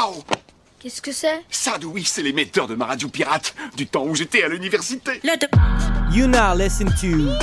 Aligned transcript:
Waouh 0.00 0.22
Qu'est-ce 0.78 1.02
que 1.02 1.12
c'est? 1.12 1.44
Ça, 1.50 1.76
oui, 1.84 2.04
c'est 2.04 2.22
l'émetteur 2.22 2.66
de 2.66 2.74
ma 2.74 2.86
radio 2.86 3.08
pirate 3.08 3.54
du 3.76 3.86
temps 3.86 4.04
où 4.04 4.14
j'étais 4.14 4.42
à 4.42 4.48
l'université. 4.48 5.20
You 6.10 6.26
now 6.26 6.54
listen 6.56 6.86
to. 6.86 7.36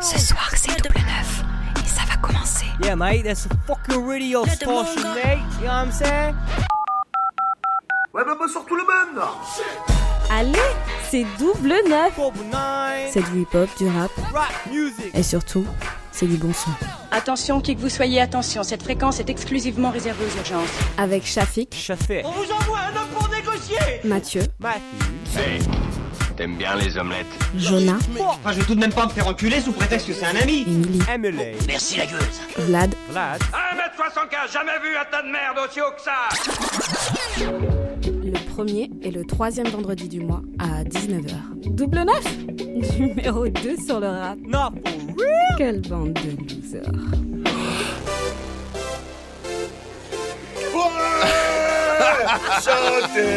Ce 0.00 0.18
soir, 0.18 0.50
c'est 0.56 0.76
double 0.82 0.98
neuf. 0.98 1.44
Et 1.84 1.88
ça 1.88 2.02
va 2.08 2.16
commencer. 2.16 2.66
Yeah, 2.82 2.96
mate, 2.96 3.22
that's 3.22 3.46
a 3.46 3.50
fucking 3.64 4.04
radio 4.04 4.44
station, 4.44 4.74
mate. 5.14 5.38
You 5.60 5.66
know 5.66 5.72
what 5.72 5.84
I'm 5.86 5.92
saying? 5.92 6.34
Ouais, 8.12 8.24
bah, 8.24 8.36
bah 8.38 8.46
surtout 8.50 8.74
le 8.74 8.82
monde 8.82 9.24
Allez, 10.30 10.58
c'est 11.10 11.24
double 11.38 11.74
neuf. 11.88 12.18
C'est 13.12 13.22
du 13.30 13.42
hip-hop, 13.42 13.68
du 13.78 13.86
rap 13.86 14.10
Rap 14.32 14.52
music. 14.68 15.12
et 15.14 15.22
surtout, 15.22 15.64
c'est 16.10 16.26
du 16.26 16.36
bon 16.36 16.52
son. 16.52 16.70
Attention, 17.16 17.60
qui 17.60 17.76
que 17.76 17.80
vous 17.80 17.88
soyez, 17.88 18.20
attention, 18.20 18.64
cette 18.64 18.82
fréquence 18.82 19.20
est 19.20 19.30
exclusivement 19.30 19.90
réservée 19.90 20.24
aux 20.24 20.36
urgences. 20.36 20.68
Avec 20.98 21.24
Shafik, 21.24 21.72
Chafé. 21.72 22.22
On 22.24 22.30
vous 22.32 22.50
envoie 22.50 22.78
un 22.80 23.00
homme 23.00 23.08
pour 23.14 23.28
négocier. 23.28 23.78
Mathieu, 24.02 24.42
Matthew. 24.58 25.62
T'aimes 26.36 26.56
bien 26.56 26.74
les 26.74 26.98
omelettes 26.98 27.26
Jonah, 27.56 27.98
Enfin, 28.18 28.50
je 28.50 28.58
vais 28.58 28.64
tout 28.64 28.74
de 28.74 28.80
même 28.80 28.92
pas 28.92 29.04
me 29.06 29.10
faire 29.10 29.28
enculer 29.28 29.60
sous 29.60 29.70
prétexte 29.70 30.08
que 30.08 30.12
c'est 30.12 30.26
un 30.26 30.34
ami. 30.34 30.62
Emily, 30.66 31.02
Emily. 31.14 31.44
Merci 31.68 31.98
la 31.98 32.06
gueuse. 32.06 32.40
Vlad, 32.58 32.92
Vlad. 33.10 33.40
1m75, 33.40 34.52
jamais 34.52 34.72
vu 34.82 34.96
un 34.96 35.04
tas 35.08 35.22
de 35.22 35.30
merde 35.30 35.58
aussi 35.64 35.80
haut 35.80 35.92
que 35.96 36.02
ça 36.02 36.14
le 38.34 38.38
premier 38.50 38.90
et 39.02 39.10
le 39.10 39.24
troisième 39.24 39.68
vendredi 39.68 40.08
du 40.08 40.20
mois 40.20 40.42
à 40.58 40.82
19h. 40.84 41.34
Double 41.66 42.04
neuf 42.04 42.36
Numéro 42.98 43.48
2 43.48 43.76
sur 43.84 44.00
le 44.00 44.08
rap. 44.08 44.38
Not 44.46 44.70
for 44.84 45.16
real. 45.16 45.56
Quelle 45.58 45.80
bande 45.82 46.12
de 46.14 46.63
Chantez 52.62 53.30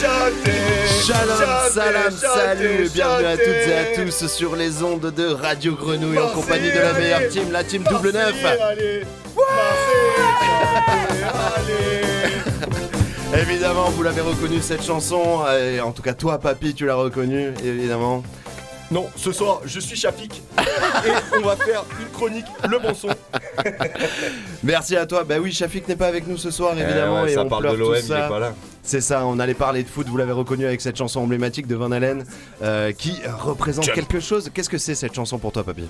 Chantez 0.00 0.58
Shalom, 1.06 1.38
chantez, 1.38 1.70
salam, 1.72 2.12
salut, 2.12 2.90
bienvenue 2.92 3.26
à 3.26 3.36
toutes 3.36 3.46
et 3.46 3.74
à 3.74 3.84
tous 3.96 4.26
sur 4.26 4.56
les 4.56 4.82
ondes 4.82 5.12
de 5.14 5.26
Radio 5.26 5.74
Grenouille 5.74 6.18
en 6.18 6.30
compagnie 6.30 6.70
de 6.72 6.78
la 6.78 6.90
allez. 6.90 7.00
meilleure 7.00 7.28
team, 7.28 7.52
la 7.52 7.62
team 7.64 7.84
double 7.84 8.10
neuf. 8.12 8.42
Marseille, 8.42 8.60
allez 8.60 9.04
Marseille, 9.36 10.14
allez 13.34 13.42
Évidemment, 13.42 13.90
vous 13.90 14.02
l'avez 14.02 14.22
reconnu 14.22 14.60
cette 14.60 14.82
chanson, 14.82 15.44
et 15.48 15.80
en 15.80 15.92
tout 15.92 16.02
cas 16.02 16.14
toi, 16.14 16.38
papy, 16.38 16.74
tu 16.74 16.86
l'as 16.86 16.96
reconnu, 16.96 17.52
évidemment. 17.64 18.24
Non, 18.90 19.06
ce 19.16 19.32
soir, 19.32 19.60
je 19.66 19.80
suis 19.80 19.96
Chafik 19.96 20.42
et 20.58 21.10
on 21.36 21.42
va 21.42 21.56
faire 21.56 21.84
une 22.00 22.08
chronique, 22.08 22.46
le 22.68 22.78
bon 22.78 22.94
son. 22.94 23.08
Merci 24.62 24.96
à 24.96 25.04
toi. 25.04 25.24
Bah 25.24 25.36
oui, 25.40 25.52
Shafik 25.52 25.86
n'est 25.88 25.96
pas 25.96 26.06
avec 26.06 26.26
nous 26.26 26.38
ce 26.38 26.50
soir, 26.50 26.72
évidemment, 26.78 27.26
et 27.26 27.32
Eh 27.32 27.34
ça 27.34 27.42
on 27.42 27.48
parle 27.50 27.62
pleure 27.64 27.74
de 27.74 27.78
l'OM, 27.78 27.94
tout 27.94 28.00
il 28.06 28.12
est 28.12 28.28
pas 28.28 28.38
là. 28.38 28.54
C'est 28.82 29.02
ça, 29.02 29.26
on 29.26 29.38
allait 29.38 29.52
parler 29.52 29.82
de 29.82 29.88
foot, 29.88 30.06
vous 30.08 30.16
l'avez 30.16 30.32
reconnu 30.32 30.64
avec 30.64 30.80
cette 30.80 30.96
chanson 30.96 31.20
emblématique 31.20 31.66
de 31.66 31.74
Van 31.76 31.90
Halen, 31.92 32.24
euh, 32.62 32.92
qui 32.92 33.20
représente 33.26 33.84
Jump. 33.84 33.94
quelque 33.94 34.20
chose. 34.20 34.50
Qu'est-ce 34.54 34.70
que 34.70 34.78
c'est 34.78 34.94
cette 34.94 35.14
chanson 35.14 35.38
pour 35.38 35.52
toi, 35.52 35.64
papy? 35.64 35.84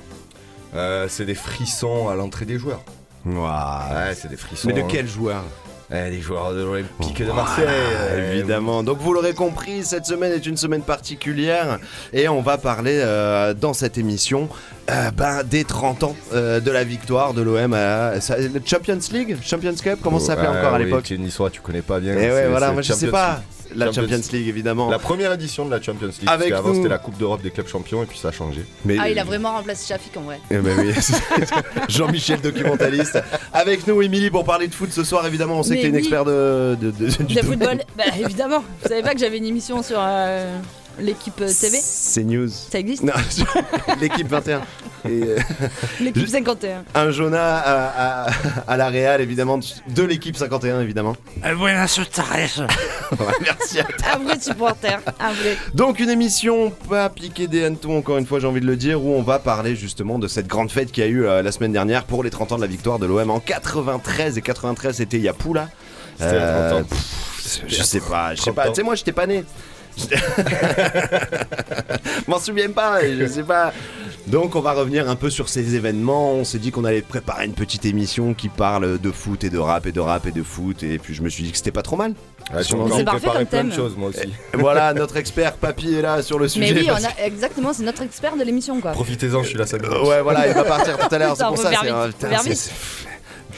Euh, 0.74 1.06
c'est 1.08 1.24
des 1.24 1.36
frissons 1.36 2.08
à 2.08 2.16
l'entrée 2.16 2.46
des 2.46 2.58
joueurs. 2.58 2.82
Ouais, 3.24 4.14
c'est 4.16 4.28
des 4.28 4.36
frissons. 4.36 4.66
Mais 4.66 4.74
de 4.74 4.80
hein. 4.80 4.88
quel 4.88 5.06
joueur? 5.06 5.44
Eh, 5.90 6.10
Les 6.10 6.20
joueurs 6.20 6.52
de 6.52 6.62
l'Olympique 6.64 7.22
de 7.22 7.32
Marseille. 7.32 7.64
euh, 7.66 8.32
Évidemment. 8.34 8.82
Donc 8.82 8.98
vous 8.98 9.12
l'aurez 9.14 9.32
compris, 9.32 9.82
cette 9.84 10.04
semaine 10.04 10.32
est 10.32 10.44
une 10.46 10.56
semaine 10.58 10.82
particulière 10.82 11.78
et 12.12 12.28
on 12.28 12.42
va 12.42 12.58
parler 12.58 13.00
euh, 13.02 13.54
dans 13.54 13.72
cette 13.72 13.96
émission 13.96 14.48
euh, 14.90 15.10
ben, 15.12 15.42
des 15.44 15.64
30 15.64 16.04
ans 16.04 16.16
euh, 16.34 16.60
de 16.60 16.70
la 16.70 16.84
victoire 16.84 17.32
de 17.32 17.40
l'OM 17.42 17.72
à 17.72 18.12
la 18.14 18.20
Champions 18.66 18.98
League, 19.12 19.36
Champions 19.42 19.74
Cup, 19.82 19.98
comment 20.02 20.18
ça 20.18 20.26
s'appelait 20.34 20.48
encore 20.48 20.74
à 20.74 20.78
oui, 20.78 20.84
l'époque? 20.84 21.04
Tu 21.04 21.14
es 21.14 21.18
niçois, 21.18 21.48
tu 21.50 21.60
connais 21.62 21.82
pas 21.82 22.00
bien. 22.00 22.14
Et 22.14 22.20
c'est- 22.20 22.32
ouais, 22.32 22.48
voilà, 22.48 22.66
c'est 22.68 22.72
moi 22.74 22.82
je 22.82 22.92
sais 22.92 23.06
pas. 23.08 23.34
League. 23.36 23.42
La 23.74 23.86
Champions 23.86 24.02
Champions 24.16 24.28
League. 24.32 24.48
Évidemment. 24.48 24.90
La 24.90 24.98
première 24.98 25.32
édition 25.32 25.64
de 25.66 25.70
la 25.70 25.80
Champions 25.82 26.06
League. 26.08 26.16
Avec 26.28 26.50
parce 26.50 26.60
qu'avant 26.62 26.68
nous. 26.70 26.76
c'était 26.76 26.88
la 26.88 26.98
Coupe 26.98 27.16
d'Europe 27.18 27.42
des 27.42 27.50
clubs 27.50 27.68
champions 27.68 28.02
et 28.02 28.06
puis 28.06 28.18
ça 28.18 28.28
a 28.28 28.32
changé. 28.32 28.64
Mais, 28.84 28.96
Ah, 29.00 29.08
il 29.10 29.18
a 29.18 29.24
vraiment 29.24 29.52
remplacé 29.52 29.86
Shafik 29.88 30.16
en 30.16 30.22
vrai. 30.22 30.40
Eh 30.50 30.56
ben 30.58 30.76
oui, 30.78 30.92
Jean-Michel 31.88 32.40
documentaliste. 32.40 33.18
Avec 33.52 33.86
nous, 33.86 34.00
Émilie, 34.02 34.30
pour 34.30 34.44
parler 34.44 34.68
de 34.68 34.74
foot 34.74 34.90
ce 34.92 35.04
soir, 35.04 35.26
évidemment, 35.26 35.58
on 35.58 35.62
sait 35.62 35.70
Mais 35.74 35.76
que 35.76 35.82
t'es 35.82 35.88
une 35.88 35.94
oui. 35.94 36.00
expert 36.00 36.24
de, 36.24 36.76
de, 36.80 36.90
de- 36.90 37.22
du 37.24 37.34
De 37.34 37.40
football 37.42 37.78
Bah 37.96 38.04
évidemment. 38.18 38.60
Vous 38.82 38.88
savez 38.88 39.02
pas 39.02 39.12
que 39.14 39.20
j'avais 39.20 39.38
une 39.38 39.46
émission 39.46 39.82
sur 39.82 39.98
euh, 40.00 40.58
l'équipe 40.98 41.40
euh, 41.40 41.46
TV 41.48 41.78
C'est 41.82 42.24
news. 42.24 42.48
Ça 42.48 42.78
existe 42.78 43.02
Non, 43.02 43.12
l'équipe 44.00 44.28
21. 44.28 44.62
Et, 45.08 45.22
euh, 45.22 45.38
L'équipe 46.00 46.26
je- 46.26 46.30
51. 46.32 46.84
un 46.94 47.10
Jonah 47.10 47.56
à, 47.58 48.26
à, 48.26 48.30
à 48.66 48.76
la 48.76 48.88
Real, 48.88 49.20
évidemment, 49.20 49.58
de 49.88 50.02
l'équipe 50.02 50.36
51, 50.36 50.80
évidemment. 50.80 51.16
Merci 53.40 53.80
à 53.80 53.86
Un 54.14 54.18
vrai 54.18 54.40
supporter. 54.40 54.98
Un 55.20 55.32
vrai. 55.32 55.56
Donc 55.74 56.00
une 56.00 56.10
émission 56.10 56.70
pas 56.88 57.08
piquée 57.10 57.46
des 57.46 57.64
hannetons, 57.64 57.98
encore 57.98 58.18
une 58.18 58.26
fois 58.26 58.40
j'ai 58.40 58.46
envie 58.46 58.60
de 58.60 58.66
le 58.66 58.76
dire, 58.76 59.02
où 59.02 59.14
on 59.14 59.22
va 59.22 59.38
parler 59.38 59.76
justement 59.76 60.18
de 60.18 60.26
cette 60.28 60.46
grande 60.48 60.70
fête 60.70 60.90
qu'il 60.92 61.04
y 61.04 61.06
a 61.06 61.10
eu 61.10 61.24
euh, 61.26 61.42
la 61.42 61.52
semaine 61.52 61.72
dernière 61.72 62.04
pour 62.04 62.22
les 62.24 62.30
30 62.30 62.52
ans 62.52 62.56
de 62.56 62.60
la 62.62 62.66
victoire 62.66 62.98
de 62.98 63.06
l'OM 63.06 63.30
en 63.30 63.40
93. 63.40 64.36
Et 64.36 64.42
93 64.42 64.96
c'était 64.96 65.16
il 65.18 65.22
y 65.22 65.28
a 65.28 65.32
Poula. 65.32 65.68
C'était 66.18 66.36
a 66.36 66.70
30 66.70 66.82
ans. 66.82 66.86
pff, 66.88 67.60
je 67.68 67.82
sais 67.82 68.00
pas, 68.00 68.34
je 68.34 68.38
sais 68.40 68.50
30 68.50 68.54
pas. 68.54 68.68
Tu 68.68 68.74
sais 68.74 68.82
moi 68.82 68.94
j'étais 68.96 69.12
pas 69.12 69.26
né. 69.26 69.44
M'en 72.28 72.38
souviens 72.38 72.70
pas, 72.70 73.00
je 73.02 73.26
sais 73.26 73.42
pas. 73.42 73.72
Donc 74.28 74.56
on 74.56 74.60
va 74.60 74.72
revenir 74.72 75.08
un 75.08 75.16
peu 75.16 75.30
sur 75.30 75.48
ces 75.48 75.74
événements. 75.74 76.32
On 76.32 76.44
s'est 76.44 76.58
dit 76.58 76.70
qu'on 76.70 76.84
allait 76.84 77.00
préparer 77.00 77.46
une 77.46 77.54
petite 77.54 77.86
émission 77.86 78.34
qui 78.34 78.50
parle 78.50 78.98
de 78.98 79.10
foot 79.10 79.42
et 79.44 79.48
de 79.48 79.56
rap 79.56 79.86
et 79.86 79.92
de 79.92 80.00
rap 80.00 80.26
et 80.26 80.32
de 80.32 80.42
foot. 80.42 80.82
Et 80.82 80.98
puis 80.98 81.14
je 81.14 81.22
me 81.22 81.30
suis 81.30 81.44
dit 81.44 81.50
que 81.50 81.56
c'était 81.56 81.72
pas 81.72 81.82
trop 81.82 81.96
mal. 81.96 82.12
Ouais, 82.54 83.04
préparé 83.04 83.44
plein 83.46 83.64
de 83.64 83.72
choses 83.72 83.96
moi 83.96 84.10
aussi. 84.10 84.32
voilà, 84.54 84.92
notre 84.92 85.16
expert 85.16 85.54
Papy 85.54 85.94
est 85.94 86.02
là 86.02 86.22
sur 86.22 86.38
le 86.38 86.48
sujet. 86.48 86.74
Mais 86.74 86.80
oui, 86.80 86.86
parce 86.86 87.04
on 87.04 87.06
a, 87.06 87.26
exactement, 87.26 87.72
c'est 87.72 87.82
notre 87.82 88.02
expert 88.02 88.36
de 88.36 88.42
l'émission 88.42 88.80
quoi. 88.80 88.92
Profitez-en, 88.92 89.42
je 89.42 89.48
suis 89.48 89.58
là 89.58 89.66
5 89.66 89.82
Euh, 89.84 90.04
ouais, 90.04 90.22
voilà, 90.22 90.48
il 90.48 90.54
va 90.54 90.64
partir 90.64 90.98
tout 90.98 91.14
à 91.14 91.18
l'heure. 91.18 91.36
C'est 91.36 91.44
pour 91.44 91.58
ça. 91.58 91.70
c'est 92.42 92.70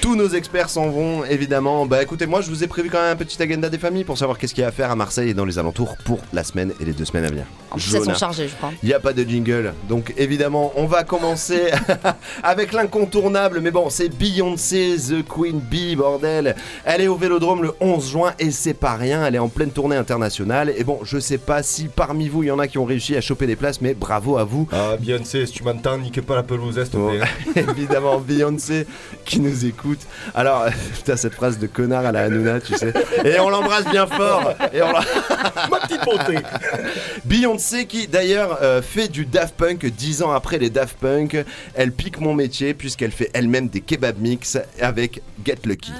Tous 0.00 0.16
nos 0.16 0.28
experts 0.30 0.70
s'en 0.70 0.88
vont, 0.88 1.24
évidemment. 1.26 1.84
Bah 1.84 2.02
écoutez, 2.02 2.26
moi 2.26 2.40
je 2.40 2.48
vous 2.48 2.64
ai 2.64 2.66
prévu 2.66 2.88
quand 2.88 3.00
même 3.02 3.12
un 3.12 3.16
petit 3.16 3.40
agenda 3.42 3.68
des 3.68 3.76
familles 3.78 4.04
pour 4.04 4.16
savoir 4.16 4.38
qu'est-ce 4.38 4.54
qu'il 4.54 4.62
y 4.62 4.64
a 4.64 4.68
à 4.68 4.72
faire 4.72 4.90
à 4.90 4.96
Marseille 4.96 5.28
et 5.30 5.34
dans 5.34 5.44
les 5.44 5.58
alentours 5.58 5.94
pour 6.04 6.20
la 6.32 6.42
semaine 6.42 6.72
et 6.80 6.84
les 6.86 6.92
deux 6.92 7.04
semaines 7.04 7.26
à 7.26 7.28
venir. 7.28 7.44
En 7.70 7.76
plus, 7.76 7.94
elles 7.94 8.04
sont 8.04 8.14
chargées, 8.14 8.48
je 8.48 8.54
crois. 8.56 8.70
Il 8.82 8.86
n'y 8.88 8.94
a 8.94 8.98
pas 8.98 9.12
de 9.12 9.22
jingle, 9.22 9.74
donc 9.90 10.14
évidemment 10.16 10.72
on 10.74 10.86
va 10.86 11.04
commencer 11.04 11.70
avec 12.42 12.72
l'incontournable, 12.72 13.60
mais 13.60 13.70
bon 13.70 13.90
c'est 13.90 14.08
Beyoncé, 14.08 14.96
The 14.96 15.22
Queen 15.28 15.60
Bee, 15.60 15.96
bordel. 15.96 16.56
Elle 16.86 17.02
est 17.02 17.08
au 17.08 17.16
Vélodrome 17.16 17.62
le 17.62 17.74
11 17.80 18.10
juin 18.10 18.32
et 18.38 18.50
c'est 18.50 18.74
pas 18.74 18.94
rien, 18.94 19.26
elle 19.26 19.34
est 19.34 19.38
en 19.38 19.48
pleine 19.50 19.70
tournée 19.70 19.96
internationale. 19.96 20.72
Et 20.78 20.82
bon, 20.82 21.00
je 21.04 21.18
sais 21.18 21.38
pas 21.38 21.62
si 21.62 21.88
parmi 21.88 22.28
vous 22.28 22.42
il 22.42 22.46
y 22.46 22.50
en 22.50 22.58
a 22.58 22.66
qui 22.68 22.78
ont 22.78 22.86
réussi 22.86 23.16
à 23.16 23.20
choper 23.20 23.46
des 23.46 23.56
places, 23.56 23.82
mais 23.82 23.92
bravo 23.92 24.38
à 24.38 24.44
vous. 24.44 24.66
Ah, 24.72 24.96
Beyoncé, 24.98 25.44
si 25.44 25.52
tu 25.52 25.62
m'entends, 25.62 25.98
nique 25.98 26.22
pas 26.22 26.36
la 26.36 26.42
pelouse, 26.42 26.76
s'il 26.82 26.88
te 26.88 26.96
Oh, 26.96 27.10
plaît. 27.10 27.64
évidemment 27.70 28.18
Beyoncé 28.18 28.86
qui 29.26 29.40
nous 29.40 29.66
écoute. 29.66 29.89
Alors, 30.34 30.66
putain, 30.94 31.16
cette 31.16 31.34
phrase 31.34 31.58
de 31.58 31.66
connard 31.66 32.04
à 32.06 32.12
la 32.12 32.22
Hanouna, 32.24 32.60
tu 32.60 32.74
sais. 32.76 32.92
Et 33.24 33.38
on 33.40 33.50
l'embrasse 33.50 33.84
bien 33.86 34.06
fort. 34.06 34.54
Et 34.72 34.82
on 34.82 34.92
la- 34.92 35.00
Ma 35.70 35.80
petite 35.80 36.04
beauté 36.04 36.38
Beyoncé 37.24 37.86
qui 37.86 38.06
d'ailleurs 38.08 38.58
euh, 38.62 38.82
fait 38.82 39.08
du 39.08 39.26
Daft 39.26 39.54
Punk 39.56 39.84
10 39.86 40.22
ans 40.22 40.32
après 40.32 40.58
les 40.58 40.70
Daft 40.70 40.96
Punk. 40.98 41.44
Elle 41.74 41.92
pique 41.92 42.20
mon 42.20 42.34
métier 42.34 42.74
puisqu'elle 42.74 43.12
fait 43.12 43.30
elle-même 43.34 43.68
des 43.68 43.80
kebab 43.80 44.18
mix 44.18 44.58
avec 44.80 45.22
Get 45.44 45.58
Lucky. 45.64 45.92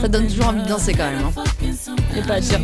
Ça 0.00 0.08
donne 0.08 0.26
toujours 0.28 0.48
envie 0.48 0.62
de 0.62 0.68
danser 0.68 0.92
quand 0.94 1.10
même. 1.10 1.24
Hein. 1.24 1.42
A 2.16 2.26
pas 2.26 2.40
dire. 2.40 2.58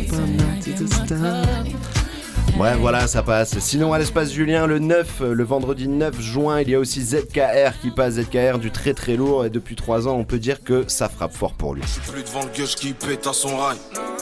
Ouais, 2.57 2.73
voilà, 2.77 3.05
ça 3.05 3.21
passe. 3.21 3.59
Sinon, 3.59 3.91
à 3.91 3.99
l'espace 3.99 4.31
Julien, 4.31 4.65
le 4.65 4.79
9, 4.79 5.21
euh, 5.21 5.33
le 5.33 5.43
vendredi 5.43 5.89
9 5.89 6.21
juin, 6.21 6.61
il 6.61 6.69
y 6.69 6.75
a 6.75 6.79
aussi 6.79 7.01
ZKR 7.01 7.77
qui 7.81 7.91
passe. 7.91 8.13
ZKR 8.13 8.59
du 8.59 8.71
très 8.71 8.93
très 8.93 9.17
lourd. 9.17 9.43
Et 9.43 9.49
depuis 9.49 9.75
3 9.75 10.07
ans, 10.07 10.15
on 10.15 10.23
peut 10.23 10.39
dire 10.39 10.63
que 10.63 10.85
ça 10.87 11.09
frappe 11.09 11.33
fort 11.33 11.53
pour 11.53 11.75
lui. 11.75 11.83
Plus 12.09 12.23
devant 12.23 12.45
le 12.45 12.57
gueule 12.57 12.67
qui 12.67 12.93
pète 12.93 13.27
à 13.27 13.33
son 13.33 13.57
rail. 13.57 13.77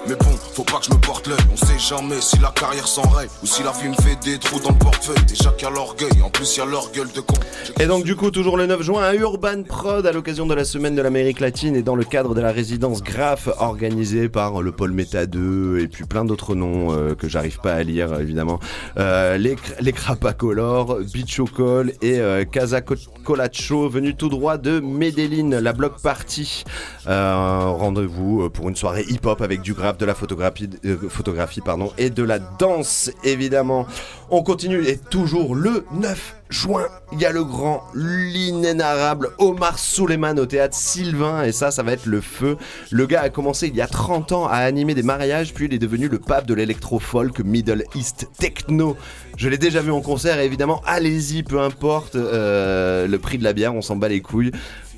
Mais 0.06 0.16
bon, 0.16 0.32
faut 0.54 0.64
pas 0.66 0.80
que 0.80 0.86
je 0.86 0.92
me 0.92 0.98
porte 1.00 1.28
l'œil. 1.28 1.38
On 1.52 1.56
sait 1.56 1.80
jamais 1.80 2.20
si 2.20 2.38
la 2.40 2.50
carrière 2.52 2.88
s'enraye 2.88 3.28
ou 3.42 3.46
si 3.46 3.64
la 3.64 3.72
vie 3.72 3.88
me 3.88 3.94
fait 3.94 4.18
des 4.22 4.38
trous 4.38 4.60
dans 4.60 4.72
le 4.72 4.78
portefeuille. 4.78 5.24
Déjà 5.26 5.52
qu'il 5.52 5.66
y 5.66 5.72
a 5.72 5.74
l'orgueil, 5.74 6.22
en 6.22 6.30
plus 6.30 6.58
il 6.58 6.60
y 6.60 6.62
a 6.62 6.66
leur 6.66 6.92
gueule 6.92 7.10
de 7.16 7.22
con. 7.22 7.36
Et 7.80 7.86
donc 7.86 8.04
du 8.04 8.16
coup 8.18 8.30
toujours 8.30 8.58
le 8.58 8.66
9 8.66 8.82
juin 8.82 9.02
à 9.02 9.16
Urban 9.16 9.64
Prod 9.64 10.06
à 10.06 10.12
l'occasion 10.12 10.46
de 10.46 10.54
la 10.54 10.66
semaine 10.66 10.96
de 10.96 11.02
l'Amérique 11.02 11.40
latine 11.40 11.78
et 11.78 11.84
dans 11.84 11.96
le 11.96 12.04
cadre 12.04 12.36
de 12.36 12.42
la 12.42 12.52
résidence 12.52 13.02
Graph 13.02 13.48
organisée 13.60 14.28
par 14.28 14.62
le 14.62 14.74
Pôle 14.74 14.92
Méta 14.92 15.26
2 15.26 15.80
et 15.80 15.88
puis 15.88 16.04
plein 16.04 16.26
d'autres 16.26 16.54
noms 16.54 16.92
euh, 16.92 17.16
que 17.16 17.30
j'arrive 17.30 17.60
pas 17.60 17.74
à 17.74 17.84
lire 17.84 18.20
évidemment. 18.20 18.60
Euh, 18.98 19.38
les, 19.38 19.56
les 19.80 19.94
Crapacolor, 19.94 21.00
Bichocol 21.14 21.94
et 22.02 22.20
euh, 22.20 22.44
Casa 22.44 22.82
Co- 22.82 22.96
Colacho 23.24 23.88
venus 23.88 24.16
tout 24.18 24.28
droit 24.30 24.58
de 24.58 24.82
Medellin, 24.82 25.62
la 25.62 25.72
block 25.72 26.02
party. 26.02 26.66
Rendez-vous 27.06 28.50
pour 28.50 28.68
une 28.68 28.76
soirée 28.76 29.06
hip-hop 29.08 29.42
avec 29.42 29.62
du 29.62 29.74
graphe 29.74 29.93
de 29.98 30.06
la 30.06 30.13
photographie, 30.13 30.69
euh, 30.86 30.98
photographie 31.10 31.62
et 31.98 32.10
de 32.10 32.24
la 32.24 32.40
danse, 32.40 33.12
évidemment. 33.24 33.86
On 34.30 34.44
continue 34.44 34.86
et 34.88 34.98
toujours 34.98 35.56
le 35.56 35.86
9 35.94 36.36
juin, 36.50 36.86
il 37.12 37.19
y 37.19 37.25
a 37.25 37.31
le 37.31 37.44
grand, 37.44 37.84
l'inénarrable 37.95 39.31
Omar 39.40 39.80
Souleyman 39.80 40.40
au 40.40 40.45
théâtre 40.45 40.75
Sylvain, 40.75 41.44
et 41.44 41.51
ça, 41.51 41.72
ça 41.72 41.81
va 41.84 41.94
être 41.94 42.06
le 42.06 42.22
feu. 42.22 42.57
Le 42.92 43.07
gars 43.07 43.22
a 43.22 43.30
commencé 43.30 43.68
il 43.68 43.75
y 43.75 43.81
a 43.81 43.88
30 43.88 44.31
ans 44.31 44.48
à 44.48 44.57
animer 44.57 44.94
des 44.94 45.04
mariages, 45.04 45.54
puis 45.54 45.66
il 45.66 45.74
est 45.74 45.80
devenu 45.80 46.07
le 46.07 46.19
pape 46.19 46.45
de 46.45 46.54
l'électro-folk 46.54 47.40
Middle 47.40 47.84
East 47.95 48.28
Techno. 48.38 48.95
Je 49.36 49.50
l'ai 49.50 49.57
déjà 49.57 49.81
vu 49.81 49.92
en 49.92 50.01
concert, 50.01 50.40
et 50.40 50.45
évidemment, 50.45 50.81
allez-y, 50.86 51.44
peu 51.44 51.60
importe 51.60 52.16
euh, 52.16 53.07
le 53.07 53.19
prix 53.19 53.38
de 53.40 53.44
la 53.44 53.54
bière, 53.54 53.74
on 53.74 53.81
s'en 53.81 53.95
bat 53.95 54.07
les 54.07 54.22
couilles. 54.22 54.51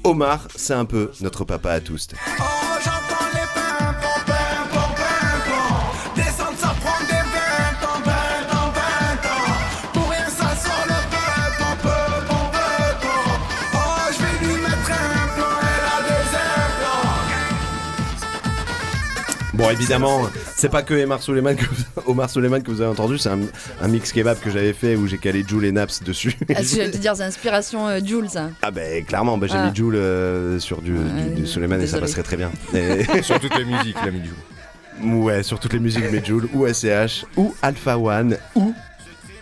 Omar, 0.03 0.47
c'est 0.55 0.73
un 0.73 0.85
peu 0.85 1.11
notre 1.21 1.45
papa 1.45 1.71
à 1.71 1.79
tous. 1.79 2.07
Descendre, 2.07 3.04
Bon, 19.55 19.69
évidemment, 19.69 20.21
c'est 20.55 20.69
pas 20.69 20.81
que 20.83 20.93
Omar 21.03 21.21
Souleyman 21.21 21.55
que 21.55 21.65
vous, 21.65 21.83
Omar 22.11 22.29
Souleyman 22.29 22.61
que 22.61 22.69
vous 22.71 22.81
avez 22.81 22.91
entendu, 22.91 23.17
c'est 23.17 23.29
un, 23.29 23.39
un 23.81 23.87
mix 23.87 24.11
kebab 24.11 24.39
que 24.39 24.49
j'avais 24.49 24.73
fait 24.73 24.95
où 24.95 25.07
j'ai 25.07 25.17
calé 25.17 25.43
Jules 25.47 25.65
et 25.65 25.71
Naps 25.71 26.03
dessus. 26.03 26.35
Ah, 26.55 26.61
je 26.61 26.75
vais 26.77 26.91
te 26.91 26.97
dire, 26.97 27.15
c'est 27.15 27.23
inspiration 27.23 27.87
euh, 27.87 27.99
Jules. 28.03 28.29
ça. 28.29 28.49
Ah 28.61 28.71
ben 28.71 29.03
clairement, 29.05 29.37
bah, 29.37 29.47
j'ai 29.49 29.57
Ah. 29.57 29.69
mis 29.69 29.75
Jules 29.75 29.95
euh, 29.95 30.59
sur 30.59 30.81
du, 30.81 30.91
du, 30.93 31.35
du 31.41 31.47
Souleyman 31.47 31.81
et 31.81 31.87
ça 31.87 31.99
passerait 31.99 32.23
très 32.23 32.37
bien. 32.37 32.51
Et- 32.73 33.21
Sur 33.21 33.39
toutes 33.39 33.57
les 33.57 33.65
musiques, 33.65 33.95
il 34.01 34.07
a 34.07 34.11
mis 34.11 34.19
du 34.21 34.31
Ouais, 35.03 35.43
sur 35.43 35.59
toutes 35.59 35.73
les 35.73 35.79
musiques, 35.79 36.05
mais 36.11 36.23
Jules 36.23 36.47
ou 36.53 36.65
SCH 36.67 37.25
ou 37.35 37.53
Alpha 37.61 37.97
One 37.97 38.37
ou 38.55 38.73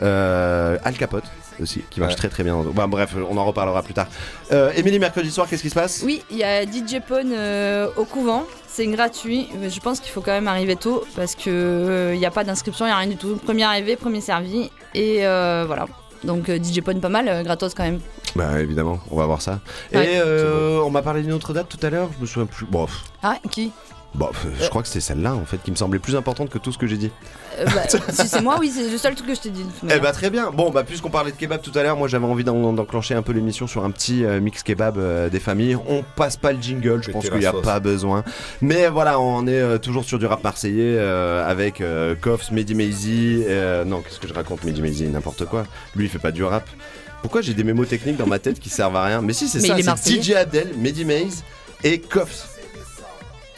euh, 0.01 0.77
Al 0.83 0.94
Capote 0.95 1.25
aussi, 1.62 1.83
qui 1.89 2.00
marche 2.00 2.13
Ouais. 2.13 2.18
très 2.18 2.30
très 2.30 2.44
bien. 2.44 2.57
Bah, 2.74 2.88
bref, 2.88 3.12
on 3.30 3.38
en 3.38 3.45
reparlera 3.45 3.83
plus 3.83 3.94
tard. 3.94 4.07
Euh, 4.51 4.71
Émilie, 4.75 4.98
mercredi 5.00 5.30
soir, 5.31 5.48
qu'est-ce 5.48 5.62
qui 5.62 5.69
se 5.69 5.75
passe? 5.75 6.01
Oui, 6.04 6.24
il 6.31 6.38
y 6.38 6.44
a 6.44 6.63
DJ 6.65 7.00
Pone 7.07 7.31
euh, 7.33 7.88
au 7.95 8.06
couvent. 8.06 8.45
C'est 8.73 8.87
gratuit. 8.87 9.47
mais 9.59 9.69
Je 9.69 9.79
pense 9.79 9.99
qu'il 9.99 10.11
faut 10.11 10.21
quand 10.21 10.31
même 10.31 10.47
arriver 10.47 10.75
tôt 10.75 11.03
parce 11.15 11.35
que 11.35 12.11
il 12.13 12.17
n'y 12.19 12.25
a 12.25 12.31
pas 12.31 12.43
d'inscription, 12.43 12.85
il 12.85 12.89
n'y 12.89 12.93
a 12.93 12.97
rien 12.97 13.07
du 13.09 13.17
tout. 13.17 13.35
Premier 13.35 13.63
arrivé, 13.63 13.95
premier 13.95 14.19
servi. 14.19 14.71
Et 14.95 15.27
euh, 15.27 15.63
voilà. 15.67 15.85
Donc 16.23 16.49
euh, 16.49 16.57
DJ 16.57 16.81
Pone 16.81 16.99
pas 16.99 17.09
mal, 17.09 17.27
euh, 17.27 17.43
gratos 17.43 17.75
quand 17.75 17.83
même. 17.83 17.99
Bah 18.35 18.59
évidemment, 18.61 18.99
on 19.11 19.17
va 19.17 19.27
voir 19.27 19.41
ça. 19.43 19.59
Ouais. 19.93 20.13
Et 20.15 20.17
euh, 20.17 20.79
on 20.83 20.89
m'a 20.89 21.03
parlé 21.03 21.21
d'une 21.21 21.33
autre 21.33 21.53
date 21.53 21.69
tout 21.69 21.85
à 21.85 21.89
l'heure, 21.91 22.09
je 22.15 22.21
me 22.21 22.25
souviens 22.25 22.47
plus. 22.47 22.65
Bon, 22.65 22.87
Ah, 23.21 23.37
qui? 23.51 23.71
Bon, 24.15 24.29
je 24.61 24.69
crois 24.69 24.81
que 24.83 24.87
c'est 24.87 25.01
celle-là 25.01 25.33
en 25.35 25.45
fait 25.45 25.57
qui 25.57 25.69
me 25.71 25.75
semblait 25.75 25.99
plus 25.99 26.15
importante 26.15 26.49
que 26.49 26.57
tout 26.59 26.71
ce 26.71 26.77
que 26.77 26.87
j'ai 26.87 26.97
dit. 26.97 27.11
Euh, 27.59 27.65
bah, 27.65 27.83
Si 28.13 28.27
c'est 28.27 28.41
moi, 28.41 28.57
oui, 28.59 28.71
c'est 28.73 28.89
le 28.89 28.97
seul 28.97 29.15
truc 29.15 29.27
que 29.27 29.35
je 29.35 29.41
t'ai 29.41 29.50
dit. 29.50 29.65
Eh 29.89 30.00
bah 30.00 30.11
très 30.11 30.29
bien. 30.29 30.51
Bon 30.51 30.69
bah 30.71 30.83
puisqu'on 30.83 31.09
parlait 31.09 31.31
de 31.31 31.38
kebab 31.38 31.61
tout 31.61 31.71
à 31.77 31.83
l'heure, 31.83 31.97
moi 31.97 32.07
j'avais 32.07 32.25
envie 32.25 32.44
d'en- 32.44 32.73
d'enclencher 32.73 33.13
un 33.15 33.21
peu 33.21 33.31
l'émission 33.33 33.67
sur 33.67 33.83
un 33.83 33.91
petit 33.91 34.25
euh, 34.25 34.39
mix 34.39 34.63
kebab 34.63 34.97
euh, 34.97 35.29
des 35.29 35.39
familles. 35.39 35.77
On 35.88 36.03
passe 36.15 36.38
pas 36.38 36.51
le 36.53 36.61
jingle, 36.61 37.03
je 37.03 37.11
pense 37.11 37.29
qu'il 37.29 37.38
n'y 37.39 37.45
a 37.45 37.51
sauce. 37.51 37.61
pas 37.63 37.79
besoin. 37.79 38.23
Mais 38.61 38.88
voilà, 38.88 39.19
on 39.19 39.45
est 39.47 39.59
euh, 39.59 39.77
toujours 39.77 40.03
sur 40.05 40.19
du 40.19 40.25
rap 40.25 40.44
marseillais 40.44 40.95
euh, 40.97 41.47
avec 41.50 41.81
euh, 41.81 42.15
Koffs, 42.19 42.51
Mehdi 42.51 42.73
euh, 43.47 43.83
non, 43.85 44.01
qu'est-ce 44.01 44.19
que 44.19 44.27
je 44.27 44.33
raconte 44.33 44.63
Mehdi 44.63 44.81
Maizy, 44.81 45.05
n'importe 45.07 45.45
quoi. 45.45 45.65
Lui 45.95 46.05
il 46.05 46.09
fait 46.09 46.19
pas 46.19 46.31
du 46.31 46.44
rap. 46.44 46.67
Pourquoi 47.21 47.41
j'ai 47.41 47.53
des 47.53 47.63
mémos 47.63 47.88
techniques 47.88 48.17
dans 48.17 48.27
ma 48.27 48.39
tête 48.39 48.59
qui 48.59 48.69
servent 48.69 48.95
à 48.97 49.05
rien? 49.05 49.21
Mais 49.21 49.33
si 49.33 49.47
c'est 49.47 49.59
ça, 49.61 49.95
c'est. 49.95 50.21
DJ 50.21 50.31
Abdel, 50.31 50.71
Mehdi 50.77 51.05
et 51.83 52.00
Koffs. 52.00 52.50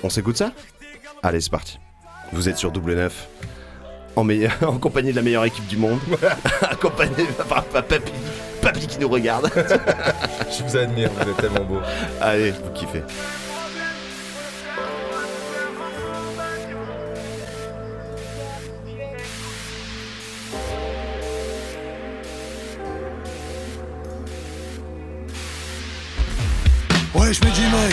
On 0.03 0.09
s'écoute 0.09 0.37
ça? 0.37 0.51
Allez, 1.23 1.41
c'est 1.41 1.49
parti. 1.49 1.79
Vous 2.31 2.47
êtes 2.49 2.57
sur 2.57 2.71
double 2.71 2.95
neuf. 2.95 3.27
En, 4.15 4.23
meilleur- 4.23 4.51
en 4.67 4.77
compagnie 4.77 5.11
de 5.11 5.15
la 5.17 5.21
meilleure 5.21 5.45
équipe 5.45 5.67
du 5.67 5.77
monde. 5.77 5.99
accompagné 6.61 7.25
par, 7.49 7.63
par 7.65 7.83
Papy. 7.83 8.11
Papy 8.61 8.87
qui 8.87 8.99
nous 8.99 9.09
regarde. 9.09 9.49
Je 10.57 10.63
vous 10.63 10.77
admire, 10.77 11.09
vous 11.11 11.29
êtes 11.29 11.37
tellement 11.37 11.65
beau. 11.65 11.79
Allez, 12.21 12.51
vous 12.51 12.71
kiffez. 12.73 13.03
Ouais, 27.13 27.33
je 27.33 27.43
mets 27.43 27.53
J-May. 27.53 27.89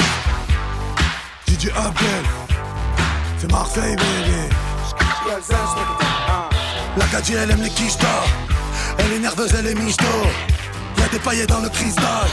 DJ 1.48 1.68
Abdel. 1.76 2.24
C'est 3.38 3.50
Marseille, 3.50 3.96
baby. 3.96 4.48
La 6.96 7.06
Kadji, 7.06 7.34
elle 7.34 7.50
aime 7.50 7.62
les 7.62 7.70
quichetas. 7.70 8.06
Elle 8.98 9.12
est 9.14 9.18
nerveuse, 9.18 9.54
elle 9.58 9.66
est 9.66 9.74
michto. 9.74 10.04
Y'a 10.98 11.08
des 11.08 11.18
paillettes 11.18 11.48
dans 11.48 11.60
le 11.60 11.68
cristal. 11.70 12.28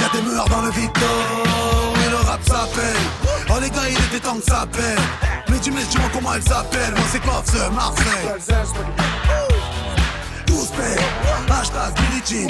Y'a 0.00 0.08
des 0.18 0.26
meurs 0.26 0.48
dans 0.48 0.62
le 0.62 0.70
Vito. 0.70 1.00
Et 2.06 2.10
le 2.10 2.16
rap 2.16 2.40
s'appelle. 2.46 2.96
Oh 3.50 3.60
les 3.60 3.70
gars, 3.70 3.88
il 3.88 3.96
était 3.96 4.20
temps 4.20 4.36
que 4.36 4.44
ça. 4.44 4.66
Mais 5.48 5.58
tu 5.58 5.70
dis-moi 5.70 6.08
comment 6.12 6.34
elle 6.34 6.42
s'appelle. 6.42 6.92
Moi, 6.92 7.04
c'est 7.10 7.58
ce 7.58 7.70
Marseille 7.70 8.28
12 10.46 10.68
paix, 10.70 11.00
hashtag 11.50 11.94
Billie 12.24 12.46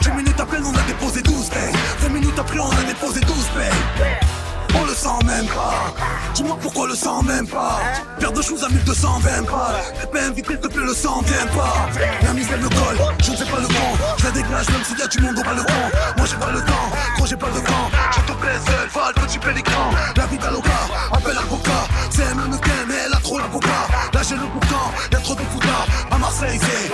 Jean 0.00 0.10
10 0.12 0.16
minutes 0.16 0.40
après 0.40 0.58
on 0.58 0.74
a 0.74 0.82
déposé 0.82 1.22
12 1.22 1.48
paix 1.48 1.72
20 2.00 2.08
minutes 2.08 2.38
après 2.38 2.58
on 2.58 2.70
a 2.70 2.82
déposé 2.82 3.20
12 3.20 3.36
paix 3.54 3.70
On 4.74 4.84
le 4.84 4.94
sent 4.94 5.24
même 5.26 5.46
pas. 5.46 5.92
Dis-moi 6.34 6.56
pourquoi 6.60 6.86
le 6.86 6.94
sent 6.94 7.22
même 7.26 7.46
pas. 7.46 7.80
Paire 8.18 8.32
de 8.32 8.42
choses 8.42 8.62
à 8.64 8.68
1220 8.68 9.44
pas. 9.44 9.74
PM 10.12 10.32
vite 10.34 10.46
s'il 10.46 10.60
te 10.60 10.68
plaît 10.68 10.84
le 10.84 10.94
sang 10.94 11.20
vient 11.22 11.46
pas. 11.46 11.88
La 12.22 12.32
mise 12.32 12.48
elle 12.52 12.60
me 12.60 12.68
colle, 12.68 12.98
je 13.22 13.30
ne 13.32 13.36
fais 13.36 13.44
pas 13.44 13.60
le 13.60 13.66
con 13.66 13.90
Je 14.18 14.24
la 14.24 14.30
dégage 14.30 14.68
même 14.70 14.84
s'il 14.84 14.98
y 14.98 15.02
a 15.02 15.06
du 15.06 15.20
monde 15.20 15.38
au 15.38 15.42
balcon 15.42 15.82
Moi 16.16 16.26
j'ai 16.26 16.36
pas 16.36 16.50
le 16.52 16.60
temps, 16.60 16.90
gros 17.16 17.26
j'ai 17.26 17.36
pas 17.36 17.48
le 17.48 17.60
temps 17.60 17.90
Je 18.12 18.20
te 18.20 18.32
plais 18.38 18.58
seul, 18.66 18.88
va 18.94 19.08
le 19.08 19.22
petit 19.22 19.38
pélican 19.38 19.90
La 20.16 20.26
vie 20.26 20.38
d'Aloca, 20.38 20.80
appelle 21.12 21.34
l'avocat. 21.34 21.84
C'est 22.10 22.22
elle 22.22 22.34
me 22.36 22.58
ken 22.58 22.86
mais 22.88 22.94
elle 23.06 23.14
a 23.14 23.20
trop 23.20 23.38
l'avocat. 23.38 23.86
Là 24.12 24.20
j'ai 24.28 24.36
le 24.36 24.46
boucan, 24.46 24.92
y'a 25.12 25.18
trop 25.18 25.34
de 25.34 25.40
foutards. 25.40 25.86
À 26.10 26.18
Marseille 26.18 26.60
c'est 26.60 26.90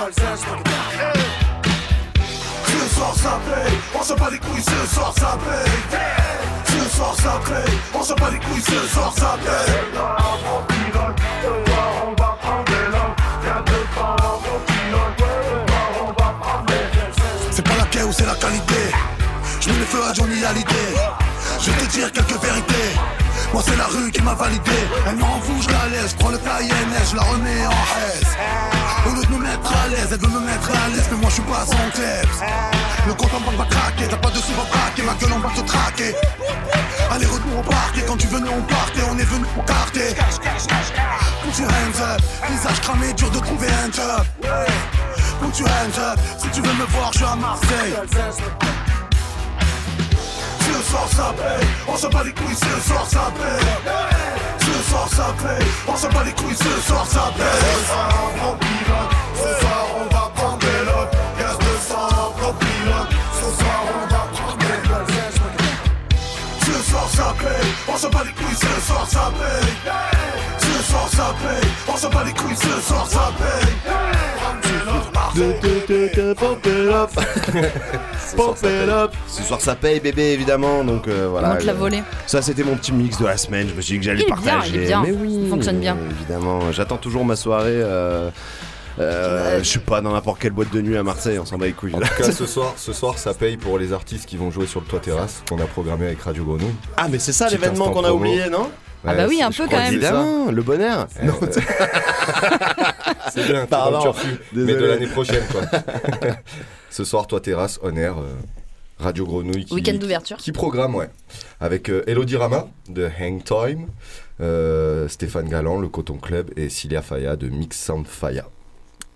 ce 2.67 2.94
soir 2.94 3.14
ça 3.14 3.40
paye, 3.46 3.78
on 3.94 4.02
se 4.02 4.14
bat 4.14 4.28
les 4.31 4.38
couilles, 4.38 4.62
ce 4.62 4.94
soir 4.94 5.12
ça 5.19 5.37
paye. 5.44 6.56
Ce 6.76 6.96
soir 6.96 7.14
ça 7.17 7.40
on 7.94 8.02
se 8.02 8.12
bat 8.14 8.31
les 8.31 8.38
couilles, 8.38 8.61
ce 8.61 8.87
soir 8.88 9.12
ça 9.17 9.38
paye. 9.44 9.75
C'est 17.50 17.62
pas 17.62 17.76
la 17.78 17.84
quai 17.87 18.02
ou 18.02 18.12
c'est 18.12 18.26
la 18.26 18.34
qualité. 18.34 18.75
Je 19.61 19.70
mets 19.70 19.78
le 19.78 19.84
feu 19.87 20.00
à 20.06 20.12
Johnny 20.12 20.45
Hallyday. 20.45 20.95
Je 21.61 21.71
vais 21.71 21.87
te 21.87 21.90
dire 21.92 22.12
quelques 22.12 22.42
vérités. 22.42 23.25
Moi 23.53 23.62
c'est 23.65 23.76
la 23.76 23.87
rue 23.87 24.11
qui 24.11 24.23
m'a 24.23 24.35
validé. 24.35 24.79
Elle 25.07 25.17
m'en 25.17 25.41
fout, 25.41 25.62
je 25.62 25.69
la 25.71 25.88
laisse. 25.88 26.11
Je 26.12 26.17
prends 26.17 26.31
le 26.31 26.38
Cayenne, 26.38 26.95
je 27.11 27.17
la 27.17 27.23
remets 27.23 27.67
en 27.67 27.71
S. 27.71 28.25
Au 29.07 29.15
lieu 29.15 29.23
de 29.23 29.33
me 29.33 29.38
mettre 29.38 29.73
à 29.73 29.88
l'aise, 29.88 30.09
elle 30.11 30.19
veut 30.19 30.29
me 30.29 30.41
mettre 30.41 30.71
à 30.71 30.88
l'aise, 30.88 31.07
mais 31.11 31.19
moi 31.19 31.29
je 31.29 31.35
suis 31.35 31.43
pas 31.43 31.65
son 31.65 31.91
kleps. 31.95 32.41
Le 33.07 33.15
compte 33.15 33.35
en 33.35 33.41
banque 33.41 33.57
va 33.57 33.65
craquer, 33.67 34.07
t'as 34.11 34.17
pas 34.17 34.31
de 34.31 34.38
sous 34.38 34.53
va 34.53 34.65
braquer, 34.65 35.03
ma 35.03 35.15
gueule 35.15 35.33
on 35.35 35.38
va 35.38 35.50
te 35.55 35.61
traquer. 35.61 36.15
Allez 37.12 37.26
retour 37.26 37.59
au 37.59 37.62
parquet, 37.62 38.03
quand 38.07 38.17
tu 38.17 38.26
venais 38.26 38.50
on 38.50 38.62
partait, 38.62 39.03
on 39.11 39.17
est 39.17 39.25
venu 39.25 39.45
pour 39.55 39.65
carter. 39.65 40.15
Put 41.43 41.61
your 41.61 41.71
hands 41.71 42.00
up, 42.03 42.21
visage 42.50 42.81
cramé, 42.81 43.12
dur 43.12 43.31
de 43.31 43.38
trouver 43.38 43.69
un 43.69 43.93
job. 43.93 44.26
Put 45.41 45.61
your 45.61 45.69
hands 45.69 45.99
up, 46.00 46.19
si 46.38 46.49
tu 46.49 46.61
veux 46.61 46.75
me 46.75 46.87
voir, 46.87 47.12
je 47.12 47.19
suis 47.19 47.26
à 47.26 47.37
Marseille. 47.37 47.95
Ce 50.76 50.83
soir 50.83 51.09
ça 51.09 51.35
on 51.88 51.97
se 51.97 52.06
bat 52.06 52.23
les 52.23 52.33
couilles, 52.33 52.54
ce 52.54 52.88
soir 52.88 53.06
ça 53.09 53.33
paye. 53.35 53.66
Ce 54.61 54.90
soir 54.90 55.09
on 55.88 55.97
se 55.97 56.06
bat 56.09 56.23
les 56.23 56.33
couilles, 56.33 56.54
ce 56.54 56.83
soir. 56.87 57.06
Ce 57.06 57.12
soir 57.14 57.30
on 57.33 58.38
prend 58.38 58.56
pilote, 58.56 59.11
ce 59.35 59.61
soir 59.61 59.87
on 59.99 60.14
va 60.14 60.30
prendre 60.35 60.59
des 60.59 60.85
lots. 60.85 61.09
Gaz 61.38 61.56
de 61.56 61.78
sang, 61.80 62.09
on 62.11 62.38
prend 62.38 62.52
pilote, 62.52 63.11
ce 63.33 63.47
soir 63.59 63.80
on 63.88 64.06
va 64.12 64.23
prendre 64.35 64.56
des 64.59 64.88
lots. 64.88 65.06
Ce 66.61 66.90
soir 66.90 67.09
ça 67.09 67.35
paye, 67.38 67.73
on 67.88 67.97
se 67.97 68.06
bat 68.09 68.25
les 68.26 68.33
couilles, 68.33 68.56
ce 68.56 68.87
soir 68.87 69.06
ça 69.09 69.33
paye. 69.38 70.15
Ce 70.97 71.17
soir 71.17 71.35
ça 71.35 71.35
paye, 71.47 71.71
on 71.88 71.97
se 71.97 72.07
bat 72.07 72.25
les 72.25 72.33
couilles, 72.33 72.57
ce 72.57 72.81
soir 72.81 73.07
ça 73.07 73.31
paye. 73.38 73.73
Pump 75.35 75.91
it 75.91 76.19
up. 76.19 77.11
Pump 78.37 78.57
it 78.65 78.88
up. 78.88 79.12
Ce 79.29 79.43
soir 79.43 79.61
ça 79.61 79.75
paye 79.75 80.00
bébé 80.00 80.33
évidemment 80.33 80.85
donc 80.85 81.07
euh, 81.09 81.29
voilà. 81.31 81.53
On 81.55 81.57
te 81.59 81.65
l'a 81.67 81.75
volé. 81.75 82.03
Ça 82.26 82.41
c'était 82.43 82.65
mon 82.65 82.76
petit 82.76 82.93
mix 82.93 83.19
de 83.19 83.26
la 83.26 83.37
semaine. 83.37 83.69
Je 83.69 83.75
me 83.75 83.81
suis 83.83 83.95
dit 83.95 83.99
que 84.00 84.05
j'allais 84.07 84.21
Il 84.26 84.33
est 84.33 84.43
bien, 84.43 84.53
partager. 84.55 84.75
il 84.75 84.83
est 84.83 84.87
bien. 84.87 85.03
Mais 85.03 85.12
oui, 85.12 85.41
Il 85.45 85.49
fonctionne 85.50 85.79
bien. 85.81 85.97
Évidemment, 86.11 86.61
j'attends 86.73 86.97
toujours 86.97 87.25
ma 87.25 87.37
soirée. 87.37 87.67
Euh, 87.73 88.31
euh, 88.99 89.59
je 89.59 89.65
suis 89.65 89.79
pas 89.79 90.00
dans 90.00 90.12
n'importe 90.12 90.41
quelle 90.41 90.53
boîte 90.53 90.73
de 90.73 90.81
nuit 90.81 90.97
à 90.97 91.03
Marseille, 91.03 91.38
on 91.38 91.45
s'en 91.45 91.59
bat 91.59 91.67
les 91.67 91.73
couilles. 91.73 91.95
En 91.95 91.99
tout 92.00 92.09
cas, 92.17 92.33
ce 92.33 92.47
soir, 92.47 92.73
ce 92.79 92.95
soir, 92.95 93.19
ça 93.19 93.35
paye 93.35 93.59
pour 93.59 93.79
les 93.79 93.93
artistes 93.93 94.25
qui 94.25 94.38
vont 94.38 94.50
jouer 94.50 94.67
sur 94.67 94.81
le 94.81 94.87
toit 94.87 95.00
terrasse 95.00 95.43
qu'on 95.49 95.59
a 95.61 95.67
programmé 95.67 96.07
avec 96.07 96.23
Radio 96.23 96.45
Grenouille. 96.45 96.75
Ah 96.97 97.07
mais 97.11 97.19
c'est 97.19 97.33
ça 97.35 97.45
Petit 97.47 97.57
l'événement 97.57 97.88
instant 97.88 97.93
qu'on 98.00 98.05
a 98.07 98.09
promo. 98.09 98.25
oublié 98.25 98.49
non? 98.49 98.71
Ah 99.07 99.15
bah 99.15 99.27
oui, 99.29 99.41
un 99.43 99.51
peu 99.51 99.65
quand 99.69 99.77
même. 99.79 99.93
Évidemment, 99.93 100.51
le 100.51 100.63
bonheur. 100.63 101.07
Non, 101.23 101.35
C'est 103.33 103.47
bien, 103.47 103.67
Pardon, 103.67 104.13
mais 104.53 104.75
de 104.75 104.85
l'année 104.85 105.07
prochaine 105.07 105.45
quoi. 105.51 105.63
Ce 106.91 107.05
soir, 107.05 107.27
toi 107.27 107.41
terrasse, 107.41 107.79
on 107.83 107.95
air, 107.97 108.19
euh, 108.19 108.25
Radio 108.99 109.27
Grenouille 109.27 109.65
qui, 109.67 109.75
Week-end 109.75 109.95
d'ouverture. 109.99 110.37
qui 110.39 110.53
programme, 110.53 110.95
ouais. 110.95 111.11
Avec 111.61 111.91
euh, 111.91 112.03
Elodie 112.07 112.37
Rama 112.37 112.69
de 112.89 113.09
Hang 113.21 113.43
Time, 113.45 113.87
euh, 114.41 115.07
Stéphane 115.09 115.49
Galland, 115.49 115.79
le 115.81 115.89
Coton 115.89 116.17
Club, 116.17 116.51
et 116.57 116.69
Cilia 116.71 117.03
Faya 117.03 117.37
de 117.37 117.49
Mix 117.49 117.79
Sound 117.83 118.07
Faya. 118.07 118.47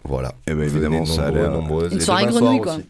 Voilà. 0.04 0.32
Eh 0.46 0.50
ben, 0.52 0.56
Venez 0.66 0.66
évidemment, 0.66 1.04
ça 1.06 1.22
a 1.26 1.30
nombreux, 1.30 1.40
l'air- 1.40 1.50
nombreuses. 1.52 1.92
Une 1.92 1.98
Et 1.98 2.02
soirée 2.02 2.26
grenouille, 2.26 2.56
soir 2.58 2.62
quoi. 2.62 2.74
aussi. 2.74 2.84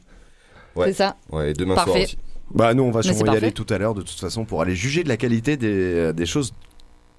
Ouais. 0.76 0.86
C'est 0.88 0.92
ça. 0.94 1.16
Ouais, 1.30 1.50
et 1.50 1.54
demain 1.54 1.74
Parfait. 1.76 1.90
soir 1.90 2.02
aussi. 2.04 2.18
Bah 2.52 2.74
nous 2.74 2.82
on 2.82 2.90
va 2.90 3.02
Mais 3.04 3.12
sûrement 3.14 3.32
y 3.32 3.36
aller 3.36 3.52
tout 3.52 3.66
à 3.70 3.78
l'heure 3.78 3.94
de 3.94 4.02
toute 4.02 4.18
façon 4.18 4.44
pour 4.44 4.60
aller 4.60 4.74
juger 4.74 5.04
de 5.04 5.08
la 5.08 5.16
qualité 5.16 5.56
des, 5.56 5.68
euh, 5.68 6.12
des 6.12 6.26
choses 6.26 6.52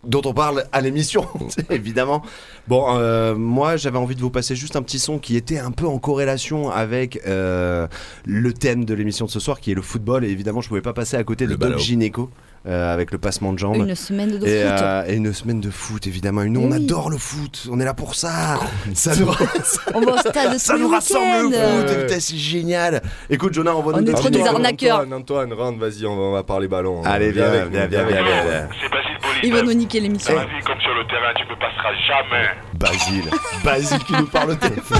dont 0.03 0.21
on 0.25 0.33
parle 0.33 0.65
à 0.71 0.81
l'émission, 0.81 1.27
évidemment. 1.69 2.23
Bon, 2.67 2.97
euh, 2.97 3.35
moi 3.35 3.77
j'avais 3.77 3.97
envie 3.97 4.15
de 4.15 4.21
vous 4.21 4.29
passer 4.29 4.55
juste 4.55 4.75
un 4.75 4.81
petit 4.81 4.99
son 4.99 5.19
qui 5.19 5.35
était 5.35 5.59
un 5.59 5.71
peu 5.71 5.87
en 5.87 5.99
corrélation 5.99 6.69
avec 6.69 7.21
euh, 7.27 7.87
le 8.25 8.53
thème 8.53 8.85
de 8.85 8.93
l'émission 8.93 9.25
de 9.25 9.31
ce 9.31 9.39
soir 9.39 9.59
qui 9.59 9.71
est 9.71 9.75
le 9.75 9.81
football 9.81 10.25
et 10.25 10.29
évidemment 10.29 10.61
je 10.61 10.67
pouvais 10.67 10.81
pas 10.81 10.93
passer 10.93 11.17
à 11.17 11.23
côté 11.23 11.45
de 11.45 11.51
Doc 11.51 11.59
ballot. 11.59 11.77
Gineco 11.77 12.29
euh, 12.67 12.93
avec 12.93 13.11
le 13.11 13.17
passement 13.17 13.53
de 13.53 13.59
jambes. 13.59 13.77
Une 13.87 13.95
semaine 13.95 14.37
de 14.37 14.45
et, 14.45 14.61
foot. 14.63 14.81
euh, 14.81 15.03
et 15.07 15.15
une 15.15 15.33
semaine 15.33 15.59
de 15.61 15.69
foot 15.71 16.05
évidemment. 16.07 16.43
Et 16.43 16.49
nous 16.49 16.61
Eh 16.61 16.65
on 16.65 16.71
oui. 16.71 16.75
adore 16.77 17.09
le 17.09 17.17
foot, 17.17 17.67
on 17.71 17.79
est 17.79 17.85
là 17.85 17.93
pour 17.93 18.13
ça. 18.15 18.59
Ça 18.93 19.15
nous, 19.15 19.27
On 19.95 20.01
va 20.01 20.13
au 20.13 20.17
stade 20.17 20.57
ça 20.57 20.77
nous 20.77 20.89
rassemble 20.89 21.51
le 21.51 22.07
foot, 22.07 22.19
c'est 22.19 22.35
génial. 22.37 23.01
Écoute 23.29 23.53
Jonah, 23.53 23.75
on 23.75 23.81
va 23.81 23.97
On 23.97 24.01
nous 24.01 24.09
est 24.11 24.13
trop 24.13 24.29
des 24.29 24.39
Antoine, 24.41 24.55
arnaqueurs. 24.55 24.99
Antoine, 24.99 25.13
Antoine, 25.21 25.53
rentre, 25.53 25.79
vas-y, 25.79 26.05
on 26.05 26.15
va, 26.15 26.21
on 26.21 26.31
va 26.33 26.43
parler 26.43 26.67
ballon. 26.67 27.01
Allez, 27.03 27.31
viens, 27.31 27.49
viens, 27.51 27.65
viens, 27.65 27.87
viens, 27.87 28.03
viens, 28.05 28.23
viens. 28.23 28.69
C'est 28.81 28.89
Basile 28.89 29.17
Il 29.43 29.51
va 29.51 29.57
Polypep. 29.59 29.65
nous 29.65 29.73
niquer 29.73 29.99
l'émission. 29.99 30.33
Dans 30.33 30.39
la 30.41 30.45
vie 30.45 30.63
comme 30.65 30.79
sur 30.81 30.93
le 30.93 31.07
terrain, 31.07 31.33
tu 31.35 31.43
me 31.45 31.55
passeras 31.59 31.93
jamais. 32.07 32.47
Basile. 32.75 33.31
Basile 33.63 34.03
qui 34.03 34.13
nous 34.13 34.27
parle 34.27 34.51
au 34.51 34.55
téléphone. 34.55 34.99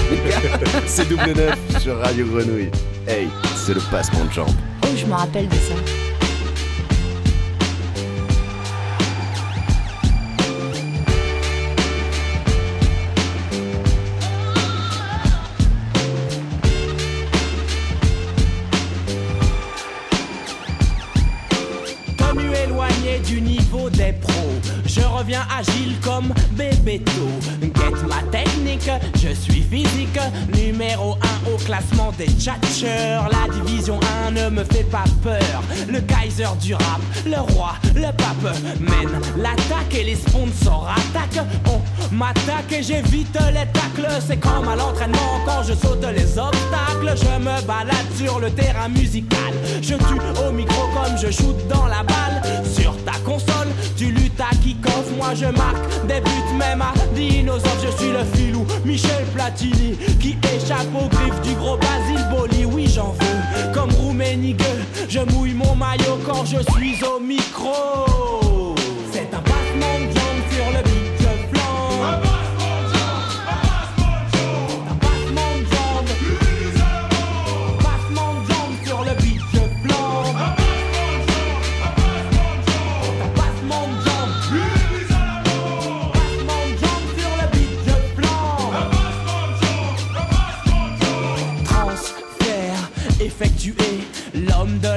c'est 0.86 1.08
double 1.08 1.32
neuf 1.36 1.58
sur 1.80 1.96
Radio 1.98 2.26
Grenouille. 2.26 2.70
Hey, 3.06 3.28
c'est 3.56 3.74
le 3.74 3.80
passement 3.90 4.24
de 4.24 4.32
jambes. 4.32 4.48
Oh, 4.84 4.88
je 4.96 5.06
me 5.06 5.12
rappelle 5.14 5.48
de 5.48 5.54
ça. 5.54 5.74
Agile 25.62 25.96
comme 26.00 26.32
Bébéto. 26.52 27.28
Get 27.60 28.06
ma 28.08 28.22
technique, 28.30 28.90
je 29.14 29.34
suis 29.34 29.62
physique, 29.62 30.18
numéro 30.54 31.16
1 31.46 31.52
au 31.52 31.56
classement 31.56 32.12
des 32.18 32.26
tchatcheurs. 32.26 33.28
La 33.30 33.52
division 33.52 33.98
1 34.28 34.32
ne 34.32 34.50
me 34.50 34.64
fait 34.64 34.84
pas 34.84 35.04
peur. 35.22 35.62
Le 35.88 36.00
Kaiser 36.00 36.48
du 36.60 36.74
rap, 36.74 37.00
le 37.26 37.40
roi, 37.52 37.74
le 37.94 38.10
pape 38.12 38.56
mène 38.80 39.20
l'attaque 39.36 39.94
et 39.94 40.04
les 40.04 40.16
sponsors 40.16 40.88
attaquent. 40.90 41.46
On 41.66 42.14
m'attaque 42.14 42.72
et 42.72 42.82
j'évite 42.82 43.38
les 43.52 43.66
C'est 44.26 44.38
comme 44.38 44.68
à 44.68 44.76
l'entraînement 44.76 45.40
quand 45.44 45.62
je 45.62 45.74
saute 45.74 46.04
les 46.14 46.38
obstacles. 46.38 47.14
Je 47.14 47.38
me 47.38 47.66
balade 47.66 48.08
sur 48.16 48.40
le 48.40 48.50
terrain 48.50 48.88
musical. 48.88 49.52
Je 49.82 49.94
tue 49.94 50.46
au 50.46 50.52
micro 50.52 50.88
comme 50.94 51.16
je 51.18 51.30
shoot 51.30 51.56
dans 51.68 51.86
la 51.86 52.02
balle. 52.02 52.42
Sur 52.64 52.96
ta 53.04 53.12
console, 53.24 53.68
tu 53.96 54.06
luttes 54.06 54.40
à 54.40 54.54
kick-off. 54.56 55.10
Moi 55.16 55.34
je 55.34 55.46
marque 55.46 56.06
des 56.06 56.20
buts 56.20 56.56
même 56.56 56.82
à 56.82 56.92
dinosaure. 57.14 57.70
Je 57.82 57.90
suis 57.98 58.12
le 58.12 58.24
filou 58.34 58.66
Michel 58.84 59.24
Platini 59.34 59.96
qui 60.20 60.38
échappe 60.54 60.88
aux 60.94 61.08
griffes 61.08 61.40
du 61.42 61.54
gros 61.54 61.76
Basile 61.76 62.26
Boli. 62.30 62.64
Oui, 62.64 62.86
j'en 62.88 63.12
veux 63.12 63.72
comme 63.74 63.90
Rouménigue. 63.92 64.62
Je 65.08 65.20
mouille 65.20 65.54
mon 65.54 65.74
maillot 65.74 66.18
quand 66.26 66.44
je 66.44 66.58
suis 66.72 67.04
au 67.04 67.20
micro. 67.20 68.74
C'est 69.12 69.28
un 69.34 69.42
passement 69.42 69.98
de 70.08 70.54
sur 70.54 70.70
le 70.70 70.91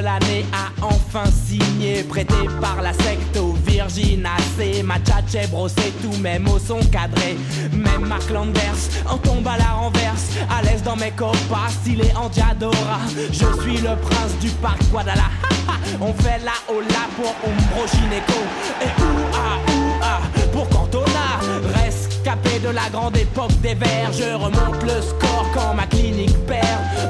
l'année 0.01 0.45
a 0.53 0.85
enfin 0.85 1.25
signé, 1.25 2.03
prêté 2.03 2.35
par 2.61 2.81
la 2.81 2.93
secte 2.93 3.37
au 3.37 3.53
Virgin 3.65 4.25
AC. 4.25 4.83
Ma 4.83 4.99
tchatche 4.99 5.49
brossé, 5.49 5.93
tous 6.01 6.17
mes 6.17 6.39
mots 6.39 6.59
sont 6.59 6.79
cadrés. 6.91 7.37
Même 7.71 8.07
Mark 8.07 8.29
Landers 8.29 8.89
en 9.09 9.17
tombe 9.17 9.47
à 9.47 9.57
la 9.57 9.71
renverse, 9.71 10.31
à 10.49 10.61
l'aise 10.61 10.83
dans 10.83 10.95
mes 10.95 11.11
copas, 11.11 11.69
stylé 11.69 12.11
en 12.15 12.29
Diadora. 12.29 12.99
Je 13.31 13.61
suis 13.61 13.77
le 13.77 13.95
prince 14.01 14.37
du 14.41 14.49
parc 14.61 14.81
Guadalajara. 14.91 15.29
On 16.01 16.13
fait 16.13 16.39
la 16.43 16.53
hola 16.67 17.05
pour 17.15 17.33
Umbro 17.47 17.87
Gineco 17.87 18.41
et 18.81 19.01
ouah 19.01 19.99
ouah 19.99 20.21
pour 20.51 20.67
Cantona. 20.69 21.39
Rescapé 21.73 22.59
de 22.59 22.69
la 22.69 22.89
grande 22.91 23.17
époque 23.17 23.59
des 23.61 23.75
verts, 23.75 24.11
je 24.11 24.33
remonte 24.33 24.83
le 24.83 25.01
score 25.01 25.45
quand 25.53 25.73
ma 25.73 25.85
clinique 25.85 26.37
perd. 26.45 26.65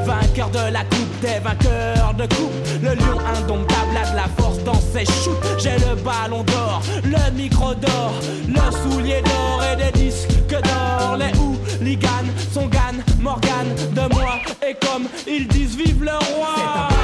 Vainqueur 0.06 0.50
de 0.50 0.72
la 0.72 0.84
coupe 0.84 1.20
des 1.22 1.40
vainqueurs 1.44 2.14
de 2.14 2.24
coupe, 2.36 2.75
lion 2.96 3.20
indomptable 3.20 3.98
a 3.98 4.12
de 4.12 4.16
la 4.16 4.28
force 4.38 4.64
dans 4.64 4.80
ses 4.80 5.06
shoots. 5.06 5.38
J'ai 5.58 5.78
le 5.78 5.96
ballon 5.96 6.44
d'or, 6.44 6.82
le 7.04 7.32
micro 7.36 7.74
d'or, 7.76 8.14
le 8.48 8.92
soulier 8.92 9.22
d'or 9.22 9.62
et 9.72 9.76
des 9.76 9.92
disques 10.00 10.50
d'or. 10.50 11.18
Les 11.18 11.32
hooligans 11.40 12.30
sont 12.52 12.68
Gann, 12.68 13.04
Morgan 13.20 13.68
de 13.92 14.14
moi 14.14 14.40
et 14.68 14.76
comme 14.76 15.08
ils 15.28 15.48
disent 15.48 15.76
vive 15.76 16.04
le 16.04 16.12
roi. 16.12 16.95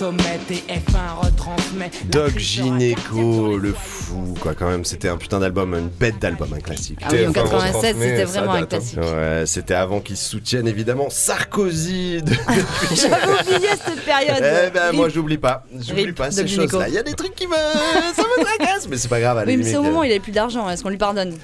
Sommet, 0.00 0.40
TF1 0.48 1.26
retransmet. 1.26 1.90
Doc 2.06 2.38
Gineco, 2.38 3.58
le 3.58 3.74
fou, 3.74 4.34
quoi, 4.40 4.54
quand 4.54 4.70
même. 4.70 4.82
C'était 4.82 5.08
un 5.10 5.18
putain 5.18 5.40
d'album, 5.40 5.74
une 5.74 5.88
bête 5.88 6.18
d'album, 6.18 6.48
un 6.54 6.60
classique. 6.60 7.00
Ah 7.02 7.08
oui, 7.12 7.26
en 7.26 7.32
TF1 7.32 7.34
87, 7.34 7.74
retransmet, 7.74 7.92
c'était 8.08 8.26
ça 8.26 8.40
vraiment 8.40 8.52
un 8.54 8.60
date, 8.60 8.72
hein. 8.72 8.78
classique. 8.78 8.98
Ouais, 8.98 9.42
c'était 9.44 9.74
avant 9.74 10.00
qu'ils 10.00 10.16
soutiennent 10.16 10.68
évidemment 10.68 11.10
Sarkozy. 11.10 12.22
de- 12.22 12.32
J'avais 12.94 13.26
oublié 13.26 13.68
cette 13.84 14.02
période. 14.06 14.42
eh 14.42 14.70
ben, 14.70 14.92
moi, 14.94 15.10
j'oublie 15.10 15.36
pas. 15.36 15.64
J'oublie 15.78 16.12
pas 16.12 16.30
ces 16.30 16.48
choses-là. 16.48 16.88
Il 16.88 16.94
y 16.94 16.98
a 16.98 17.02
des 17.02 17.12
trucs 17.12 17.34
qui 17.34 17.46
me. 17.46 17.52
Ça 18.16 18.22
me 18.22 18.42
tracasse, 18.42 18.88
mais 18.88 18.96
c'est 18.96 19.08
pas 19.08 19.20
grave. 19.20 19.36
à 19.36 19.44
Oui, 19.44 19.58
mais 19.58 19.64
c'est 19.64 19.76
au 19.76 19.82
moment 19.82 19.98
euh, 19.98 20.00
où 20.00 20.04
il 20.04 20.10
avait 20.12 20.20
plus 20.20 20.32
d'argent. 20.32 20.70
Est-ce 20.70 20.82
qu'on 20.82 20.88
lui 20.88 20.96
pardonne? 20.96 21.34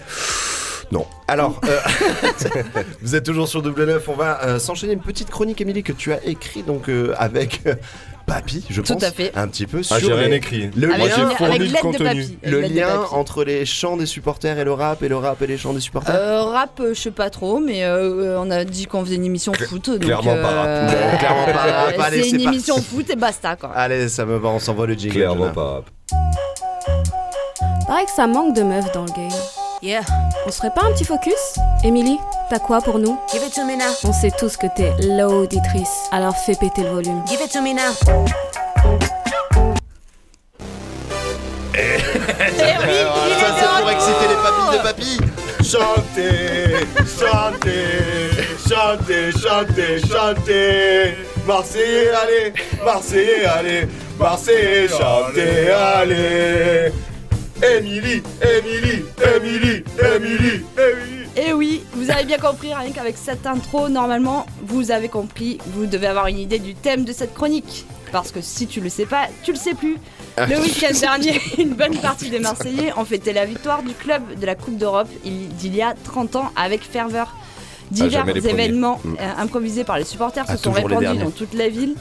Non. 0.92 1.06
Alors, 1.28 1.60
euh, 1.68 1.78
vous 3.02 3.14
êtes 3.16 3.24
toujours 3.24 3.48
sur 3.48 3.60
Double 3.60 3.84
9. 3.84 4.08
On 4.08 4.14
va 4.14 4.42
euh, 4.44 4.58
s'enchaîner 4.58 4.94
une 4.94 5.00
petite 5.00 5.30
chronique, 5.30 5.60
Émilie, 5.60 5.82
que 5.82 5.92
tu 5.92 6.12
as 6.12 6.24
écrit 6.24 6.62
donc 6.62 6.88
euh, 6.88 7.14
avec 7.18 7.60
euh, 7.66 7.74
Papy, 8.26 8.64
je 8.68 8.80
Tout 8.82 8.94
pense. 8.94 9.02
à 9.04 9.12
fait. 9.12 9.30
Un 9.36 9.46
petit 9.46 9.66
peu 9.66 9.84
sur 9.84 9.94
Ah, 9.94 10.00
j'ai 10.00 10.12
rien 10.12 10.26
les- 10.28 10.36
écrit. 10.36 10.68
le 10.76 10.92
Avec, 10.92 11.10
j'ai 11.14 11.20
lien, 11.22 11.30
une- 11.30 11.36
fourni 11.36 11.54
avec 11.54 11.58
le 11.60 11.64
l'aide 11.66 11.74
de 11.76 11.80
contenu. 11.80 12.04
papy. 12.04 12.38
le 12.42 12.60
lien 12.62 13.00
entre 13.12 13.44
les 13.44 13.64
chants 13.64 13.96
des 13.96 14.06
supporters 14.06 14.58
et 14.58 14.64
le 14.64 14.72
rap, 14.72 15.00
et 15.04 15.08
le 15.08 15.16
rap 15.16 15.40
et 15.42 15.46
les 15.46 15.56
chants 15.56 15.72
des 15.72 15.80
supporters. 15.80 16.14
Euh, 16.16 16.42
rap, 16.42 16.80
euh, 16.80 16.92
je 16.92 17.00
sais 17.00 17.10
pas 17.12 17.30
trop, 17.30 17.60
mais 17.60 17.84
euh, 17.84 18.36
on 18.40 18.50
a 18.50 18.64
dit 18.64 18.86
qu'on 18.86 19.04
faisait 19.04 19.14
une 19.14 19.24
émission 19.26 19.52
foot. 19.52 19.90
Donc, 19.90 20.00
clairement 20.00 20.34
pas 20.34 20.48
rap. 20.50 20.66
euh, 20.66 21.16
clairement 21.18 21.44
pas 21.46 21.52
rap. 21.52 21.94
euh, 21.98 22.02
Allez, 22.02 22.22
c'est 22.24 22.30
une 22.30 22.40
émission 22.40 22.76
foot 22.82 23.08
et 23.10 23.16
basta 23.16 23.54
quoi. 23.54 23.70
Allez, 23.76 24.08
ça 24.08 24.24
me 24.24 24.36
va, 24.38 24.48
on 24.48 24.58
s'envoie 24.58 24.88
le 24.88 24.94
jingle. 24.94 25.14
Clairement 25.14 25.50
pas. 25.50 25.84
Pareil 27.86 28.06
que 28.06 28.12
ça 28.12 28.26
manque 28.26 28.56
de 28.56 28.62
meufs 28.62 28.90
dans 28.92 29.02
le 29.04 29.12
game. 29.12 29.30
Yeah, 29.82 30.00
On 30.46 30.50
serait 30.50 30.70
pas 30.74 30.82
un 30.84 30.92
petit 30.92 31.04
focus 31.04 31.32
Émilie, 31.84 32.18
t'as 32.48 32.58
quoi 32.58 32.80
pour 32.80 32.98
nous 32.98 33.18
give 33.30 33.42
it 33.42 33.52
to 33.54 33.64
me 33.64 33.76
now. 33.76 33.92
On 34.04 34.12
sait 34.12 34.30
tous 34.38 34.56
que 34.56 34.66
t'es 34.74 34.92
l'auditrice, 35.02 36.08
alors 36.12 36.36
fais 36.36 36.54
péter 36.54 36.82
le 36.82 36.90
volume. 36.90 37.22
Give 37.26 37.40
it 37.40 37.52
to 37.52 37.60
me 37.60 37.74
now. 37.74 37.92
Alors, 42.58 43.16
ça, 43.38 43.54
c'est 43.58 43.80
pour 43.80 43.90
exciter 43.90 44.28
les 44.28 44.36
papilles 44.36 44.78
de 44.78 44.82
papy. 44.82 45.18
Chantez, 45.62 46.86
chantez, 47.18 48.30
chantez, 48.68 49.32
chantez, 49.32 50.00
chantez. 50.08 51.14
Marseillais, 51.46 52.10
allez, 52.10 52.52
Marseillais, 52.84 53.44
allez, 53.44 53.88
Marseillais, 54.18 54.88
chantez, 54.88 55.70
allez. 55.70 56.92
Émilie, 57.62 58.22
Émilie, 58.42 59.04
Émilie, 59.36 59.84
Émilie, 59.98 60.64
Émilie. 60.76 61.15
Et 61.36 61.52
oui, 61.52 61.82
vous 61.92 62.10
avez 62.10 62.24
bien 62.24 62.38
compris, 62.38 62.72
rien 62.72 62.90
qu'avec 62.92 63.16
cette 63.16 63.46
intro, 63.46 63.88
normalement, 63.90 64.46
vous 64.62 64.90
avez 64.90 65.08
compris, 65.08 65.58
vous 65.66 65.84
devez 65.86 66.06
avoir 66.06 66.28
une 66.28 66.38
idée 66.38 66.58
du 66.58 66.74
thème 66.74 67.04
de 67.04 67.12
cette 67.12 67.34
chronique. 67.34 67.84
Parce 68.12 68.30
que 68.32 68.40
si 68.40 68.66
tu 68.66 68.80
le 68.80 68.88
sais 68.88 69.04
pas, 69.04 69.26
tu 69.42 69.52
le 69.52 69.58
sais 69.58 69.74
plus. 69.74 69.96
Le 70.38 70.58
week-end 70.60 70.98
dernier, 70.98 71.40
une 71.58 71.74
bonne 71.74 71.96
partie 71.98 72.30
des 72.30 72.38
Marseillais 72.38 72.92
ont 72.96 73.04
fêté 73.04 73.32
la 73.32 73.44
victoire 73.44 73.82
du 73.82 73.92
club 73.92 74.38
de 74.38 74.46
la 74.46 74.54
Coupe 74.54 74.78
d'Europe 74.78 75.08
il- 75.24 75.48
d'il 75.48 75.74
y 75.74 75.82
a 75.82 75.94
30 76.04 76.36
ans 76.36 76.50
avec 76.56 76.82
ferveur. 76.82 77.34
Divers 77.90 78.24
les 78.26 78.40
premiers. 78.40 78.50
événements 78.52 79.00
Mm. 79.04 79.14
euh, 79.20 79.32
improvisés 79.42 79.84
par 79.84 79.98
les 79.98 80.04
supporters 80.04 80.44
Ah, 80.48 80.56
se 80.56 80.62
sont 80.62 80.72
toujours 80.72 80.88
les 80.88 80.96
répandus 80.96 81.24
dans 81.24 81.30
toute 81.30 81.54
la 81.54 81.68
ville, 81.68 81.94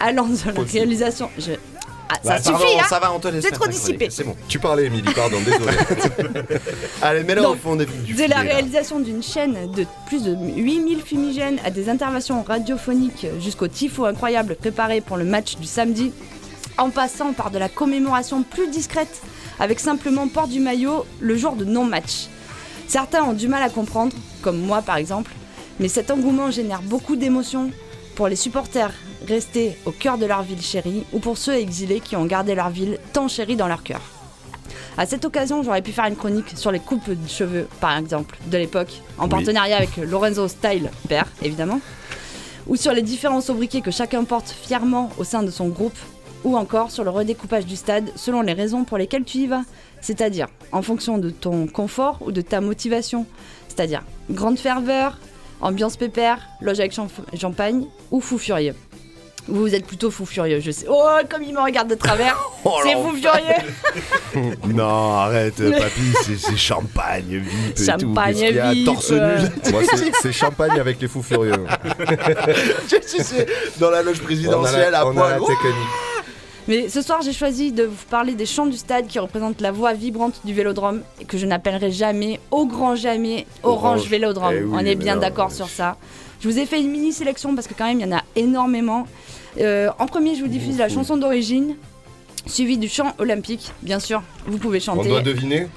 allant 0.00 0.26
de 0.26 0.36
la 0.46 0.62
réalisation. 0.62 1.30
Je... 1.38 1.52
Ah, 2.08 2.14
ça 2.22 2.30
Bah, 2.30 2.40
pardon, 2.44 2.58
suffit, 2.58 2.80
hein 2.80 2.84
ça 2.88 2.98
va, 3.00 3.12
on 3.12 3.30
laisse 3.30 3.44
C'est 3.44 3.50
trop 3.50 3.66
dissipé. 3.66 4.08
C'est 4.10 4.24
bon. 4.24 4.36
Tu 4.48 4.58
parlais, 4.58 4.86
Émilie, 4.86 5.12
pardon, 5.12 5.38
désolé. 5.40 5.76
Allez, 7.02 7.24
mets-le 7.24 7.40
au 7.40 7.44
Donc, 7.44 7.60
fond 7.60 7.76
des 7.76 7.86
du 7.86 7.92
De 7.92 8.20
la 8.20 8.26
filet, 8.26 8.28
là. 8.28 8.40
réalisation 8.42 9.00
d'une 9.00 9.22
chaîne 9.22 9.70
de 9.72 9.84
plus 10.06 10.22
de 10.22 10.34
8000 10.34 11.00
fumigènes 11.02 11.58
à 11.64 11.70
des 11.70 11.88
interventions 11.88 12.42
radiophoniques 12.42 13.26
jusqu'au 13.40 13.68
tifo 13.68 14.04
incroyable 14.04 14.56
préparé 14.56 15.00
pour 15.00 15.16
le 15.16 15.24
match 15.24 15.56
du 15.56 15.66
samedi, 15.66 16.12
en 16.78 16.90
passant 16.90 17.32
par 17.32 17.50
de 17.50 17.58
la 17.58 17.68
commémoration 17.68 18.42
plus 18.42 18.68
discrète 18.68 19.22
avec 19.58 19.80
simplement 19.80 20.28
port 20.28 20.48
du 20.48 20.60
maillot 20.60 21.06
le 21.20 21.36
jour 21.36 21.56
de 21.56 21.64
non-match. 21.64 22.26
Certains 22.86 23.24
ont 23.24 23.32
du 23.32 23.48
mal 23.48 23.62
à 23.62 23.68
comprendre, 23.70 24.14
comme 24.42 24.58
moi 24.60 24.82
par 24.82 24.96
exemple, 24.96 25.32
mais 25.80 25.88
cet 25.88 26.10
engouement 26.10 26.50
génère 26.50 26.82
beaucoup 26.82 27.16
d'émotions 27.16 27.70
pour 28.16 28.26
les 28.28 28.34
supporters 28.36 28.92
restés 29.28 29.76
au 29.84 29.92
cœur 29.92 30.18
de 30.18 30.26
leur 30.26 30.42
ville 30.42 30.60
chérie 30.62 31.04
ou 31.12 31.20
pour 31.20 31.38
ceux 31.38 31.54
exilés 31.54 32.00
qui 32.00 32.16
ont 32.16 32.24
gardé 32.24 32.54
leur 32.54 32.70
ville 32.70 32.98
tant 33.12 33.28
chérie 33.28 33.56
dans 33.56 33.68
leur 33.68 33.82
cœur. 33.82 34.00
À 34.98 35.04
cette 35.04 35.26
occasion, 35.26 35.62
j'aurais 35.62 35.82
pu 35.82 35.92
faire 35.92 36.06
une 36.06 36.16
chronique 36.16 36.56
sur 36.56 36.72
les 36.72 36.80
coupes 36.80 37.10
de 37.10 37.28
cheveux, 37.28 37.68
par 37.80 37.96
exemple, 37.98 38.38
de 38.46 38.56
l'époque, 38.56 39.02
en 39.18 39.24
Oui. 39.24 39.28
partenariat 39.28 39.76
avec 39.76 39.98
Lorenzo 39.98 40.48
Style, 40.48 40.90
père, 41.06 41.26
évidemment, 41.42 41.80
ou 42.66 42.76
sur 42.76 42.92
les 42.92 43.02
différents 43.02 43.42
sobriquets 43.42 43.82
que 43.82 43.90
chacun 43.90 44.24
porte 44.24 44.48
fièrement 44.62 45.10
au 45.18 45.24
sein 45.24 45.42
de 45.42 45.50
son 45.50 45.68
groupe, 45.68 45.96
ou 46.44 46.56
encore 46.56 46.90
sur 46.90 47.04
le 47.04 47.10
redécoupage 47.10 47.66
du 47.66 47.76
stade 47.76 48.08
selon 48.16 48.40
les 48.40 48.54
raisons 48.54 48.84
pour 48.84 48.96
lesquelles 48.96 49.24
tu 49.24 49.38
y 49.38 49.46
vas, 49.46 49.64
c'est-à-dire 50.00 50.46
en 50.72 50.80
fonction 50.80 51.18
de 51.18 51.28
ton 51.28 51.66
confort 51.66 52.18
ou 52.22 52.32
de 52.32 52.40
ta 52.40 52.62
motivation, 52.62 53.26
c'est-à-dire 53.68 54.02
grande 54.30 54.58
ferveur, 54.58 55.18
ambiance 55.60 55.96
pépère, 55.96 56.38
loge 56.60 56.80
avec 56.80 56.92
champ- 56.92 57.08
champagne 57.38 57.86
ou 58.10 58.20
fou 58.20 58.38
furieux. 58.38 58.74
Vous, 59.48 59.60
vous 59.60 59.74
êtes 59.76 59.86
plutôt 59.86 60.10
fou 60.10 60.26
furieux, 60.26 60.58
je 60.58 60.72
sais. 60.72 60.86
Oh, 60.90 61.06
comme 61.30 61.44
il 61.44 61.54
me 61.54 61.60
regarde 61.60 61.88
de 61.88 61.94
travers, 61.94 62.36
Oh, 62.64 62.78
c'est 62.82 62.94
fou 62.94 63.12
furieux 63.12 64.54
Non, 64.74 65.14
arrête, 65.18 65.54
papy, 65.56 66.12
c'est- 66.24 66.36
c'est 66.38 66.56
champagne, 66.56 67.22
VIP 67.28 67.78
et 67.80 67.84
Champagne 67.84 68.34
tout. 68.34 68.40
Qu'est-ce 68.40 68.46
qu'il 68.48 68.56
y 68.56 68.58
a 68.58 68.72
VIP, 68.72 68.84
torse 68.86 69.10
euh. 69.12 69.38
nu. 69.38 69.48
Moi, 69.72 69.82
c'est- 69.94 70.12
c'est 70.20 70.32
champagne 70.32 70.80
avec 70.80 71.00
les 71.00 71.06
fous 71.06 71.22
furieux. 71.22 71.52
Tu 72.88 72.96
sais, 73.02 73.22
c'est 73.22 73.46
dans 73.78 73.90
la 73.90 74.02
loge 74.02 74.20
présidentielle 74.20 74.82
on 74.84 74.88
a 74.88 74.90
la, 74.90 74.98
à 75.00 75.06
on 75.06 75.10
a 75.10 75.12
poil. 75.14 75.30
la 75.30 75.38
technique. 75.38 75.88
Mais 76.68 76.88
ce 76.88 77.00
soir, 77.00 77.20
j'ai 77.22 77.32
choisi 77.32 77.70
de 77.70 77.84
vous 77.84 78.04
parler 78.10 78.34
des 78.34 78.46
chants 78.46 78.66
du 78.66 78.76
stade 78.76 79.06
qui 79.06 79.18
représentent 79.20 79.60
la 79.60 79.70
voix 79.70 79.92
vibrante 79.92 80.40
du 80.44 80.52
vélodrome 80.52 81.02
et 81.20 81.24
que 81.24 81.38
je 81.38 81.46
n'appellerai 81.46 81.92
jamais, 81.92 82.40
au 82.50 82.66
grand 82.66 82.96
jamais, 82.96 83.46
Orange, 83.62 83.84
Orange. 84.00 84.08
Vélodrome. 84.08 84.54
Eh 84.56 84.62
oui, 84.64 84.70
On 84.74 84.78
est 84.84 84.96
bien 84.96 85.16
d'accord 85.16 85.52
sur 85.52 85.68
ça. 85.68 85.96
Je 86.40 86.48
vous 86.48 86.58
ai 86.58 86.66
fait 86.66 86.80
une 86.80 86.90
mini 86.90 87.12
sélection 87.12 87.54
parce 87.54 87.66
que 87.68 87.74
quand 87.74 87.86
même, 87.86 88.00
il 88.00 88.06
y 88.06 88.12
en 88.12 88.16
a 88.16 88.22
énormément. 88.34 89.06
Euh, 89.60 89.90
en 89.98 90.06
premier, 90.06 90.34
je 90.34 90.42
vous 90.42 90.48
diffuse 90.48 90.76
la 90.78 90.88
chanson 90.88 91.16
d'origine, 91.16 91.76
suivie 92.46 92.78
du 92.78 92.88
chant 92.88 93.12
olympique, 93.18 93.70
bien 93.82 94.00
sûr. 94.00 94.22
Vous 94.46 94.58
pouvez 94.58 94.78
On 94.78 94.94
chanter. 94.96 95.08
doit 95.08 95.22
deviner 95.22 95.68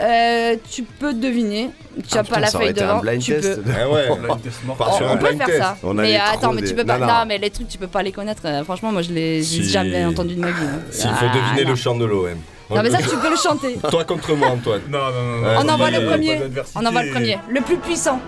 Euh, 0.00 0.56
tu 0.70 0.82
peux 0.82 1.12
deviner. 1.12 1.70
Tu 1.96 2.16
Ah, 2.16 2.20
as 2.20 2.22
putain, 2.22 2.34
pas 2.34 2.40
la 2.40 2.46
feuille 2.48 2.72
devant. 2.72 3.00
blind 3.00 3.20
tu 3.20 3.32
test. 3.32 3.62
peux. 3.62 3.70
Ah 3.70 3.88
ouais, 3.88 4.08
On 4.10 4.16
peut 4.16 5.18
blind 5.18 5.36
faire 5.38 5.46
test. 5.46 5.58
ça. 5.58 5.76
On 5.82 5.92
mais 5.94 6.16
attends, 6.16 6.52
mais 6.52 6.62
des- 6.62 6.68
tu 6.68 6.74
peux 6.74 6.84
pas. 6.84 6.98
Non, 6.98 7.06
Non, 7.06 7.12
non. 7.12 7.24
mais 7.26 7.38
les 7.38 7.50
trucs, 7.50 7.68
tu 7.68 7.76
peux 7.78 7.86
pas 7.88 8.02
les 8.02 8.12
connaître. 8.12 8.42
Euh, 8.44 8.64
franchement, 8.64 8.92
moi, 8.92 9.02
je 9.02 9.10
les 9.12 9.42
j'ai 9.42 9.62
Si. 9.62 9.68
jamais 9.70 10.04
entendu 10.04 10.34
de 10.36 10.40
ma 10.40 10.46
vie. 10.48 10.52
hein. 10.62 10.80
S'il 10.90 11.10
faut 11.10 11.26
Ah, 11.30 11.34
deviner 11.34 11.64
non. 11.64 11.70
le 11.70 11.76
chant 11.76 11.94
de 11.96 12.04
l'OM. 12.04 12.36
Non, 12.70 12.82
mais 12.82 12.90
ça, 12.90 12.98
tu 12.98 13.16
peux 13.16 13.30
le 13.30 13.36
chanter. 13.36 13.78
Toi 13.90 14.04
contre 14.04 14.32
moi, 14.34 14.48
Antoine. 14.48 14.80
Non, 14.88 14.98
non, 14.98 15.40
non. 15.42 15.48
On 15.64 15.68
envoie 15.68 15.90
le 15.90 16.06
premier. 16.06 16.40
On 16.76 16.86
envoie 16.86 17.02
le 17.02 17.10
premier. 17.10 17.38
Le 17.50 17.60
plus 17.60 17.76
puissant. 17.76 18.20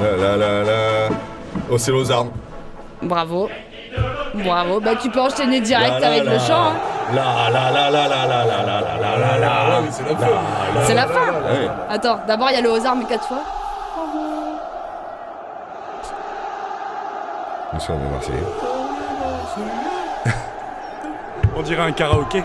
La 0.00 0.16
la 0.16 0.36
la 0.36 0.62
la. 0.64 1.08
Oh, 1.70 1.78
c'est 1.78 1.90
aux 1.92 2.10
armes. 2.10 2.30
Bravo. 3.02 3.48
Bravo. 4.34 4.80
Bah, 4.80 4.92
tu 5.00 5.10
peux 5.10 5.20
enchaîner 5.20 5.60
direct 5.60 6.02
avec 6.02 6.24
le 6.24 6.38
chant. 6.38 6.72
Hein. 7.08 7.14
La 7.14 7.50
la 7.50 7.70
la 7.70 7.90
la 7.90 8.08
la 8.08 8.26
la 8.26 8.44
la 8.44 8.62
la 8.62 8.80
la 8.80 8.98
la 8.98 9.16
la 9.16 9.38
la. 9.38 9.50
Ah 9.50 9.80
c'est 9.90 10.04
la 10.04 10.16
fin. 10.16 10.26
C'est 10.84 10.94
la 10.94 11.06
fin. 11.06 11.32
Attends, 11.88 12.20
d'abord, 12.26 12.48
il 12.50 12.54
y 12.54 12.58
a 12.58 12.60
le 12.60 12.70
aux 12.70 12.86
armes 12.86 13.04
quatre 13.06 13.26
fois. 13.26 13.42
Nous 17.72 17.80
sommes 17.80 18.10
Marseillais. 18.10 18.38
On 21.56 21.62
dirait 21.62 21.82
un 21.82 21.92
karaoké. 21.92 22.42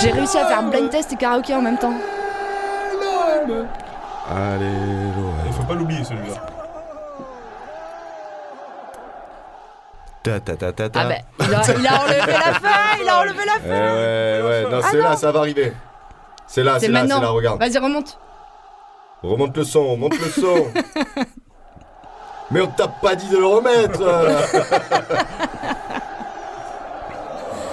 J'ai 0.00 0.10
réussi 0.12 0.38
à 0.38 0.44
faire 0.46 0.62
blind 0.62 0.90
test 0.90 1.12
et 1.12 1.16
karaoké 1.16 1.54
en 1.54 1.62
même 1.62 1.78
temps. 1.78 1.94
Allez, 4.30 4.66
Il 5.46 5.52
faut 5.52 5.62
pas 5.62 5.74
l'oublier 5.74 6.04
celui-là. 6.04 6.34
Ta 10.22 10.40
ta 10.40 10.56
ta 10.56 10.72
ta 10.72 10.88
ta. 10.90 11.00
Ah, 11.00 11.08
bah, 11.08 11.14
il 11.48 11.54
a, 11.54 11.62
il 11.78 11.86
a 11.86 12.00
enlevé 12.02 12.16
la 12.32 12.54
fin. 12.54 12.98
Il 13.00 13.08
a 13.08 13.18
enlevé 13.20 13.44
la 13.46 13.52
Eh 13.56 13.68
fin. 13.68 13.94
ouais, 13.94 14.42
ouais, 14.48 14.62
non, 14.70 14.80
Ah 14.82 14.88
c'est 14.90 14.96
non. 14.98 15.04
là, 15.04 15.16
ça 15.16 15.32
va 15.32 15.38
arriver. 15.40 15.72
C'est 16.46 16.62
là, 16.64 16.78
C'est 16.80 16.88
là, 16.88 17.00
c'est 17.00 17.06
maintenant. 17.06 17.20
là, 17.22 17.28
regarde. 17.30 17.58
Vas-y, 17.60 17.78
remonte. 17.78 18.18
Remonte 19.22 19.56
le 19.56 19.64
son, 19.64 19.86
remonte 19.92 20.18
le 20.18 20.28
son. 20.30 20.66
Mais 22.50 22.60
on 22.62 22.66
t'a 22.68 22.88
pas 22.88 23.14
dit 23.14 23.28
de 23.28 23.36
le 23.36 23.46
remettre. 23.46 24.00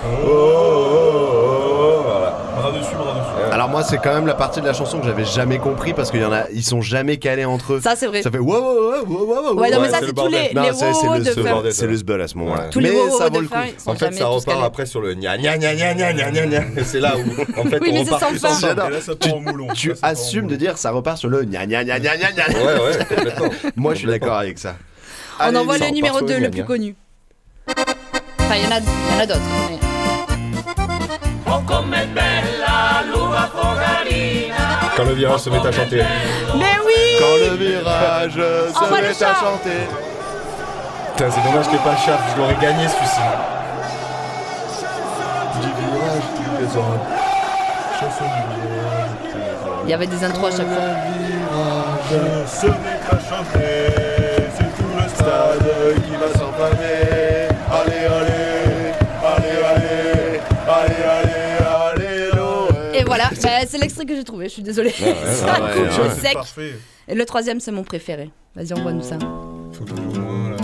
oh, 0.06 0.28
oh, 0.28 0.88
oh, 1.14 1.25
alors 3.56 3.70
moi, 3.70 3.84
c'est 3.84 4.00
quand 4.00 4.13
même 4.13 4.28
la 4.28 4.34
partie 4.34 4.60
de 4.60 4.65
la 4.65 4.74
chanson 4.74 5.00
que 5.00 5.06
j'avais 5.06 5.24
jamais 5.24 5.60
compris 5.60 5.94
parce 5.94 6.12
qu'il 6.12 6.22
sont 6.62 6.82
jamais 6.82 7.15
calés 7.15 7.46
entre 7.46 7.76
eux. 7.76 7.80
Ça, 7.80 7.96
c'est 7.96 8.06
vrai. 8.06 8.22
Ça 8.22 8.30
fait 8.30 8.38
wow, 8.38 8.52
wow, 8.52 9.06
wow, 9.08 9.26
wow, 9.26 9.54
wow. 9.54 9.58
Ouais, 9.58 9.72
non, 9.72 9.80
mais 9.80 9.88
ça, 9.88 10.00
c'est 10.02 10.12
tous 10.12 10.28
les, 10.28 10.52
les 10.54 11.72
C'est 11.72 11.88
le 11.88 11.96
sbul 11.96 12.20
à 12.20 12.28
ce 12.28 12.38
moment-là. 12.38 12.68
Tous 12.70 12.82
les 12.82 12.91
wow, 12.91 13.18
ça 13.18 13.30
vaut 13.30 13.39
le 13.39 13.48
coup. 13.48 13.56
En 13.86 13.96
fait, 13.96 14.12
ça 14.12 14.26
repart 14.26 14.62
après 14.62 14.86
sur 14.86 15.00
le 15.00 15.13
gna 15.13 15.38
gna 15.38 15.58
gna 15.58 15.74
gna 15.74 15.94
gna 15.94 16.12
gna 16.12 16.46
gna. 16.48 16.62
C'est 16.84 17.00
là 17.00 17.13
où, 17.15 17.22
en 17.58 17.63
fait, 17.63 17.80
on 17.82 18.04
repart 18.04 19.74
Tu 19.74 19.94
assumes 20.02 20.48
de 20.48 20.58
dire 20.58 20.78
ça 20.78 20.91
repart 20.91 21.18
sur 21.18 21.30
le 21.30 21.46
gna 21.46 21.65
gna 21.65 21.86
gna 21.86 21.98
gna 21.98 22.18
gna. 22.18 22.48
Ouais, 22.50 22.76
ouais. 22.84 23.72
Moi, 23.78 23.94
je 23.94 24.00
suis 24.00 24.08
d'accord 24.10 24.36
avec 24.36 24.60
ça. 24.60 24.76
On 25.39 25.56
envoie 25.56 25.78
le 25.78 25.91
numéro 25.91 26.20
2, 26.20 26.39
le 26.39 26.50
plus 26.50 26.65
connu. 26.65 26.94
Enfin, 27.70 28.56
il 28.58 28.63
y 28.63 28.68
en 28.68 29.22
a 29.22 29.26
d'autres. 29.26 29.39
On 31.48 31.62
commet 31.62 32.06
bella 32.08 33.25
quand 34.96 35.04
le 35.04 35.14
virage 35.14 35.40
se 35.42 35.50
met 35.50 35.58
à 35.60 35.72
chanter. 35.72 36.02
Mais 36.56 36.78
oui 36.86 36.94
Quand 37.20 37.36
le 37.50 37.56
virage 37.58 38.34
se 38.34 38.78
Envoie 38.84 38.98
le 39.02 39.04
met 39.04 39.10
à 39.10 39.14
chant. 39.14 39.40
chanter. 39.42 39.88
Putain, 41.18 41.32
c'est 41.32 41.44
dommage 41.50 41.66
qu'il 41.66 41.74
n'y 41.74 41.80
ait 41.80 41.84
pas 41.84 41.92
le 41.92 41.98
chat, 41.98 42.20
je 42.34 42.42
l'aurais 42.42 42.56
gagné 42.62 42.88
celui-ci. 42.88 43.20
Du 45.62 45.68
virage, 45.68 46.28
du. 46.38 46.66
Chanson 48.00 48.24
du 48.26 48.42
virage. 48.62 49.12
Il 49.86 49.90
y 49.90 49.94
avait 49.94 50.08
des 50.08 50.24
intros 50.24 50.54
à 50.54 50.58
chaque 50.58 50.68
fois. 50.68 50.84
Virage, 52.10 52.48
se 52.48 52.68
met 52.68 53.00
à 53.10 53.18
chanter. 53.30 54.14
C'est 63.96 64.02
l'extrait 64.02 64.06
que 64.06 64.16
j'ai 64.16 64.24
trouvé, 64.24 64.46
je 64.46 64.54
suis 64.54 64.64
désolée. 64.64 64.90
ouais, 65.02 65.16
ça 65.26 65.46
ouais, 65.46 65.72
coupe 65.74 65.84
ouais, 65.84 66.00
au 66.00 66.04
ouais. 66.04 66.10
sec. 66.16 66.34
Parfait. 66.34 66.76
Et 67.08 67.16
le 67.16 67.26
troisième, 67.26 67.60
c'est 67.60 67.72
mon 67.72 67.84
préféré. 67.84 68.30
Vas-y, 68.56 68.74
envoie-nous 68.74 69.02
ça. 69.02 69.18
Faut 69.72 69.84
que 69.84 69.92
je 69.92 70.16
joue 70.16 70.22
moins 70.22 70.50
là. 70.52 70.58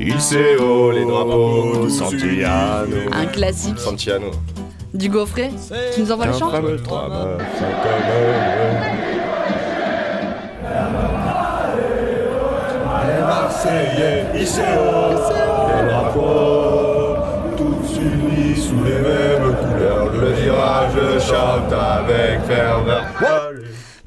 Il 0.00 0.20
sait 0.20 0.56
haut 0.56 0.90
les 0.92 1.04
drapeaux, 1.04 1.88
Santiano. 1.88 2.96
Un 3.12 3.26
classique 3.26 3.78
Santiano. 3.78 4.30
du 4.94 5.08
gaufret. 5.08 5.50
Tu 5.94 6.00
nous 6.02 6.12
envoies 6.12 6.26
le 6.26 6.32
chant. 6.32 6.50
Les 13.06 13.20
Marseillais, 13.20 14.26
il 14.34 14.46
sait 14.46 14.62
haut 14.62 15.14
les 15.82 15.88
drapeaux, 15.88 17.16
tous 17.56 17.96
unis 18.00 18.56
sous 18.56 18.84
les 18.84 18.98
mêmes 19.00 19.47
je 20.94 21.20
chante 21.20 21.72
avec 21.72 22.40
ferveur. 22.46 23.04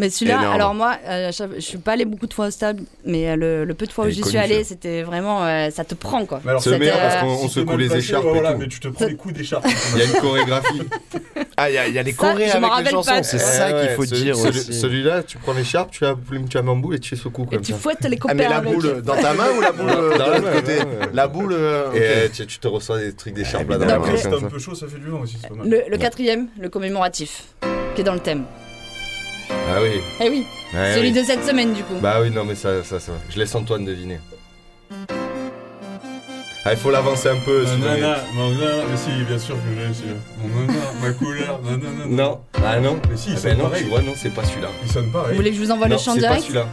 Mais 0.02 0.10
celui-là, 0.10 0.40
Énorme. 0.40 0.56
alors 0.56 0.74
moi, 0.74 0.96
euh, 1.08 1.32
je 1.56 1.60
suis 1.60 1.78
pas 1.78 1.92
allée 1.92 2.06
beaucoup 2.06 2.26
de 2.26 2.34
fois 2.34 2.48
au 2.48 2.52
stade, 2.52 2.82
mais 3.06 3.30
euh, 3.30 3.36
le, 3.36 3.66
le 3.66 3.74
peu 3.76 3.86
de 3.86 3.92
fois 3.92 4.06
où 4.06 4.10
j'y 4.10 4.24
suis 4.24 4.32
ça. 4.38 4.44
c'était 4.64 5.04
vraiment, 5.04 5.46
euh, 5.46 5.70
ça 5.70 5.84
te 5.86 5.94
prend 5.94 6.26
quoi. 6.26 6.42
Alors, 6.48 6.60
C'est 6.64 6.72
le 6.72 6.80
meilleur 6.80 6.98
parce 6.98 7.16
euh, 7.18 7.20
qu'on 7.20 7.28
on 7.34 7.42
t'es 7.44 7.48
secoue 7.54 7.78
les 7.78 7.96
écharpes 7.96 8.26
ouais, 8.26 8.32
voilà, 8.34 8.56
mais 8.56 8.68
tu 8.68 8.80
te 8.80 8.88
prends 8.88 9.06
les 9.06 9.16
coups 9.16 9.36
d'écharpe. 9.36 9.64
Il 9.94 10.00
y 10.00 10.02
a 10.02 10.06
une 10.06 10.14
chorégraphie. 10.14 10.82
Ah, 11.58 11.70
il 11.70 11.76
y, 11.76 11.78
a- 11.78 11.88
il 11.88 11.94
y 11.94 12.00
a 12.00 12.02
les 12.04 12.12
Ça, 12.14 12.18
chorés 12.18 12.48
je 12.52 12.58
m'en 12.58 12.72
avec 12.74 12.90
les 12.92 12.96
rappelle 12.96 13.06
pas. 13.06 13.18
chansons, 13.22 13.24
c'est 13.24 13.38
ça 13.38 13.68
Ouais, 13.76 13.82
qu'il 13.82 13.90
faut 13.96 14.06
ce- 14.06 14.16
dire 14.16 14.36
celui- 14.36 14.60
aussi. 14.60 14.74
Celui-là, 14.74 15.22
tu 15.22 15.38
prends 15.38 15.54
l'écharpe, 15.54 15.92
tu, 15.92 16.04
appuies- 16.06 16.44
tu 16.50 16.58
la 16.58 16.64
mets 16.64 16.72
en 16.72 16.76
boule 16.78 16.96
et 16.96 17.00
tu 17.00 17.16
secoues 17.16 17.44
Et 17.52 17.56
comme 17.56 17.62
tu 17.62 17.74
ça. 17.74 17.78
fouettes 17.78 18.04
les 18.06 18.16
Ah, 18.16 18.20
copains 18.20 18.34
mais 18.34 18.48
la 18.50 18.56
avec. 18.58 18.74
boule 18.74 19.02
dans 19.04 19.16
ta 19.16 19.34
main 19.34 19.46
ou 19.56 19.62
la 19.62 19.72
boule 19.72 19.90
euh, 19.92 20.10
Dans 20.10 20.26
de 20.26 20.32
la 20.32 20.38
l'autre 20.40 20.44
main, 20.50 20.52
côté 20.54 20.78
ouais, 20.78 20.86
ouais. 20.86 21.10
La 21.14 21.28
boule. 21.28 21.54
euh, 21.54 21.90
ok. 21.90 21.96
Et 21.98 22.00
euh, 22.02 22.28
tu, 22.34 22.48
tu 22.48 22.58
te 22.60 22.68
reçois 22.68 22.98
des 23.00 23.14
trucs 23.14 23.34
d'écharpe 23.36 23.70
là 23.70 23.78
dans 23.78 23.86
la 23.86 23.98
Évidemment. 23.98 24.14
main. 24.14 24.40
T'es 24.40 24.46
un 24.46 24.50
peu 24.50 24.60
chaud, 24.60 24.74
ça 24.74 24.88
fait 24.88 24.98
du 24.98 25.08
vent 25.08 25.20
aussi, 25.20 25.38
c'est 25.40 25.50
pas 25.50 25.56
mal. 25.56 25.70
Le, 25.70 25.84
le 25.88 25.98
quatrième, 25.98 26.48
le 26.60 26.70
commémoratif, 26.70 27.44
qui 27.94 28.02
est 28.02 28.06
dans 28.06 28.14
le 28.14 28.20
thème. 28.22 28.46
Ah 29.74 29.80
oui. 29.82 30.02
Eh 30.20 30.30
oui, 30.30 30.46
celui 30.94 31.10
oui. 31.10 31.14
de 31.14 31.24
cette 31.24 31.46
semaine 31.46 31.74
du 31.74 31.84
coup. 31.84 31.96
Bah 32.02 32.18
oui, 32.22 32.30
non, 32.30 32.44
mais 32.44 32.56
ça, 32.56 32.84
ça, 32.84 33.00
ça. 33.00 33.12
Je 33.30 33.38
laisse 33.40 33.54
Antoine 33.56 33.86
deviner. 33.86 34.20
Ah, 36.64 36.74
il 36.74 36.78
faut 36.78 36.92
l'avancer 36.92 37.30
un 37.30 37.38
peu. 37.44 37.66
sinon 37.66 37.78
il- 37.96 38.02
Nanana, 38.02 38.18
nanana, 38.36 38.84
mais 38.92 38.98
si, 38.98 39.24
bien 39.24 39.40
sûr 39.40 39.56
que 39.56 39.62
j'ai 39.76 39.94
celui-là. 39.94 40.16
Mon 40.44 40.62
nana, 40.62 40.80
ma 41.02 41.12
couleur, 41.14 41.60
nanana. 41.64 42.06
Non, 42.08 42.40
ah 42.64 42.80
non. 42.80 43.00
Mais 43.10 43.18
si, 43.18 43.30
il 43.32 43.36
Ah 43.36 43.38
sonne 43.40 43.52
ben 43.52 43.58
non, 43.58 43.64
pareil. 43.70 43.84
tu 43.84 43.90
vois, 43.90 44.02
non, 44.02 44.14
c'est 44.16 44.30
pas 44.34 44.44
celui-là. 44.44 44.68
Il 44.84 44.92
sonne 44.92 45.06
Vous 45.06 45.12
pareil. 45.12 45.36
voulez 45.36 45.50
que 45.52 45.56
je 45.56 45.62
vous 45.62 45.72
envoie 45.72 45.88
non, 45.88 45.96
le 45.96 46.02
chant 46.02 46.14
c'est 46.14 46.22
pas 46.22 46.28
direct 46.28 46.44
celui-là. 46.44 46.68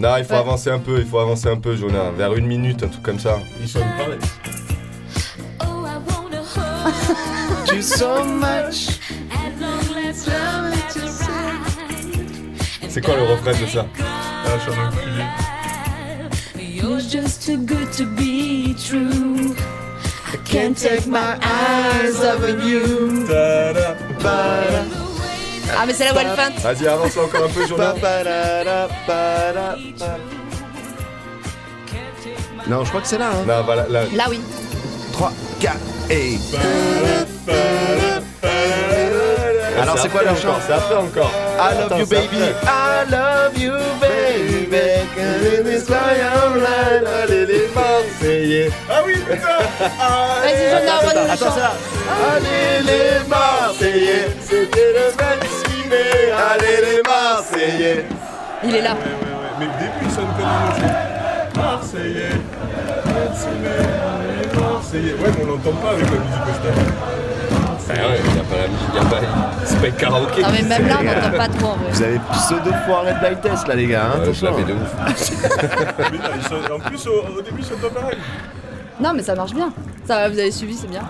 Non, 0.00 0.16
il 0.16 0.24
faut 0.24 0.32
Ouais. 0.32 0.38
avancer 0.38 0.70
un 0.70 0.78
peu, 0.78 0.98
il 1.00 1.06
faut 1.06 1.18
avancer 1.18 1.48
un 1.48 1.56
peu, 1.58 1.76
Jonah. 1.76 2.10
Vers 2.16 2.34
une 2.36 2.46
minute, 2.46 2.82
un 2.84 2.88
truc 2.88 3.02
comme 3.02 3.18
ça. 3.18 3.38
Il 3.60 3.68
sonne 3.68 3.82
pareil. 3.98 4.18
Do 7.66 7.82
so 7.82 8.24
much. 8.24 8.98
C'est 12.98 13.04
quoi 13.04 13.14
le 13.14 13.22
refrain 13.22 13.52
de 13.52 13.66
ça 13.68 13.86
Ah, 14.00 14.48
je 14.56 14.72
suis 14.72 14.80
un 14.80 14.88
enculé. 14.88 15.24
You're 16.58 16.98
just 16.98 17.46
too 17.46 17.56
good 17.58 17.92
to 17.92 18.04
be 18.04 18.74
true. 18.74 19.54
I 20.32 20.36
can't 20.44 20.76
take 20.76 21.06
my 21.06 21.38
eyes 21.40 22.18
off 22.24 22.42
of 22.42 22.60
you. 22.64 23.24
Tada. 23.28 23.94
Ah, 25.78 25.86
mais 25.86 25.94
c'est 25.94 26.12
la 26.12 26.12
feinte. 26.12 26.58
Vas-y, 26.60 26.88
avance 26.88 27.16
encore 27.16 27.44
un 27.44 27.48
peu, 27.48 27.68
Jonah. 27.68 27.94
Non, 32.66 32.82
je 32.84 32.88
crois 32.88 33.00
que 33.00 33.06
c'est 33.06 33.18
là. 33.18 33.30
Hein. 33.30 33.44
Non, 33.46 33.64
là. 33.92 34.06
Là, 34.12 34.26
oui. 34.28 34.40
3, 35.12 35.32
4 35.60 35.76
et. 36.10 36.36
Alors, 39.80 39.98
c'est 39.98 40.08
quoi 40.08 40.22
le 40.24 40.34
chant 40.34 40.58
C'est 40.66 40.72
après 40.72 40.96
encore. 40.96 41.47
I 41.60 41.72
love 41.74 41.90
Attends, 41.92 41.98
you 41.98 42.06
baby. 42.06 42.54
I 42.62 43.04
love 43.10 43.58
you 43.58 43.72
baby, 44.00 44.76
and 45.18 45.66
it's 45.66 45.90
why 45.90 46.20
I'm 46.20 46.60
right. 46.60 47.02
Allez 47.04 47.46
les 47.46 47.68
Marseillais. 47.74 48.70
Ah 48.88 49.02
oui, 49.04 49.14
putain 49.14 49.58
Vas-y, 49.80 50.70
Jonah, 50.70 51.32
Attends, 51.32 51.56
là. 51.56 51.72
Allez 52.32 52.84
les 52.86 53.28
Marseillais, 53.28 54.28
c'était 54.40 54.92
le 54.98 55.10
26 55.18 55.88
mai. 55.88 56.30
Allez 56.32 56.78
les 56.86 57.02
Marseillais. 57.02 58.04
Il 58.62 58.76
est 58.76 58.82
là. 58.82 58.94
Mais 59.58 59.66
le 59.66 59.72
début, 59.72 60.04
il 60.04 60.10
sonne 60.12 60.26
comme 60.36 60.46
un 60.46 60.68
autre. 60.68 60.80
Marseillais. 61.56 62.38
Marseillais. 63.04 64.60
Marseillais. 64.60 65.14
Ouais, 65.14 65.30
mais 65.36 65.42
on 65.42 65.46
l'entend 65.46 65.72
pas 65.82 65.90
avec 65.90 66.04
la 66.04 66.18
musique 66.18 66.46
au 66.46 67.27
stade. 67.94 67.98
Ah 68.04 68.08
ouais, 68.10 68.18
y 68.36 68.38
a 68.38 68.44
pas 68.44 68.56
la 68.56 68.68
musique, 68.68 68.94
y 68.94 68.98
a 68.98 69.04
pas. 69.04 69.20
C'est 69.64 69.80
pas 69.80 69.86
un 69.86 69.90
karaoké. 69.90 70.42
Non, 70.42 70.48
mais 70.52 70.62
même 70.62 70.88
là, 70.88 70.96
on 71.00 71.04
n'entend 71.04 71.36
pas 71.36 71.48
trop 71.48 71.66
en 71.72 71.76
vrai. 71.76 71.90
Vous 71.92 72.02
avez 72.02 72.20
pseudo 72.32 72.70
foiré 72.86 73.14
de 73.14 73.18
blind 73.18 73.40
test 73.40 73.68
là 73.68 73.74
les 73.74 73.86
gars. 73.86 74.04
Hein, 74.06 74.18
Ouais, 74.20 74.24
je 74.24 74.30
attention. 74.30 74.46
l'avais 74.46 74.64
de 74.64 74.72
ouf. 74.72 74.94
Mais 75.98 76.18
non, 76.18 76.64
il 76.68 76.72
En 76.72 76.78
plus, 76.80 77.06
au, 77.06 77.38
au 77.38 77.42
début, 77.42 77.60
il 77.60 77.64
sonne 77.64 77.78
pas 77.78 77.90
pareil. 78.00 78.18
Non, 79.00 79.12
mais 79.14 79.22
ça 79.22 79.34
marche 79.36 79.54
bien. 79.54 79.72
Ça 80.06 80.16
va, 80.16 80.28
vous 80.28 80.38
avez 80.38 80.50
suivi, 80.50 80.74
c'est 80.74 80.88
bien. 80.88 81.02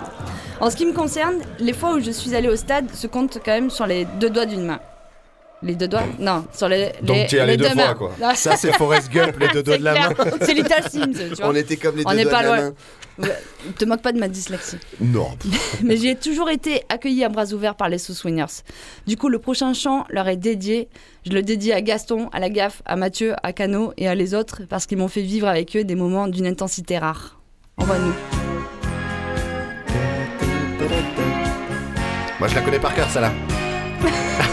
En 0.59 0.69
ce 0.69 0.75
qui 0.75 0.85
me 0.85 0.93
concerne, 0.93 1.35
les 1.59 1.73
fois 1.73 1.93
où 1.95 1.99
je 1.99 2.11
suis 2.11 2.35
allée 2.35 2.49
au 2.49 2.55
stade 2.55 2.85
se 2.93 3.07
comptent 3.07 3.39
quand 3.43 3.51
même 3.51 3.69
sur 3.71 3.87
les 3.87 4.05
deux 4.19 4.29
doigts 4.29 4.45
d'une 4.45 4.63
main. 4.65 4.79
Les 5.61 5.75
deux 5.75 5.89
doigts 5.89 6.03
Non, 6.19 6.45
sur 6.53 6.69
les, 6.69 6.91
Donc 7.01 7.17
les, 7.17 7.27
t'y 7.27 7.35
es 7.35 7.39
allé 7.41 7.51
les 7.51 7.57
deux 7.57 7.65
fois, 7.65 7.75
mains. 7.87 7.93
quoi. 7.93 8.11
Non, 8.21 8.29
Ça 8.33 8.55
c'est 8.55 8.71
Forrest 8.77 9.11
Gump, 9.11 9.37
les 9.39 9.49
deux 9.49 9.61
doigts 9.63 9.77
de 9.77 9.83
la 9.83 9.93
main. 9.93 10.15
C'est 10.41 10.53
Little 10.53 10.83
Sims, 10.89 11.11
tu 11.13 11.35
vois. 11.35 11.49
On 11.49 11.55
était 11.55 11.75
comme 11.75 11.97
les 11.97 12.03
On 12.05 12.11
deux 12.11 12.23
doigts 12.23 12.31
pas 12.31 12.43
de 12.43 12.47
la 12.47 12.55
loin. 12.55 12.65
main. 12.69 12.73
Ouais, 13.27 13.35
Te 13.77 13.83
moque 13.83 14.01
pas 14.01 14.13
de 14.13 14.19
ma 14.19 14.29
dyslexie. 14.29 14.77
Non. 15.01 15.27
Mais 15.83 15.97
j'ai 15.97 16.15
toujours 16.15 16.49
été 16.49 16.83
accueillie 16.87 17.25
à 17.25 17.29
bras 17.29 17.51
ouverts 17.51 17.75
par 17.75 17.89
les 17.89 17.97
sous-swingers. 17.97 18.63
Du 19.05 19.17
coup, 19.17 19.27
le 19.27 19.39
prochain 19.39 19.73
chant 19.73 20.05
leur 20.09 20.29
est 20.29 20.37
dédié. 20.37 20.87
Je 21.25 21.31
le 21.33 21.41
dédie 21.41 21.73
à 21.73 21.81
Gaston, 21.81 22.29
à 22.31 22.39
la 22.39 22.49
gaffe, 22.49 22.81
à 22.85 22.95
Mathieu, 22.95 23.33
à 23.43 23.51
Cano 23.51 23.91
et 23.97 24.07
à 24.07 24.15
les 24.15 24.33
autres 24.33 24.61
parce 24.69 24.85
qu'ils 24.85 24.97
m'ont 24.97 25.09
fait 25.09 25.21
vivre 25.23 25.49
avec 25.49 25.75
eux 25.75 25.83
des 25.83 25.95
moments 25.95 26.27
d'une 26.29 26.47
intensité 26.47 26.97
rare. 26.97 27.37
Envoie-nous. 27.75 28.13
Moi 32.39 32.47
je 32.47 32.55
la 32.55 32.61
connais 32.61 32.79
par 32.79 32.95
cœur, 32.95 33.09
ça 33.09 33.19
là. 33.19 33.33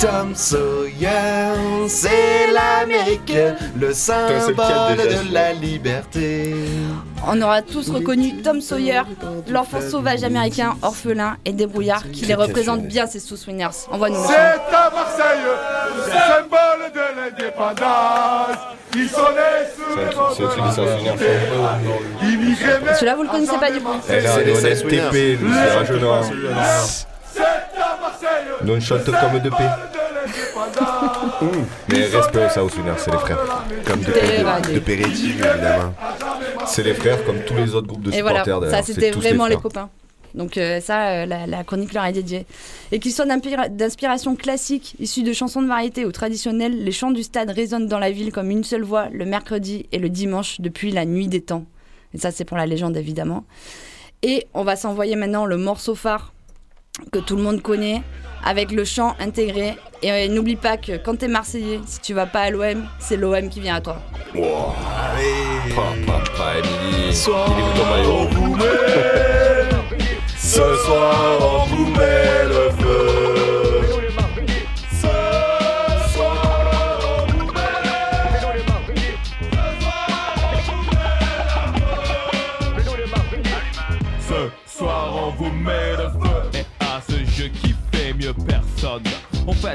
Tom 0.00 0.34
Sawyer, 0.34 1.86
c'est 1.86 2.46
l'Amérique, 2.52 3.34
le 3.78 3.92
symbole 3.92 4.96
de 4.96 5.30
la 5.34 5.52
liberté. 5.52 6.54
On 7.26 7.40
aura 7.42 7.60
tous 7.60 7.90
reconnu 7.90 8.40
Tom 8.40 8.62
Sawyer, 8.62 9.02
l'enfant 9.48 9.82
sauvage 9.82 10.24
américain, 10.24 10.74
orphelin 10.80 11.36
et 11.44 11.52
débrouillard 11.52 12.10
qui 12.10 12.24
les 12.24 12.34
représente 12.34 12.84
bien 12.84 13.06
ces 13.06 13.20
sous-swingers. 13.20 13.88
Envoie-nous 13.90 14.22
le. 14.22 14.26
C'est 14.26 14.74
à 14.74 14.90
Marseille, 14.90 15.40
le 15.94 16.02
symbole 16.10 16.92
de 16.94 17.04
l'indépendance. 17.20 18.56
Ils 18.94 19.08
sont 19.08 19.20
les 19.36 19.60
mais 22.84 22.94
Celui-là, 22.94 23.16
vous 23.16 23.22
le 23.24 23.28
connaissez 23.28 23.58
pas 23.58 23.70
du 23.70 23.78
a 23.78 24.00
C'est 24.02 24.44
les. 24.44 24.54
TP, 24.80 25.38
nous, 25.42 25.54
on 28.66 28.80
chante 28.80 29.04
comme 29.04 29.40
de 29.40 29.50
paix. 29.50 29.70
Mais 31.88 32.04
respect 32.06 32.46
aux 32.46 32.50
South 32.50 32.76
Winners, 32.76 32.92
c'est 32.98 33.10
les 33.10 33.18
frères. 33.18 33.64
Comme 33.86 34.00
de, 34.00 34.06
de, 34.06 34.74
de 34.74 34.78
Peretti, 34.80 35.30
évidemment. 35.30 35.94
C'est 36.66 36.82
les 36.82 36.94
frères 36.94 37.24
comme 37.24 37.40
tous 37.46 37.54
les 37.54 37.74
autres 37.74 37.86
groupes 37.86 38.02
de 38.02 38.12
Et 38.12 38.22
voilà, 38.22 38.44
supporters 38.44 38.70
ça 38.70 38.82
c'était 38.82 39.10
vraiment 39.10 39.46
les 39.46 39.56
copains. 39.56 39.88
Donc 40.34 40.56
euh, 40.58 40.80
ça, 40.80 41.08
euh, 41.08 41.26
la, 41.26 41.46
la 41.46 41.64
chronique 41.64 41.92
leur 41.92 42.04
est 42.04 42.12
dédiée. 42.12 42.46
Et 42.92 43.00
qu'ils 43.00 43.12
soient 43.12 43.26
d'inspiration 43.26 44.36
classique, 44.36 44.94
issus 45.00 45.24
de 45.24 45.32
chansons 45.32 45.62
de 45.62 45.66
variété 45.66 46.04
ou 46.04 46.12
traditionnelles, 46.12 46.84
les 46.84 46.92
chants 46.92 47.10
du 47.10 47.24
stade 47.24 47.50
résonnent 47.50 47.88
dans 47.88 47.98
la 47.98 48.12
ville 48.12 48.30
comme 48.30 48.50
une 48.50 48.62
seule 48.62 48.82
voix 48.84 49.08
le 49.10 49.24
mercredi 49.24 49.86
et 49.90 49.98
le 49.98 50.08
dimanche 50.08 50.60
depuis 50.60 50.92
la 50.92 51.04
nuit 51.04 51.26
des 51.26 51.40
temps. 51.40 51.64
Et 52.14 52.18
ça 52.18 52.30
c'est 52.30 52.44
pour 52.44 52.56
la 52.56 52.66
légende 52.66 52.96
évidemment. 52.96 53.44
Et 54.22 54.46
on 54.54 54.62
va 54.62 54.76
s'envoyer 54.76 55.16
maintenant 55.16 55.46
le 55.46 55.56
morceau 55.56 55.96
phare 55.96 56.32
que 57.12 57.18
tout 57.18 57.36
le 57.36 57.42
monde 57.42 57.62
connaît 57.62 58.02
avec 58.44 58.72
le 58.72 58.84
chant 58.84 59.14
intégré. 59.20 59.76
Et 60.02 60.10
euh, 60.10 60.28
n'oublie 60.28 60.56
pas 60.56 60.76
que 60.76 60.96
quand 60.96 61.18
t'es 61.18 61.28
Marseillais, 61.28 61.80
si 61.86 62.00
tu 62.00 62.14
vas 62.14 62.26
pas 62.26 62.40
à 62.42 62.50
l'OM, 62.50 62.86
c'est 62.98 63.16
l'OM 63.16 63.48
qui 63.48 63.60
vient 63.60 63.76
à 63.76 63.80
toi. 63.80 63.98
Ce 70.38 70.74
soir, 70.76 71.50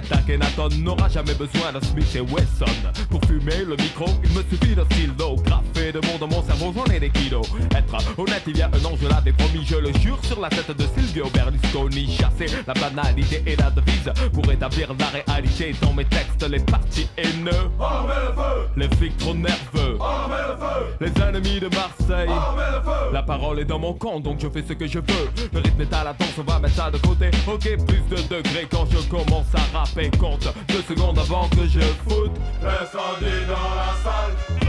fait 0.02 0.14
Akhenaton 0.14 0.70
n'aura 0.80 1.08
jamais 1.10 1.34
besoin 1.34 1.72
d'un 1.72 1.82
Smith 1.82 2.16
et 2.16 2.22
Wesson. 2.22 2.66
Pour 3.10 3.22
fumer 3.26 3.64
le 3.66 3.76
micro 3.76 4.06
il 4.24 4.30
me 4.32 4.44
suffit 4.50 4.76
d'un 4.76 4.86
stylo. 4.86 5.36
Graffé 5.44 5.92
de 5.92 6.00
mots 6.00 6.18
dans 6.20 6.28
mon 6.28 6.44
cerveau 6.44 6.74
j'en 6.76 6.86
ai 6.94 7.00
des 7.00 7.10
kilos. 7.10 7.48
Être 7.76 8.20
honnête 8.20 8.44
il 8.48 8.58
y 8.58 8.62
a 8.62 8.68
un 8.68 8.86
an 8.86 8.96
je 9.02 9.08
l'avais 9.08 9.32
promis 9.32 9.66
Je 9.66 9.76
le 9.76 9.94
jure 10.00 10.20
sur 10.24 10.40
la 10.40 10.50
tête 10.50 10.76
de 10.76 10.84
Silvio 10.96 11.30
Berlusconi. 11.34 12.08
Chasser 12.18 12.54
la 12.68 12.74
banalité 12.74 13.44
et 13.46 13.56
la 13.56 13.70
devise 13.72 14.12
Pour 14.34 14.52
établir 14.52 14.94
la 15.00 15.08
réalité 15.08 15.74
dans 15.82 15.94
mes 15.94 16.06
textes 16.06 16.48
Les 16.50 16.60
partis 16.60 17.08
haineux. 17.18 17.52
Les 18.76 18.90
flics 18.98 19.18
trop 19.18 19.34
nerveux. 19.34 19.98
Les 21.00 21.12
ennemis 21.22 21.60
de 21.60 21.70
Marseille. 21.76 22.30
La 23.12 23.24
parole 23.24 23.60
est 23.60 23.66
dans 23.66 23.80
mon 23.80 23.94
camp 23.94 24.20
donc 24.20 24.40
je 24.42 24.50
fais 24.50 24.64
ce 24.68 24.74
que 24.74 24.88
je 24.88 25.00
veux. 25.00 25.30
Le 25.54 25.60
rythme 25.60 25.82
est 25.82 25.94
à 25.94 26.04
la 26.04 26.14
danse 26.14 26.28
on 26.38 26.44
va 26.44 26.60
mettre 26.60 26.76
ça 26.76 26.92
de 26.92 26.98
côté. 26.98 27.30
Ok 27.48 27.70
plus 27.86 28.04
de 28.10 28.22
degrés 28.28 28.68
quand 28.70 28.86
je 28.92 28.98
commence 29.10 29.48
à 29.54 29.78
rapper 29.78 29.85
Deux 30.68 30.82
secondes 30.82 31.20
avant 31.20 31.48
que 31.50 31.68
je 31.68 31.80
foute 31.80 32.32
L'incendie 32.64 33.46
dans 33.48 33.76
la 33.76 33.94
salle. 34.04 34.65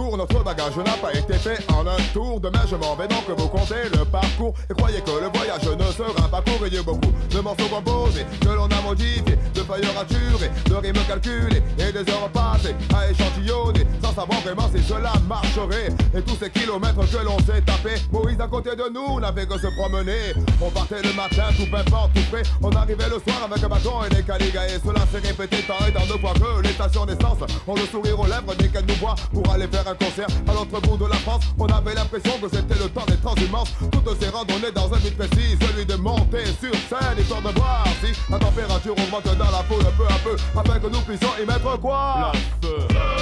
Voyage 0.00 0.76
n'a 0.76 0.92
pas 0.92 1.12
été 1.12 1.34
fait 1.34 1.58
en 1.72 1.86
un 1.86 1.96
tour. 2.12 2.40
Demain, 2.40 2.62
je 2.68 2.76
m'en 2.76 2.94
vais 2.96 3.08
donc 3.08 3.24
vous 3.36 3.48
comptez 3.48 3.88
le 3.92 4.04
parcours. 4.04 4.54
Et 4.70 4.74
croyez 4.74 5.00
que 5.00 5.10
le 5.10 5.28
voyage 5.32 5.66
ne 5.78 5.92
sera 5.92 6.28
pas 6.28 6.42
court. 6.42 6.66
Il 6.66 6.74
y 6.74 6.78
a 6.78 6.82
beaucoup 6.82 7.12
de 7.30 7.40
morceaux 7.40 7.68
composés 7.68 8.26
que 8.40 8.48
l'on 8.48 8.66
a 8.66 8.80
modifiés, 8.82 9.38
de 9.54 9.60
feuilles 9.60 9.86
raturées, 9.96 10.50
de 10.66 10.74
rimes 10.74 11.04
calculées 11.06 11.62
et 11.78 11.92
des 11.92 12.12
heures 12.12 12.30
passées 12.32 12.74
à 12.94 13.10
échantillonner 13.10 13.86
sans 14.02 14.14
savoir 14.14 14.40
vraiment 14.40 14.68
si 14.74 14.82
cela 14.82 15.12
marcherait. 15.28 15.88
Et 16.16 16.22
tous 16.22 16.36
ces 16.40 16.50
kilomètres 16.50 17.00
que 17.10 17.24
l'on 17.24 17.38
s'est 17.40 17.62
tapé, 17.62 17.94
Moïse 18.12 18.40
à 18.40 18.46
côté 18.46 18.70
de 18.70 18.88
nous 18.92 19.20
n'avait 19.20 19.46
que 19.46 19.58
se 19.58 19.68
promener. 19.78 20.34
On 20.60 20.70
partait 20.70 21.02
le 21.02 21.12
matin, 21.14 21.48
tout 21.56 21.70
pimpant, 21.70 22.08
tout 22.14 22.22
prêt. 22.30 22.42
On 22.62 22.70
arrivait 22.70 23.08
le 23.08 23.20
soir 23.20 23.48
avec 23.50 23.62
un 23.62 23.68
bâton 23.68 24.04
et 24.04 24.14
des 24.14 24.22
caligas. 24.22 24.66
Et 24.66 24.80
cela 24.84 25.00
s'est 25.12 25.26
répété 25.26 25.64
tant 25.66 25.84
et 25.86 25.92
tant 25.92 26.06
de 26.06 26.18
fois 26.20 26.34
que 26.34 26.62
les 26.62 26.72
stations 26.72 27.06
d'essence 27.06 27.38
ont 27.66 27.74
le 27.74 27.86
sourire 27.86 28.18
aux 28.20 28.26
lèvres 28.26 28.54
dès 28.58 28.68
qu'elles 28.68 28.86
nous 28.86 28.94
voient 28.94 29.16
pour 29.32 29.48
aller 29.52 29.66
faire 29.66 29.85
un 29.86 29.94
concert 29.94 30.26
à 30.48 30.52
l'autre 30.52 30.80
bout 30.80 30.96
de 30.96 31.08
la 31.08 31.16
France. 31.16 31.44
On 31.58 31.66
avait 31.66 31.94
l'impression 31.94 32.32
que 32.40 32.48
c'était 32.48 32.82
le 32.82 32.88
temps 32.90 33.06
des 33.06 33.16
transhumances. 33.18 33.72
Toutes 33.92 34.20
ces 34.20 34.28
randonnées 34.28 34.72
dans 34.74 34.92
un 34.92 34.98
but 34.98 35.16
précis, 35.16 35.56
celui 35.60 35.86
de 35.86 35.94
monter 35.94 36.44
sur 36.60 36.74
scène, 36.88 37.18
histoire 37.18 37.42
de 37.42 37.50
voir 37.50 37.84
si 38.02 38.12
la 38.30 38.38
température 38.38 38.92
augmente 38.92 39.36
dans 39.36 39.50
la 39.50 39.62
foule 39.64 39.84
peu 39.96 40.06
à 40.06 40.18
peu, 40.24 40.36
afin 40.58 40.78
que 40.80 40.88
nous 40.88 41.00
puissions 41.00 41.30
y 41.40 41.46
mettre 41.46 41.78
quoi? 41.80 42.32
Oui 42.62 43.15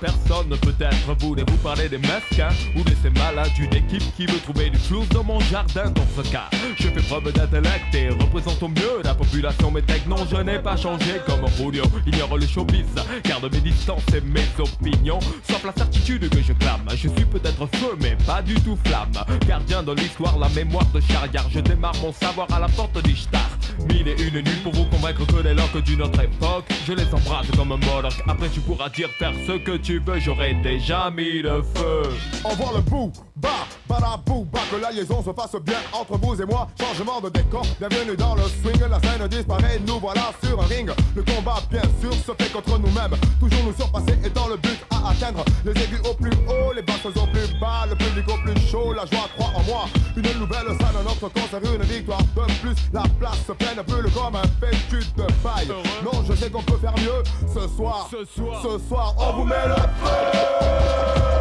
personne. 0.00 0.48
Peut-être 0.60 1.14
voulez-vous 1.18 1.56
parler 1.58 1.88
des 1.88 1.98
mesquins 1.98 2.54
ou 2.76 2.82
de 2.82 2.92
ces 3.02 3.10
malades 3.10 3.52
d'une 3.56 3.74
équipe 3.74 4.02
qui 4.16 4.26
veut 4.26 4.38
trouver 4.40 4.70
du 4.70 4.78
flou 4.78 5.04
dans 5.12 5.24
mon 5.24 5.40
jardin. 5.40 5.90
Dans 5.90 6.22
ce 6.22 6.28
cas, 6.30 6.48
je 6.76 6.88
fais 6.88 7.02
preuve 7.02 7.32
d'intellect 7.32 7.94
et 7.94 8.08
représente 8.10 8.62
au 8.62 8.68
mieux 8.68 9.02
la 9.04 9.14
population. 9.14 9.70
Mais 9.70 9.82
non, 10.06 10.26
je 10.30 10.36
n'ai 10.36 10.58
pas 10.58 10.76
changé 10.76 11.20
comme 11.26 11.46
Julio. 11.56 11.84
Ignore 12.06 12.36
le 12.36 12.46
showbiz, 12.46 12.86
garde 13.24 13.52
mes 13.52 13.60
distances 13.60 14.02
et 14.14 14.20
mes 14.20 14.46
opinions. 14.58 15.20
Sauf 15.48 15.64
la 15.64 15.72
certitude 15.72 16.28
que 16.28 16.42
je 16.42 16.52
clame. 16.52 16.86
Je 16.90 17.08
suis 17.08 17.24
peut-être 17.24 17.66
feu, 17.76 17.96
mais 18.00 18.16
pas 18.26 18.42
du 18.42 18.54
tout 18.54 18.78
flamme. 18.84 19.12
Gardien 19.46 19.82
de 19.82 19.92
l'histoire, 19.92 20.38
la 20.38 20.48
mémoire 20.50 20.86
de 20.94 21.00
Charriard. 21.00 21.48
Je 21.50 21.60
démarre 21.60 21.96
mon 22.02 22.12
savoir 22.12 22.46
à 22.52 22.58
la 22.58 22.68
porte 22.68 23.02
d'Ishtar. 23.02 23.51
Et 23.94 24.22
une 24.22 24.40
nuits 24.40 24.60
pour 24.64 24.72
vous 24.72 24.86
convaincre 24.86 25.24
que 25.26 25.42
les 25.42 25.54
langues 25.54 25.82
d'une 25.84 26.02
autre 26.02 26.20
époque, 26.20 26.64
je 26.86 26.94
les 26.94 27.06
embrasse 27.14 27.46
comme 27.56 27.72
un 27.72 27.76
Moloch. 27.76 28.14
Après, 28.26 28.48
tu 28.48 28.60
pourras 28.60 28.88
dire 28.88 29.08
faire 29.18 29.32
ce 29.46 29.52
que 29.52 29.76
tu 29.76 30.00
veux, 30.00 30.18
j'aurais 30.18 30.54
déjà 30.54 31.10
mis 31.10 31.42
le 31.42 31.62
feu. 31.62 32.02
Envoie 32.42 32.72
le 32.76 32.80
bout, 32.80 33.12
bas, 33.36 33.66
barabou, 33.86 34.44
bas, 34.50 34.60
que 34.70 34.76
la 34.76 34.90
liaison 34.92 35.22
se 35.22 35.30
fasse 35.32 35.60
bien 35.62 35.78
entre 35.92 36.16
vous 36.16 36.40
et 36.40 36.46
moi. 36.46 36.68
Changement 36.80 37.20
de 37.20 37.28
décor, 37.28 37.66
bienvenue 37.78 38.16
dans 38.16 38.34
le 38.34 38.42
swing. 38.42 38.80
La 38.88 38.98
scène 39.00 39.28
disparaît, 39.28 39.78
nous 39.86 40.00
voilà 40.00 40.32
sur 40.42 40.60
un 40.60 40.66
ring. 40.66 40.90
Le 41.14 41.22
combat, 41.22 41.60
bien 41.70 41.82
sûr, 42.00 42.14
se 42.14 42.32
fait 42.42 42.50
contre 42.50 42.78
nous-mêmes. 42.78 43.14
Toujours 43.38 43.64
nous 43.64 43.74
surpasser 43.74 44.18
et 44.24 44.30
dans 44.30 44.48
le 44.48 44.56
but 44.56 44.80
à 45.04 45.10
atteindre 45.10 45.44
les 45.64 45.72
aigus 45.72 46.00
au 46.08 46.14
plus 46.14 46.30
haut, 46.48 46.72
les 46.74 46.82
basses 46.82 47.04
au 47.04 47.26
plus 47.26 47.60
bas, 47.60 47.86
le 47.88 47.96
public 47.96 48.24
au 48.28 48.36
plus 48.38 48.60
chaud. 48.68 48.92
La 48.92 49.06
joie 49.06 49.28
croit 49.36 49.52
en 49.54 49.62
moi. 49.64 49.84
Une 50.16 50.38
nouvelle 50.38 50.76
salle, 50.78 51.02
notre 51.04 51.28
concert, 51.28 51.60
une 51.74 51.82
victoire 51.82 52.22
de 52.22 52.52
plus. 52.60 52.76
La 52.92 53.02
place 53.18 53.38
se 53.46 53.52
pleine, 53.52 53.82
brûle 53.86 54.10
comme 54.12 54.36
un 54.36 54.42
fétu 54.60 55.04
de 55.16 55.24
paille. 55.42 55.68
Non, 56.04 56.24
je 56.28 56.34
sais 56.34 56.50
qu'on 56.50 56.62
peut 56.62 56.78
faire 56.78 56.94
mieux 56.98 57.22
ce 57.46 57.68
soir. 57.76 58.08
Ce 58.10 58.24
soir, 58.34 58.62
ce 58.62 58.88
soir, 58.88 59.14
on 59.18 59.32
vous 59.38 59.44
met 59.44 59.66
le 59.66 59.74
feu. 59.74 61.31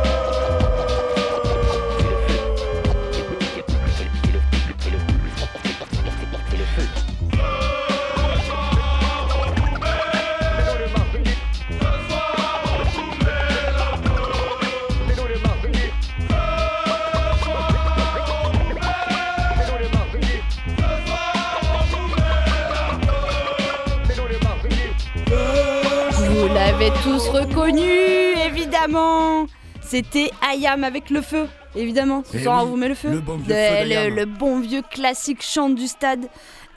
L'avez 26.92 27.04
tous 27.04 27.28
reconnu, 27.30 27.90
évidemment. 28.46 29.46
C'était 29.82 30.32
Ayam 30.48 30.84
avec 30.84 31.10
le 31.10 31.22
feu, 31.22 31.48
évidemment. 31.76 32.24
Ce 32.32 32.38
Eh 32.38 32.44
soir, 32.44 32.60
oui, 32.62 32.68
on 32.68 32.72
vous 32.72 32.78
met 32.78 32.88
le 32.88 32.96
feu. 32.96 33.10
le 33.12 33.20
bon 33.22 33.38
vieux 33.38 33.48
De- 33.48 33.54
feu 33.54 33.88
d'Ayam. 33.88 34.10
le, 34.10 34.16
le 34.22 34.26
bon 34.26 34.60
vieux 34.60 34.82
classique 34.82 35.42
chant 35.42 35.70
du 35.70 35.88
stade. 35.88 36.28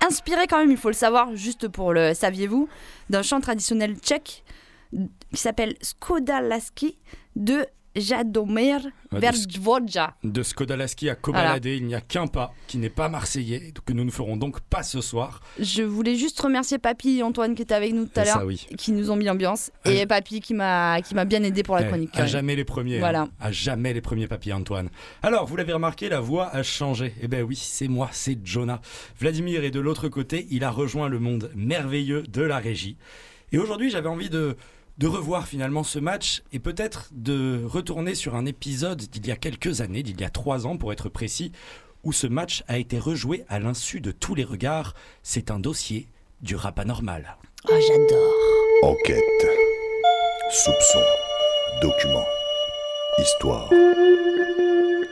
Inspiré 0.05 0.46
quand 0.46 0.59
même, 0.59 0.70
il 0.70 0.77
faut 0.77 0.88
le 0.88 0.94
savoir, 0.94 1.35
juste 1.35 1.68
pour 1.68 1.92
le 1.92 2.14
saviez-vous, 2.14 2.68
d'un 3.11 3.22
chant 3.22 3.40
traditionnel 3.40 3.96
tchèque 3.96 4.44
qui 4.92 5.40
s'appelle 5.40 5.74
Skoda 5.81 6.40
Laski 6.40 6.96
de 7.37 7.66
Jadomir 7.97 8.81
Verdvodja. 9.13 10.15
De 10.25 10.43
Skodalaski 10.43 11.09
à 11.09 11.15
Kobalade, 11.15 11.65
il 11.67 11.85
n'y 11.87 11.95
a 11.95 12.01
qu'un 12.01 12.27
pas 12.27 12.53
qui 12.67 12.79
n'est 12.79 12.91
pas 12.91 13.09
marseillais, 13.09 13.73
que 13.85 13.93
nous 13.93 14.05
ne 14.05 14.11
ferons 14.11 14.37
donc 14.37 14.61
pas 14.61 14.83
ce 14.83 15.01
soir. 15.01 15.41
Je 15.61 15.83
voulais 15.83 16.17
juste 16.17 16.41
remercier 16.41 16.79
Papy 16.79 17.19
et 17.19 17.23
Antoine 17.23 17.55
qui 17.55 17.63
étaient 17.63 17.75
avec 17.75 17.93
nous 17.95 18.07
tout 18.07 18.21
à 18.21 18.23
Et 18.23 18.27
ça, 18.27 18.39
l'heure, 18.39 18.47
oui. 18.47 18.67
qui 18.77 18.93
nous 18.93 19.11
ont 19.11 19.17
mis 19.17 19.25
l'ambiance, 19.25 19.71
et 19.85 20.07
Papy 20.07 20.41
qui 20.41 20.55
m'a 20.55 21.01
bien 21.27 21.43
aidé 21.43 21.63
pour 21.63 21.77
la 21.77 21.83
Eh, 21.83 21.87
chronique. 21.89 22.19
à 22.19 22.27
jamais 22.27 22.57
les 22.57 22.65
premiers. 22.65 22.99
Voilà. 22.99 23.23
hein. 23.23 23.31
À 23.41 23.53
jamais 23.53 23.93
les 23.93 24.01
premiers 24.01 24.27
papiers, 24.27 24.53
Antoine. 24.53 24.89
Alors, 25.23 25.47
vous 25.47 25.57
l'avez 25.57 25.73
remarqué, 25.73 26.09
la 26.09 26.21
voix 26.21 26.49
a 26.55 26.63
changé. 26.63 27.15
Eh 27.23 27.29
ben 27.29 27.43
oui, 27.43 27.57
c'est 27.57 27.89
moi, 27.89 28.09
c'est 28.13 28.39
Jonah. 28.45 28.81
Vladimir 29.21 29.65
est 29.65 29.71
de 29.71 29.81
l'autre 29.81 30.09
côté, 30.09 30.47
il 30.51 30.65
a 30.65 30.71
rejoint 30.71 31.09
le 31.09 31.19
monde 31.19 31.51
merveilleux 31.55 32.23
de 32.23 32.43
la 32.43 32.59
régie. 32.59 32.97
Et 33.53 33.59
aujourd'hui, 33.59 33.91
j'avais 33.91 34.09
envie 34.09 34.31
de, 34.31 34.57
de 34.99 35.07
revoir 35.07 35.49
finalement 35.49 35.83
ce 35.83 35.99
match 35.99 36.43
et 36.53 36.59
peut-être 36.59 37.09
de 37.13 37.63
retourner 37.65 38.15
sur 38.15 38.35
un 38.37 38.47
épisode 38.47 39.03
d'il 39.03 39.27
y 39.27 39.33
a 39.33 39.37
quelques 39.37 39.81
années, 39.81 40.03
d'il 40.03 40.21
y 40.21 40.25
a 40.25 40.31
trois 40.31 40.67
ans 40.67 40.77
pour 40.77 40.93
être 40.93 41.09
précis, 41.09 41.53
où 42.05 42.13
ce 42.13 42.27
match 42.27 42.63
a 42.69 42.79
été 42.79 42.99
rejoué 42.99 43.45
à 43.49 43.59
l'insu 43.59 44.01
de 44.01 44.13
tous 44.13 44.35
les 44.35 44.45
regards. 44.45 44.95
C'est 45.23 45.51
un 45.51 45.59
dossier 45.59 46.09
du 46.43 46.55
rap 46.55 46.79
anormal. 46.79 47.37
Oh, 47.69 47.75
j'adore. 47.81 48.35
Enquête. 48.83 49.47
Soupçon. 50.51 51.01
Document. 51.81 52.27
Histoire. 53.19 53.71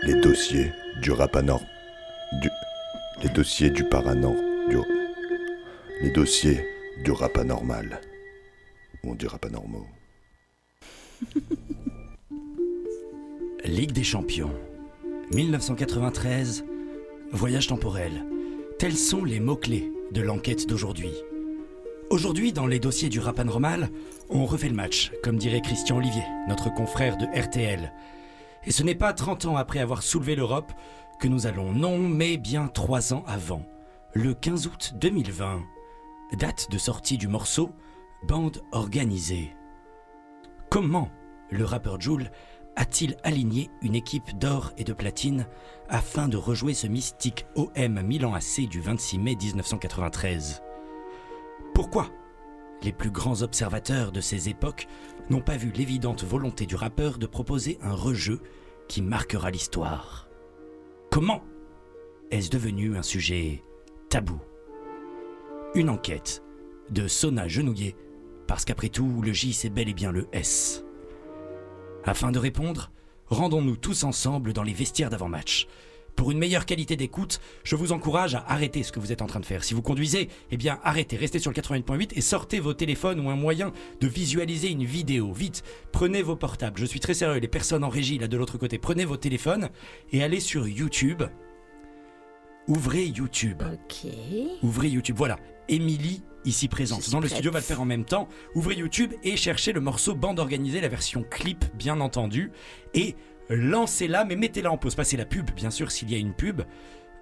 Les 0.03 0.21
dossiers 0.21 0.73
du 1.01 1.13
rap 1.13 1.35
anor... 1.35 1.63
Du... 2.41 2.51
Les 3.23 3.31
dossiers 3.31 3.71
du 3.71 3.85
paranor... 3.89 4.35
Du... 4.69 4.77
Les 6.03 6.11
dossiers 6.11 6.65
du 7.05 7.13
rap 7.13 7.39
anormal. 7.39 8.01
Du 9.05 9.27
rap 9.27 9.45
anormaux. 9.45 9.87
Ligue 13.65 13.91
des 13.93 14.05
champions. 14.05 14.55
1993. 15.33 16.65
Voyage 17.33 17.67
temporel. 17.67 18.25
Tels 18.79 18.97
sont 18.97 19.25
les 19.25 19.41
mots-clés 19.41 19.93
de 20.13 20.23
l'enquête 20.23 20.69
d'aujourd'hui. 20.69 21.11
Aujourd'hui, 22.11 22.53
dans 22.53 22.67
les 22.67 22.79
dossiers 22.79 23.09
du 23.09 23.19
rap 23.19 23.41
anormal, 23.41 23.91
on 24.31 24.47
refait 24.47 24.69
le 24.69 24.77
match, 24.77 25.11
comme 25.23 25.37
dirait 25.37 25.63
Christian 25.63 25.99
Olivier, 25.99 26.25
notre 26.49 26.73
confrère 26.73 27.17
de 27.19 27.27
RTL. 27.39 27.93
Et 28.65 28.71
ce 28.71 28.85
n'est 28.85 28.95
pas 28.95 29.13
30 29.13 29.47
ans 29.47 29.57
après 29.57 29.81
avoir 29.81 30.03
soulevé 30.03 30.37
l'Europe 30.37 30.73
que 31.21 31.29
nous 31.29 31.47
allons, 31.47 31.73
non, 31.73 31.99
mais 31.99 32.37
bien 32.37 32.69
3 32.69 33.13
ans 33.13 33.25
avant, 33.27 33.67
le 34.15 34.33
15 34.33 34.69
août 34.69 34.95
2020, 35.01 35.61
date 36.39 36.71
de 36.71 36.79
sortie 36.79 37.19
du 37.19 37.27
morceau 37.29 37.73
Bande 38.23 38.63
organisée. 38.71 39.53
Comment 40.71 41.11
le 41.51 41.65
rappeur 41.65 42.01
Joule 42.01 42.31
a-t-il 42.77 43.17
aligné 43.25 43.69
une 43.83 43.97
équipe 43.97 44.39
d'or 44.39 44.73
et 44.79 44.85
de 44.85 44.93
platine 44.93 45.47
afin 45.89 46.29
de 46.29 46.37
rejouer 46.37 46.73
ce 46.73 46.87
mystique 46.87 47.47
OM 47.57 48.01
Milan 48.01 48.33
AC 48.33 48.69
du 48.69 48.81
26 48.81 49.19
mai 49.19 49.35
1993 49.35 50.63
Pourquoi 51.75 52.11
les 52.83 52.93
plus 52.93 53.11
grands 53.11 53.43
observateurs 53.43 54.13
de 54.13 54.21
ces 54.21 54.49
époques 54.49 54.87
n'ont 55.29 55.43
pas 55.43 55.57
vu 55.57 55.73
l'évidente 55.73 56.25
volonté 56.25 56.65
du 56.65 56.77
rappeur 56.77 57.19
de 57.19 57.27
proposer 57.27 57.79
un 57.83 57.95
rejeu 57.95 58.41
qui 58.89 59.03
marquera 59.03 59.51
l'histoire? 59.51 60.29
Comment 61.11 61.43
est-ce 62.31 62.51
devenu 62.51 62.97
un 62.97 63.03
sujet 63.03 63.63
tabou? 64.09 64.41
Une 65.75 65.91
enquête 65.91 66.43
de 66.91 67.09
Sona 67.09 67.49
Genouillet, 67.49 67.97
parce 68.53 68.67
qu'après 68.67 68.91
tout, 68.91 69.23
le 69.23 69.33
J 69.33 69.55
c'est 69.55 69.71
bel 69.71 69.89
et 69.89 69.95
bien 69.95 70.13
le 70.13 70.29
S. 70.35 70.85
Afin 72.05 72.33
de 72.33 72.39
répondre, 72.39 72.93
rendons-nous 73.29 73.77
tous 73.77 74.05
ensemble 74.05 74.53
dans 74.53 74.63
les 74.63 74.75
vestiaires 74.75 75.09
d'avant-match. 75.09 75.69
Pour 76.17 76.31
une 76.31 76.37
meilleure 76.37 76.67
qualité 76.67 76.95
d'écoute, 76.95 77.41
je 77.65 77.77
vous 77.77 77.93
encourage 77.93 78.35
à 78.35 78.45
arrêter 78.47 78.83
ce 78.83 78.93
que 78.93 79.01
vous 79.01 79.11
êtes 79.11 79.23
en 79.23 79.27
train 79.27 79.41
de 79.41 79.47
faire. 79.47 79.65
Si 79.65 79.73
vous 79.73 79.81
conduisez, 79.81 80.29
eh 80.51 80.59
bien 80.59 80.81
arrêtez, 80.85 81.17
restez 81.17 81.39
sur 81.39 81.51
le 81.51 81.57
88.8 81.57 82.11
et 82.15 82.21
sortez 82.21 82.61
vos 82.61 82.75
téléphones 82.75 83.21
ou 83.21 83.31
un 83.31 83.37
moyen 83.37 83.73
de 84.03 84.07
visualiser 84.07 84.69
une 84.69 84.85
vidéo. 84.85 85.33
Vite, 85.33 85.63
prenez 85.91 86.21
vos 86.21 86.37
portables. 86.37 86.79
Je 86.79 86.85
suis 86.85 87.01
très 87.01 87.15
sérieux, 87.15 87.41
les 87.41 87.49
personnes 87.49 87.85
en 87.85 87.89
régie 87.89 88.19
là 88.19 88.29
de 88.29 88.37
l'autre 88.37 88.59
côté, 88.59 88.77
prenez 88.77 89.07
vos 89.07 89.17
téléphones 89.17 89.71
et 90.11 90.23
allez 90.23 90.41
sur 90.41 90.69
YouTube. 90.69 91.23
Ouvrez 92.69 93.07
YouTube. 93.07 93.63
Ok. 93.63 94.11
Ouvrez 94.63 94.89
YouTube. 94.89 95.17
Voilà, 95.17 95.39
Émilie 95.69 96.23
ici 96.45 96.69
présente. 96.69 97.11
Dans 97.11 97.19
le 97.19 97.27
prête. 97.27 97.37
studio, 97.37 97.51
va 97.51 97.59
le 97.59 97.65
faire 97.65 97.81
en 97.81 97.85
même 97.85 98.05
temps. 98.05 98.29
Ouvrez 98.55 98.75
YouTube 98.75 99.13
et 99.23 99.37
cherchez 99.37 99.73
le 99.73 99.81
morceau 99.81 100.15
bande 100.15 100.39
organisée, 100.39 100.81
la 100.81 100.89
version 100.89 101.25
clip, 101.29 101.65
bien 101.75 102.01
entendu. 102.01 102.53
Et 102.95 103.17
lancez-la, 103.49 104.25
mais 104.25 104.37
mettez-la 104.37 104.71
en 104.71 104.79
pause. 104.79 104.95
Passez 104.95 105.17
la 105.17 105.25
pub, 105.25 105.51
bien 105.53 105.71
sûr, 105.71 105.91
s'il 105.91 106.11
y 106.11 106.15
a 106.15 106.19
une 106.19 106.35
pub. 106.35 106.63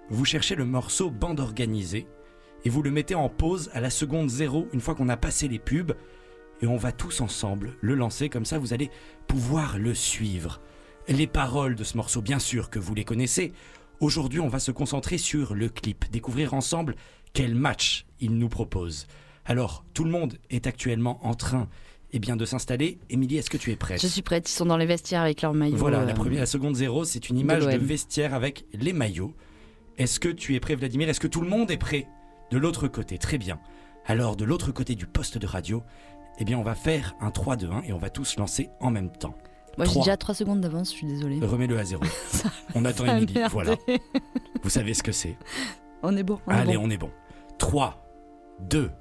Vous 0.09 0.25
cherchez 0.25 0.55
le 0.55 0.65
morceau 0.65 1.09
bande 1.09 1.39
organisée 1.39 2.07
et 2.63 2.69
vous 2.69 2.83
le 2.83 2.91
mettez 2.91 3.15
en 3.15 3.29
pause 3.29 3.69
à 3.73 3.79
la 3.79 3.89
seconde 3.89 4.29
zéro 4.29 4.67
une 4.73 4.81
fois 4.81 4.93
qu'on 4.93 5.09
a 5.09 5.17
passé 5.17 5.47
les 5.47 5.59
pubs. 5.59 5.93
Et 6.61 6.67
on 6.67 6.77
va 6.77 6.91
tous 6.91 7.21
ensemble 7.21 7.73
le 7.81 7.95
lancer, 7.95 8.29
comme 8.29 8.45
ça 8.45 8.59
vous 8.59 8.73
allez 8.73 8.91
pouvoir 9.27 9.79
le 9.79 9.95
suivre. 9.95 10.61
Les 11.07 11.25
paroles 11.25 11.75
de 11.75 11.83
ce 11.83 11.97
morceau, 11.97 12.21
bien 12.21 12.37
sûr 12.37 12.69
que 12.69 12.77
vous 12.77 12.93
les 12.93 13.03
connaissez. 13.03 13.53
Aujourd'hui, 14.01 14.39
on 14.39 14.47
va 14.47 14.57
se 14.57 14.71
concentrer 14.71 15.19
sur 15.19 15.53
le 15.53 15.69
clip, 15.69 16.05
découvrir 16.11 16.55
ensemble 16.55 16.95
quel 17.33 17.53
match 17.53 18.07
il 18.19 18.35
nous 18.35 18.49
propose. 18.49 19.05
Alors, 19.45 19.85
tout 19.93 20.03
le 20.03 20.09
monde 20.09 20.39
est 20.49 20.65
actuellement 20.65 21.23
en 21.23 21.35
train 21.35 21.69
eh 22.11 22.17
bien, 22.17 22.35
de 22.35 22.43
s'installer. 22.43 22.97
Émilie, 23.11 23.37
est-ce 23.37 23.51
que 23.51 23.57
tu 23.57 23.69
es 23.69 23.75
prête? 23.75 24.01
Je 24.01 24.07
suis 24.07 24.23
prête, 24.23 24.49
ils 24.49 24.53
sont 24.53 24.65
dans 24.65 24.77
les 24.77 24.87
vestiaires 24.87 25.21
avec 25.21 25.43
leur 25.43 25.53
maillot. 25.53 25.77
Voilà, 25.77 26.03
la, 26.03 26.13
euh, 26.13 26.15
première, 26.15 26.39
la 26.39 26.45
seconde 26.47 26.75
zéro, 26.75 27.05
c'est 27.05 27.29
une 27.29 27.37
image 27.37 27.63
de, 27.63 27.77
vestiaire 27.77 28.33
avec 28.33 28.65
les 28.73 28.91
maillots. 28.91 29.35
Est-ce 29.99 30.19
que 30.19 30.29
tu 30.29 30.55
es 30.55 30.59
prêt, 30.59 30.73
Vladimir? 30.73 31.07
Est-ce 31.07 31.19
que 31.19 31.27
tout 31.27 31.41
le 31.41 31.47
monde 31.47 31.69
est 31.69 31.77
prêt? 31.77 32.07
De 32.49 32.57
l'autre 32.57 32.87
côté, 32.87 33.19
très 33.19 33.37
bien. 33.37 33.59
Alors, 34.07 34.35
de 34.35 34.45
l'autre 34.45 34.71
côté 34.71 34.95
du 34.95 35.05
poste 35.05 35.37
de 35.37 35.45
radio, 35.45 35.83
eh 36.39 36.43
bien, 36.43 36.57
on 36.57 36.63
va 36.63 36.73
faire 36.73 37.13
un 37.21 37.29
3-2-1 37.29 37.83
et 37.85 37.93
on 37.93 37.99
va 37.99 38.09
tous 38.09 38.35
lancer 38.37 38.69
en 38.79 38.89
même 38.89 39.11
temps. 39.11 39.35
Moi 39.77 39.85
j'ai 39.87 39.99
déjà 39.99 40.17
3 40.17 40.35
secondes 40.35 40.61
d'avance, 40.61 40.91
je 40.91 40.97
suis 40.97 41.07
désolée. 41.07 41.39
Remets-le 41.41 41.77
à 41.79 41.83
zéro. 41.85 42.03
on 42.75 42.83
attend 42.85 43.05
Émilie, 43.05 43.39
voilà. 43.49 43.75
Vous 44.63 44.69
savez 44.69 44.93
ce 44.93 45.03
que 45.03 45.11
c'est. 45.11 45.37
On 46.03 46.15
est 46.17 46.23
bon. 46.23 46.39
on 46.47 46.51
est 46.51 46.55
Allez, 46.55 46.77
bon. 46.77 46.83
on 46.85 46.89
est 46.89 46.97
bon. 46.97 47.11
3, 47.57 48.03
2, 48.61 48.91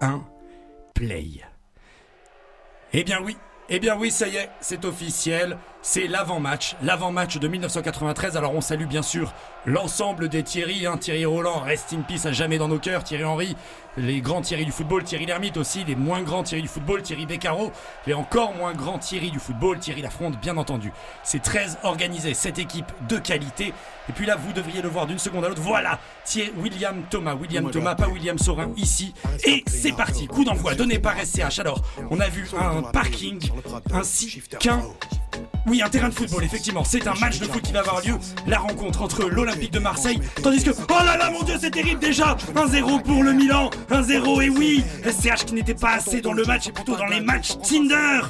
1, 0.00 0.24
play. 0.94 1.26
Eh 2.92 3.04
bien 3.04 3.18
oui, 3.22 3.36
eh 3.68 3.78
bien 3.80 3.98
oui, 3.98 4.10
ça 4.10 4.28
y 4.28 4.36
est, 4.36 4.48
c'est 4.60 4.84
officiel. 4.84 5.58
C'est 5.80 6.08
l'avant-match, 6.08 6.76
l'avant-match 6.82 7.38
de 7.38 7.48
1993. 7.48 8.36
Alors 8.36 8.54
on 8.54 8.60
salue 8.60 8.86
bien 8.86 9.02
sûr 9.02 9.32
l'ensemble 9.64 10.28
des 10.28 10.42
Thierry, 10.42 10.86
hein. 10.86 10.96
Thierry 10.96 11.24
Roland, 11.24 11.60
rest 11.60 11.92
in 11.92 12.02
peace 12.02 12.26
à 12.26 12.32
jamais 12.32 12.58
dans 12.58 12.68
nos 12.68 12.78
cœurs, 12.78 13.04
Thierry 13.04 13.24
Henry, 13.24 13.56
les 13.96 14.20
grands 14.20 14.40
Thierry 14.40 14.64
du 14.64 14.72
football, 14.72 15.04
Thierry 15.04 15.26
Lhermitte 15.26 15.56
aussi, 15.56 15.84
les 15.84 15.94
moins 15.94 16.22
grands 16.22 16.42
Thierry 16.42 16.62
du 16.62 16.68
football, 16.68 17.02
Thierry 17.02 17.26
Beccaro, 17.26 17.72
les 18.06 18.14
encore 18.14 18.54
moins 18.54 18.72
grands 18.72 18.98
Thierry 18.98 19.30
du 19.30 19.38
football, 19.38 19.78
Thierry 19.78 20.02
Lafronde 20.02 20.36
bien 20.40 20.56
entendu. 20.56 20.92
C'est 21.22 21.42
très 21.42 21.66
organisé, 21.84 22.34
cette 22.34 22.58
équipe 22.58 22.90
de 23.08 23.18
qualité. 23.18 23.72
Et 24.08 24.12
puis 24.12 24.26
là, 24.26 24.36
vous 24.36 24.52
devriez 24.52 24.82
le 24.82 24.88
voir 24.88 25.06
d'une 25.06 25.18
seconde 25.18 25.44
à 25.44 25.48
l'autre. 25.48 25.62
Voilà, 25.62 25.98
Thierry, 26.24 26.52
William 26.56 27.02
Thomas, 27.10 27.34
William 27.34 27.70
Thomas, 27.70 27.94
pas 27.94 28.08
William 28.08 28.38
Sorin 28.38 28.70
ici. 28.76 29.14
Et 29.44 29.64
c'est 29.66 29.92
parti, 29.92 30.26
coup 30.26 30.44
d'envoi 30.44 30.74
donné 30.74 30.98
par 30.98 31.14
SCH. 31.18 31.58
Alors, 31.58 31.82
on 32.10 32.20
a 32.20 32.28
vu 32.28 32.48
un 32.58 32.82
parking 32.82 33.50
ainsi 33.92 34.42
qu'un 34.58 34.82
oui, 35.66 35.82
un 35.82 35.88
terrain 35.90 36.08
de 36.08 36.14
football, 36.14 36.44
effectivement. 36.44 36.82
C'est 36.82 37.06
un 37.06 37.14
match 37.14 37.38
de 37.38 37.44
foot 37.44 37.62
qui 37.62 37.72
va 37.72 37.80
avoir 37.80 38.00
lieu. 38.00 38.14
La 38.46 38.58
rencontre 38.58 39.02
entre 39.02 39.28
l'Olympique 39.28 39.72
de 39.72 39.78
Marseille. 39.78 40.18
Tandis 40.42 40.64
que. 40.64 40.70
Oh 40.70 41.04
là 41.04 41.16
là, 41.16 41.30
mon 41.30 41.42
dieu, 41.42 41.56
c'est 41.60 41.70
terrible 41.70 42.00
déjà 42.00 42.36
1-0 42.54 43.02
pour 43.02 43.22
le 43.22 43.32
Milan 43.32 43.70
1-0, 43.90 44.42
et 44.42 44.48
oui 44.48 44.82
SCH 45.04 45.44
qui 45.44 45.54
n'était 45.54 45.74
pas 45.74 45.92
assez 45.92 46.20
dans 46.20 46.32
le 46.32 46.44
match 46.44 46.68
et 46.68 46.72
plutôt 46.72 46.96
dans 46.96 47.06
les 47.06 47.20
matchs 47.20 47.58
Tinder 47.62 48.20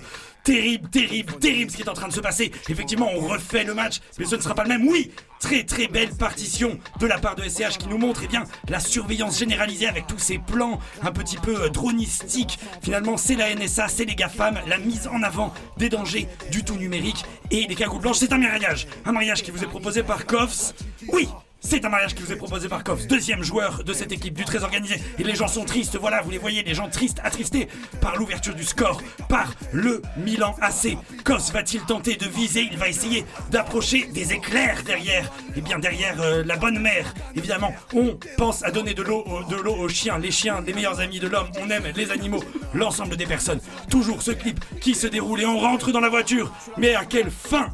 Terrible, 0.49 0.89
terrible, 0.89 1.35
terrible 1.35 1.71
ce 1.71 1.77
qui 1.77 1.83
est 1.83 1.89
en 1.91 1.93
train 1.93 2.09
de 2.09 2.13
se 2.15 2.21
passer. 2.21 2.51
Effectivement, 2.71 3.11
on 3.15 3.21
refait 3.21 3.65
le 3.65 3.75
match, 3.75 4.01
mais 4.19 4.25
ce 4.25 4.35
ne 4.35 4.41
sera 4.41 4.55
pas 4.55 4.63
le 4.63 4.71
même. 4.71 4.89
Oui, 4.89 5.11
très 5.41 5.63
très 5.65 5.89
belle 5.89 6.09
partition 6.09 6.79
de 6.99 7.07
la 7.07 7.19
part 7.19 7.37
de 7.37 7.47
SCH 7.47 7.77
qui 7.77 7.87
nous 7.87 7.99
montre 7.99 8.23
eh 8.25 8.29
bien, 8.29 8.45
la 8.67 8.81
surveillance 8.81 9.39
généralisée 9.39 9.87
avec 9.87 10.07
tous 10.07 10.19
ces 10.19 10.39
plans 10.39 10.81
un 11.03 11.13
petit 11.13 11.37
peu 11.37 11.65
euh, 11.65 11.69
dronistiques. 11.69 12.59
Finalement, 12.81 13.19
c'est 13.19 13.35
la 13.35 13.55
NSA, 13.55 13.89
c'est 13.89 14.07
les 14.07 14.15
GAFAM, 14.15 14.59
la 14.67 14.79
mise 14.79 15.07
en 15.09 15.23
avant 15.23 15.53
des 15.77 15.91
dangers 15.91 16.27
du 16.51 16.65
tout 16.65 16.77
numérique 16.77 17.27
et 17.51 17.67
les 17.67 17.75
cagoules 17.75 18.01
blanches. 18.01 18.17
C'est 18.17 18.33
un 18.33 18.39
mariage, 18.39 18.87
un 19.05 19.13
mariage 19.13 19.43
qui 19.43 19.51
vous 19.51 19.63
est 19.63 19.69
proposé 19.69 20.03
par 20.03 20.25
Koffs. 20.25 20.73
Oui, 21.09 21.29
c'est 21.61 21.85
un 21.85 21.88
mariage 21.88 22.14
qui 22.14 22.23
vous 22.23 22.33
est 22.33 22.37
proposé 22.37 22.68
par 22.68 22.85
Koffs, 22.85 23.07
deuxième 23.09 23.42
joueur 23.42 23.83
de 23.85 23.92
cette 23.92 24.12
équipe 24.12 24.35
du 24.35 24.44
très 24.44 24.62
organisé. 24.62 25.01
Et 25.18 25.25
les 25.25 25.35
gens 25.35 25.49
sont 25.49 25.64
tristes, 25.64 25.97
voilà, 25.97 26.23
vous 26.23 26.31
les 26.31 26.38
voyez, 26.38 26.62
les 26.62 26.75
gens 26.75 26.88
tristes, 26.88 27.18
attristés 27.25 27.68
par 28.01 28.16
l'ouverture 28.16 28.55
du 28.55 28.62
score, 28.64 29.03
par 29.29 29.53
le 29.73 30.01
Milan 30.16 30.55
AC. 30.62 30.97
Koffs 31.25 31.51
va-t-il 31.53 31.83
tenter 31.83 32.14
de 32.16 32.27
viser? 32.27 32.68
Il 32.71 32.79
va 32.79 32.88
essayer 32.88 33.25
d'approcher 33.51 34.07
des 34.14 34.33
éclairs 34.33 34.83
derrière. 34.85 35.31
Et 35.57 35.61
bien 35.61 35.79
derrière 35.81 36.21
euh, 36.23 36.44
la 36.44 36.57
bonne 36.57 36.79
mère, 36.79 37.12
évidemment, 37.35 37.75
on 37.92 38.16
pense 38.37 38.62
à 38.62 38.71
donner 38.71 38.94
de 38.94 39.03
l'eau 39.03 39.25
au- 39.27 39.42
de 39.51 39.57
l'eau 39.61 39.75
aux 39.75 39.88
chiens. 39.88 40.18
Les 40.18 40.31
chiens, 40.31 40.62
les 40.64 40.73
meilleurs 40.73 41.01
amis 41.01 41.18
de 41.18 41.27
l'homme, 41.27 41.49
on 41.61 41.68
aime 41.71 41.85
les 41.97 42.11
animaux, 42.12 42.42
l'ensemble 42.73 43.16
des 43.16 43.27
personnes. 43.27 43.61
Toujours 43.90 44.23
ce 44.23 44.31
clip 44.31 44.64
qui 44.81 44.94
se 44.94 45.09
déroule 45.09 45.40
et 45.40 45.47
on 45.47 45.59
rentre 45.59 45.90
dans 45.90 46.01
la 46.01 46.09
voiture. 46.09 46.53
Mais 46.77 46.94
à 46.94 47.05
quelle 47.05 47.31
fin? 47.31 47.68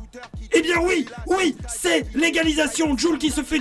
Eh 0.53 0.63
bien 0.63 0.77
oui, 0.83 1.07
oui, 1.27 1.57
c'est 1.69 2.07
l'égalisation. 2.15 2.97
Joule 2.97 3.19
qui 3.19 3.31
se 3.31 3.43
fait 3.43 3.59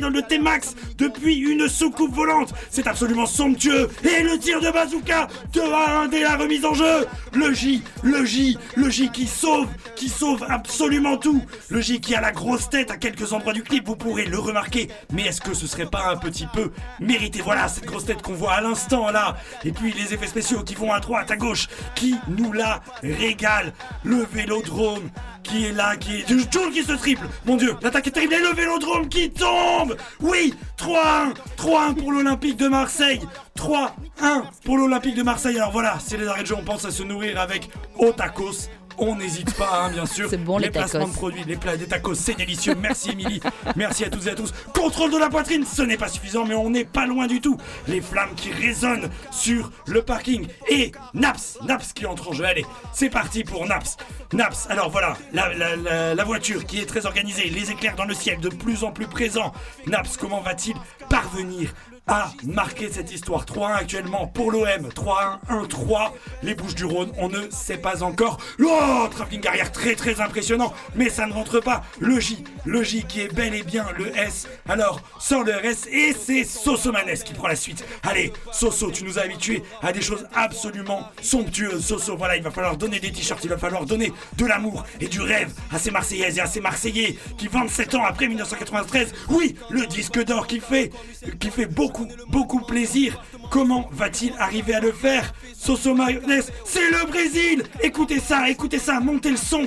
dans 0.00 0.10
le 0.10 0.22
T-Max 0.22 0.74
depuis 0.98 1.36
une 1.36 1.68
soucoupe 1.68 2.12
volante. 2.12 2.52
C'est 2.70 2.86
absolument 2.88 3.26
somptueux. 3.26 3.88
Et 4.02 4.22
le 4.22 4.38
tir 4.38 4.60
de 4.60 4.70
bazooka 4.70 5.28
de 5.52 5.60
1 5.60 6.08
dès 6.08 6.20
la 6.20 6.36
remise 6.36 6.64
en 6.64 6.74
jeu. 6.74 7.06
Le 7.32 7.52
J, 7.52 7.82
le 8.02 8.24
J, 8.24 8.58
le 8.76 8.90
J 8.90 9.10
qui 9.10 9.26
sauve, 9.26 9.68
qui 9.94 10.08
sauve 10.08 10.44
absolument 10.48 11.16
tout. 11.16 11.42
Le 11.68 11.80
J 11.80 12.00
qui 12.00 12.14
a 12.14 12.20
la 12.20 12.32
grosse 12.32 12.70
tête 12.70 12.90
à 12.90 12.96
quelques 12.96 13.32
endroits 13.32 13.52
du 13.52 13.62
clip, 13.62 13.86
vous 13.86 13.96
pourrez 13.96 14.24
le 14.24 14.38
remarquer. 14.38 14.88
Mais 15.12 15.22
est-ce 15.22 15.40
que 15.40 15.54
ce 15.54 15.66
serait 15.66 15.86
pas 15.86 16.10
un 16.10 16.16
petit 16.16 16.48
peu 16.52 16.72
mérité? 17.00 17.40
Voilà 17.40 17.68
cette 17.68 17.86
grosse 17.86 18.06
tête 18.06 18.22
qu'on 18.22 18.34
voit 18.34 18.54
à 18.54 18.60
l'instant 18.60 19.10
là. 19.10 19.36
Et 19.64 19.70
puis 19.70 19.92
les 19.92 20.12
effets 20.12 20.26
spéciaux 20.26 20.64
qui 20.64 20.74
vont 20.74 20.92
à 20.92 20.98
droite, 20.98 21.30
à 21.30 21.36
gauche, 21.36 21.68
qui 21.94 22.16
nous 22.28 22.52
la 22.52 22.80
régalent. 23.02 23.72
Le 24.02 24.26
vélodrome 24.32 25.08
qui 25.42 25.66
est 25.66 25.72
là, 25.72 25.96
qui 25.96 26.16
est. 26.16 26.28
Joule 26.28 26.70
qui 26.72 26.82
se 26.82 26.92
triple 26.92 27.26
Mon 27.44 27.56
dieu, 27.56 27.74
l'attaque 27.82 28.06
est 28.06 28.10
terrible 28.10 28.34
et 28.34 28.40
le 28.40 28.54
vélodrome 28.54 29.08
qui 29.08 29.30
tombe 29.30 29.96
Oui 30.20 30.54
3-1 30.78 31.34
3-1 31.58 31.94
pour 31.94 32.12
l'Olympique 32.12 32.56
de 32.56 32.68
Marseille 32.68 33.20
3-1 33.56 34.42
pour 34.64 34.78
l'Olympique 34.78 35.14
de 35.14 35.22
Marseille. 35.22 35.56
Alors 35.56 35.72
voilà, 35.72 35.98
c'est 36.04 36.16
les 36.16 36.26
arrêts 36.26 36.42
de 36.42 36.46
jeu, 36.48 36.56
on 36.58 36.64
pense 36.64 36.84
à 36.84 36.90
se 36.90 37.02
nourrir 37.02 37.40
avec 37.40 37.68
au 37.96 38.12
tacos. 38.12 38.68
On 38.98 39.16
n'hésite 39.16 39.54
pas, 39.54 39.84
hein, 39.84 39.90
bien 39.90 40.06
sûr. 40.06 40.26
C'est 40.30 40.36
bon, 40.42 40.58
les 40.58 40.70
placements 40.70 41.00
tacos. 41.00 41.12
de 41.12 41.16
produits, 41.16 41.44
les 41.46 41.56
plats 41.56 41.76
des 41.76 41.86
tacos, 41.86 42.14
c'est 42.14 42.34
délicieux. 42.34 42.74
Merci 42.74 43.10
Émilie. 43.10 43.40
Merci 43.76 44.04
à 44.04 44.10
toutes 44.10 44.26
et 44.26 44.30
à 44.30 44.34
tous. 44.34 44.52
Contrôle 44.74 45.10
de 45.10 45.18
la 45.18 45.28
poitrine, 45.28 45.64
ce 45.64 45.82
n'est 45.82 45.96
pas 45.96 46.08
suffisant, 46.08 46.44
mais 46.44 46.54
on 46.54 46.70
n'est 46.70 46.84
pas 46.84 47.06
loin 47.06 47.26
du 47.26 47.40
tout. 47.40 47.56
Les 47.88 48.00
flammes 48.00 48.34
qui 48.36 48.52
résonnent 48.52 49.10
sur 49.30 49.70
le 49.86 50.02
parking. 50.02 50.46
Et 50.68 50.92
Naps, 51.14 51.58
Naps 51.64 51.92
qui 51.92 52.06
entre 52.06 52.28
en 52.30 52.32
jeu. 52.32 52.44
Allez, 52.44 52.64
c'est 52.92 53.10
parti 53.10 53.44
pour 53.44 53.66
Naps. 53.66 53.96
Naps, 54.32 54.66
alors 54.70 54.90
voilà, 54.90 55.16
la, 55.32 55.52
la- 55.54 55.76
la- 55.76 56.14
la 56.14 56.24
voiture 56.24 56.64
qui 56.64 56.78
est 56.80 56.86
très 56.86 57.06
organisée, 57.06 57.48
les 57.50 57.70
éclairs 57.70 57.96
dans 57.96 58.04
le 58.04 58.14
ciel 58.14 58.38
de 58.40 58.48
plus 58.48 58.84
en 58.84 58.90
plus 58.92 59.06
présents. 59.06 59.52
Naps, 59.86 60.16
comment 60.16 60.40
va-t-il 60.40 60.76
parvenir 61.08 61.72
à 62.06 62.32
marquer 62.44 62.90
cette 62.90 63.12
histoire. 63.12 63.44
3-1 63.44 63.74
actuellement 63.74 64.26
pour 64.26 64.50
l'OM 64.50 64.64
3-1 64.66 65.38
1-3 65.48 66.10
les 66.42 66.54
Bouches 66.54 66.74
du 66.74 66.84
Rhône 66.84 67.12
on 67.18 67.28
ne 67.28 67.48
sait 67.50 67.76
pas 67.76 68.02
encore. 68.02 68.38
Oh 68.60 69.06
travelling 69.10 69.46
arrière 69.46 69.70
très 69.70 69.94
très 69.94 70.20
impressionnant. 70.20 70.72
Mais 70.94 71.08
ça 71.08 71.26
ne 71.26 71.32
rentre 71.32 71.60
pas. 71.60 71.82
Le 72.00 72.18
J 72.18 72.44
le 72.64 72.82
J 72.82 73.04
qui 73.04 73.20
est 73.20 73.32
bel 73.32 73.54
et 73.54 73.62
bien 73.62 73.86
le 73.96 74.16
S. 74.16 74.48
Alors 74.68 75.00
sort 75.20 75.44
le 75.44 75.52
RS 75.52 75.86
et 75.90 76.12
c'est 76.12 76.44
Sosomanes 76.44 77.14
qui 77.24 77.34
prend 77.34 77.48
la 77.48 77.56
suite. 77.56 77.84
Allez 78.02 78.32
Soso 78.52 78.90
tu 78.90 79.04
nous 79.04 79.18
as 79.18 79.22
habitués 79.22 79.62
à 79.82 79.92
des 79.92 80.02
choses 80.02 80.26
absolument 80.34 81.08
somptueuses. 81.20 81.84
Soso 81.84 82.16
voilà 82.16 82.36
il 82.36 82.42
va 82.42 82.50
falloir 82.50 82.76
donner 82.76 82.98
des 82.98 83.12
t-shirts 83.12 83.44
il 83.44 83.50
va 83.50 83.58
falloir 83.58 83.86
donner 83.86 84.12
de 84.36 84.46
l'amour 84.46 84.84
et 85.00 85.06
du 85.06 85.20
rêve 85.20 85.52
à 85.70 85.78
ces 85.78 85.90
Marseillaises 85.90 86.38
et 86.38 86.40
à 86.40 86.46
ces 86.46 86.60
Marseillais 86.60 87.16
qui 87.38 87.48
27 87.48 87.94
ans 87.94 88.04
après 88.04 88.26
1993 88.26 89.12
oui 89.28 89.54
le 89.70 89.86
disque 89.86 90.22
d'or 90.24 90.46
qui 90.46 90.60
fait 90.60 90.90
qui 91.38 91.50
fait 91.50 91.66
beaucoup 91.66 91.91
beaucoup 92.28 92.60
plaisir. 92.60 93.22
Comment 93.50 93.88
va-t-il 93.92 94.32
arriver 94.38 94.74
à 94.74 94.80
le 94.80 94.92
faire? 94.92 95.32
Soso 95.54 95.94
Mayonnaise 95.94 96.50
c'est 96.64 96.90
le 96.90 97.06
Brésil! 97.06 97.62
Écoutez 97.82 98.18
ça 98.18 98.48
écoutez 98.48 98.78
ça 98.78 99.00
montez 99.00 99.30
le 99.30 99.36
son. 99.36 99.66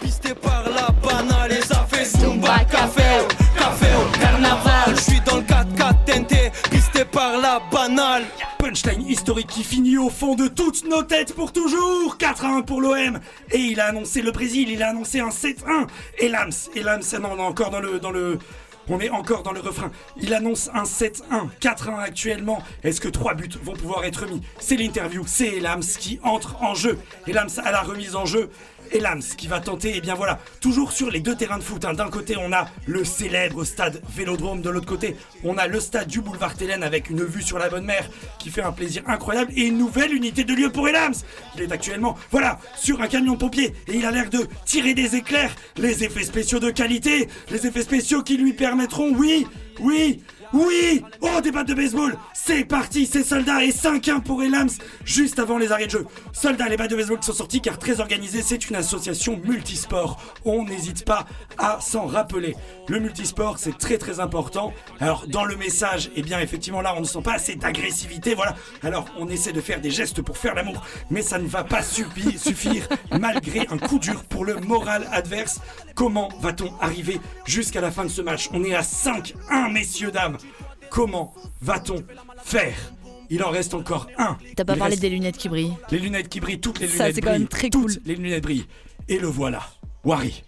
Pisté 0.00 0.34
par 0.34 0.64
la 0.70 0.90
banale 0.90 1.52
et 1.52 1.62
ça 1.62 1.86
fait 1.90 2.04
Zumba 2.04 2.64
Café 2.64 3.26
Café 3.56 3.86
au 3.96 4.18
carnaval. 4.18 4.96
Je 4.96 5.00
suis 5.00 5.20
dans 5.20 5.36
le 5.36 5.42
4-4 5.42 6.04
TNT 6.04 6.52
Pisté 6.70 7.04
par 7.04 7.38
la 7.38 7.60
banale 7.70 8.24
Punchline 8.58 9.06
historique 9.08 9.46
qui 9.48 9.64
finit 9.64 9.98
au 9.98 10.10
fond 10.10 10.34
de 10.34 10.48
toutes 10.48 10.86
nos 10.86 11.02
têtes 11.02 11.34
pour 11.34 11.52
toujours. 11.52 12.18
4 12.18 12.44
à 12.44 12.48
1 12.56 12.62
pour 12.62 12.80
l'OM 12.80 13.18
Et 13.50 13.58
il 13.58 13.80
a 13.80 13.86
annoncé 13.86 14.22
le 14.22 14.32
Brésil, 14.32 14.68
il 14.70 14.82
a 14.82 14.90
annoncé 14.90 15.20
un 15.20 15.30
7-1 15.30 15.86
Et 16.18 16.28
Lams, 16.28 16.50
et 16.74 16.82
Lams, 16.82 17.02
non, 17.20 17.30
on 17.32 17.38
est 17.38 17.42
encore 17.42 17.70
dans 17.70 17.80
le, 17.80 17.98
dans 17.98 18.10
le, 18.10 18.38
On 18.88 19.00
est 19.00 19.10
encore 19.10 19.42
dans 19.42 19.52
le 19.52 19.60
refrain. 19.60 19.90
Il 20.16 20.34
annonce 20.34 20.70
un 20.74 20.84
7-1, 20.84 21.48
4-1 21.60 21.98
actuellement. 22.00 22.62
Est-ce 22.82 23.00
que 23.00 23.08
trois 23.08 23.34
buts 23.34 23.50
vont 23.62 23.74
pouvoir 23.74 24.04
être 24.04 24.26
mis? 24.26 24.42
C'est 24.58 24.76
l'interview, 24.76 25.22
c'est 25.26 25.48
Elams 25.48 25.82
qui 25.82 26.18
entre 26.22 26.60
en 26.62 26.74
jeu. 26.74 26.98
Elams 27.26 27.50
à 27.64 27.70
la 27.70 27.82
remise 27.82 28.16
en 28.16 28.26
jeu. 28.26 28.50
Elams 28.92 29.22
qui 29.36 29.46
va 29.46 29.60
tenter, 29.60 29.96
et 29.96 30.00
bien 30.00 30.14
voilà, 30.14 30.38
toujours 30.60 30.92
sur 30.92 31.10
les 31.10 31.20
deux 31.20 31.34
terrains 31.34 31.58
de 31.58 31.62
foot. 31.62 31.84
hein. 31.84 31.94
D'un 31.94 32.08
côté, 32.08 32.36
on 32.38 32.52
a 32.52 32.68
le 32.86 33.04
célèbre 33.04 33.64
stade 33.64 34.02
Vélodrome, 34.14 34.62
de 34.62 34.70
l'autre 34.70 34.86
côté, 34.86 35.16
on 35.44 35.56
a 35.58 35.66
le 35.66 35.80
stade 35.80 36.08
du 36.08 36.20
boulevard 36.20 36.54
Télène 36.54 36.82
avec 36.82 37.10
une 37.10 37.24
vue 37.24 37.42
sur 37.42 37.58
la 37.58 37.68
Bonne 37.68 37.84
Mer 37.84 38.08
qui 38.38 38.50
fait 38.50 38.62
un 38.62 38.72
plaisir 38.72 39.02
incroyable 39.06 39.52
et 39.56 39.66
une 39.66 39.78
nouvelle 39.78 40.14
unité 40.14 40.44
de 40.44 40.54
lieu 40.54 40.70
pour 40.70 40.88
Elams. 40.88 41.14
Il 41.56 41.62
est 41.62 41.72
actuellement, 41.72 42.16
voilà, 42.30 42.58
sur 42.76 43.00
un 43.00 43.06
camion 43.06 43.36
pompier 43.36 43.74
et 43.88 43.96
il 43.96 44.04
a 44.04 44.10
l'air 44.10 44.30
de 44.30 44.46
tirer 44.64 44.94
des 44.94 45.16
éclairs, 45.16 45.54
les 45.76 46.04
effets 46.04 46.24
spéciaux 46.24 46.58
de 46.60 46.70
qualité, 46.70 47.28
les 47.50 47.66
effets 47.66 47.82
spéciaux 47.82 48.22
qui 48.22 48.36
lui 48.36 48.52
permettront, 48.52 49.12
oui, 49.14 49.46
oui, 49.80 50.22
oui 50.52 51.02
Oh, 51.20 51.40
des 51.40 51.50
battes 51.52 51.68
de 51.68 51.74
baseball 51.74 52.16
C'est 52.34 52.64
parti, 52.64 53.06
c'est 53.06 53.22
Soldat 53.22 53.64
et 53.64 53.70
5-1 53.70 54.20
pour 54.22 54.42
Elams 54.42 54.70
juste 55.04 55.38
avant 55.38 55.58
les 55.58 55.70
arrêts 55.72 55.86
de 55.86 55.90
jeu. 55.92 56.06
Soldat, 56.32 56.68
les 56.68 56.76
battes 56.76 56.90
de 56.90 56.96
baseball 56.96 57.18
qui 57.20 57.26
sont 57.26 57.32
sortis 57.32 57.60
car 57.60 57.78
très 57.78 58.00
organisé, 58.00 58.42
c'est 58.42 58.68
une 58.68 58.76
association 58.76 59.40
multisport. 59.44 60.20
On 60.44 60.64
n'hésite 60.64 61.04
pas 61.04 61.26
à 61.58 61.78
s'en 61.80 62.06
rappeler. 62.06 62.56
Le 62.88 62.98
multisport, 63.00 63.58
c'est 63.58 63.76
très 63.78 63.98
très 63.98 64.18
important. 64.20 64.72
Alors, 64.98 65.26
dans 65.28 65.44
le 65.44 65.56
message, 65.56 66.10
eh 66.16 66.22
bien, 66.22 66.40
effectivement, 66.40 66.80
là, 66.80 66.94
on 66.96 67.00
ne 67.00 67.06
sent 67.06 67.22
pas 67.22 67.34
assez 67.34 67.54
d'agressivité, 67.56 68.34
voilà. 68.34 68.56
Alors, 68.82 69.04
on 69.18 69.28
essaie 69.28 69.52
de 69.52 69.60
faire 69.60 69.80
des 69.80 69.90
gestes 69.90 70.22
pour 70.22 70.36
faire 70.38 70.54
l'amour, 70.54 70.82
mais 71.10 71.22
ça 71.22 71.38
ne 71.38 71.46
va 71.46 71.62
pas 71.64 71.80
suffi- 71.82 72.38
suffire 72.38 72.86
malgré 73.18 73.60
un 73.70 73.78
coup 73.78 73.98
dur 73.98 74.24
pour 74.24 74.44
le 74.44 74.56
moral 74.56 75.06
adverse. 75.12 75.60
Comment 75.94 76.28
va-t-on 76.40 76.72
arriver 76.80 77.20
jusqu'à 77.44 77.80
la 77.80 77.90
fin 77.90 78.04
de 78.04 78.08
ce 78.10 78.22
match? 78.22 78.48
On 78.52 78.64
est 78.64 78.74
à 78.74 78.82
5-1, 78.82 79.70
messieurs, 79.72 80.10
dames. 80.10 80.38
Comment 80.90 81.34
va-t-on 81.60 82.02
faire? 82.44 82.74
Il 83.32 83.44
en 83.44 83.50
reste 83.50 83.74
encore 83.74 84.08
un. 84.18 84.36
T'as 84.56 84.64
pas 84.64 84.72
Il 84.74 84.78
parlé 84.78 84.92
reste- 84.94 85.02
des 85.02 85.10
lunettes 85.10 85.36
qui 85.38 85.48
brillent. 85.48 85.76
Les 85.90 85.98
lunettes 86.00 86.28
qui 86.28 86.40
brillent, 86.40 86.60
toutes 86.60 86.80
les 86.80 86.88
Ça, 86.88 87.04
lunettes 87.04 87.14
c'est 87.14 87.20
quand 87.20 87.30
même 87.30 87.44
brillent. 87.44 87.48
très 87.48 87.70
toutes 87.70 87.82
cool. 87.94 88.02
les 88.04 88.16
lunettes 88.16 88.42
brillent. 88.42 88.66
Et 89.08 89.18
le 89.18 89.28
voilà. 89.28 89.62
Wari. 90.04 90.42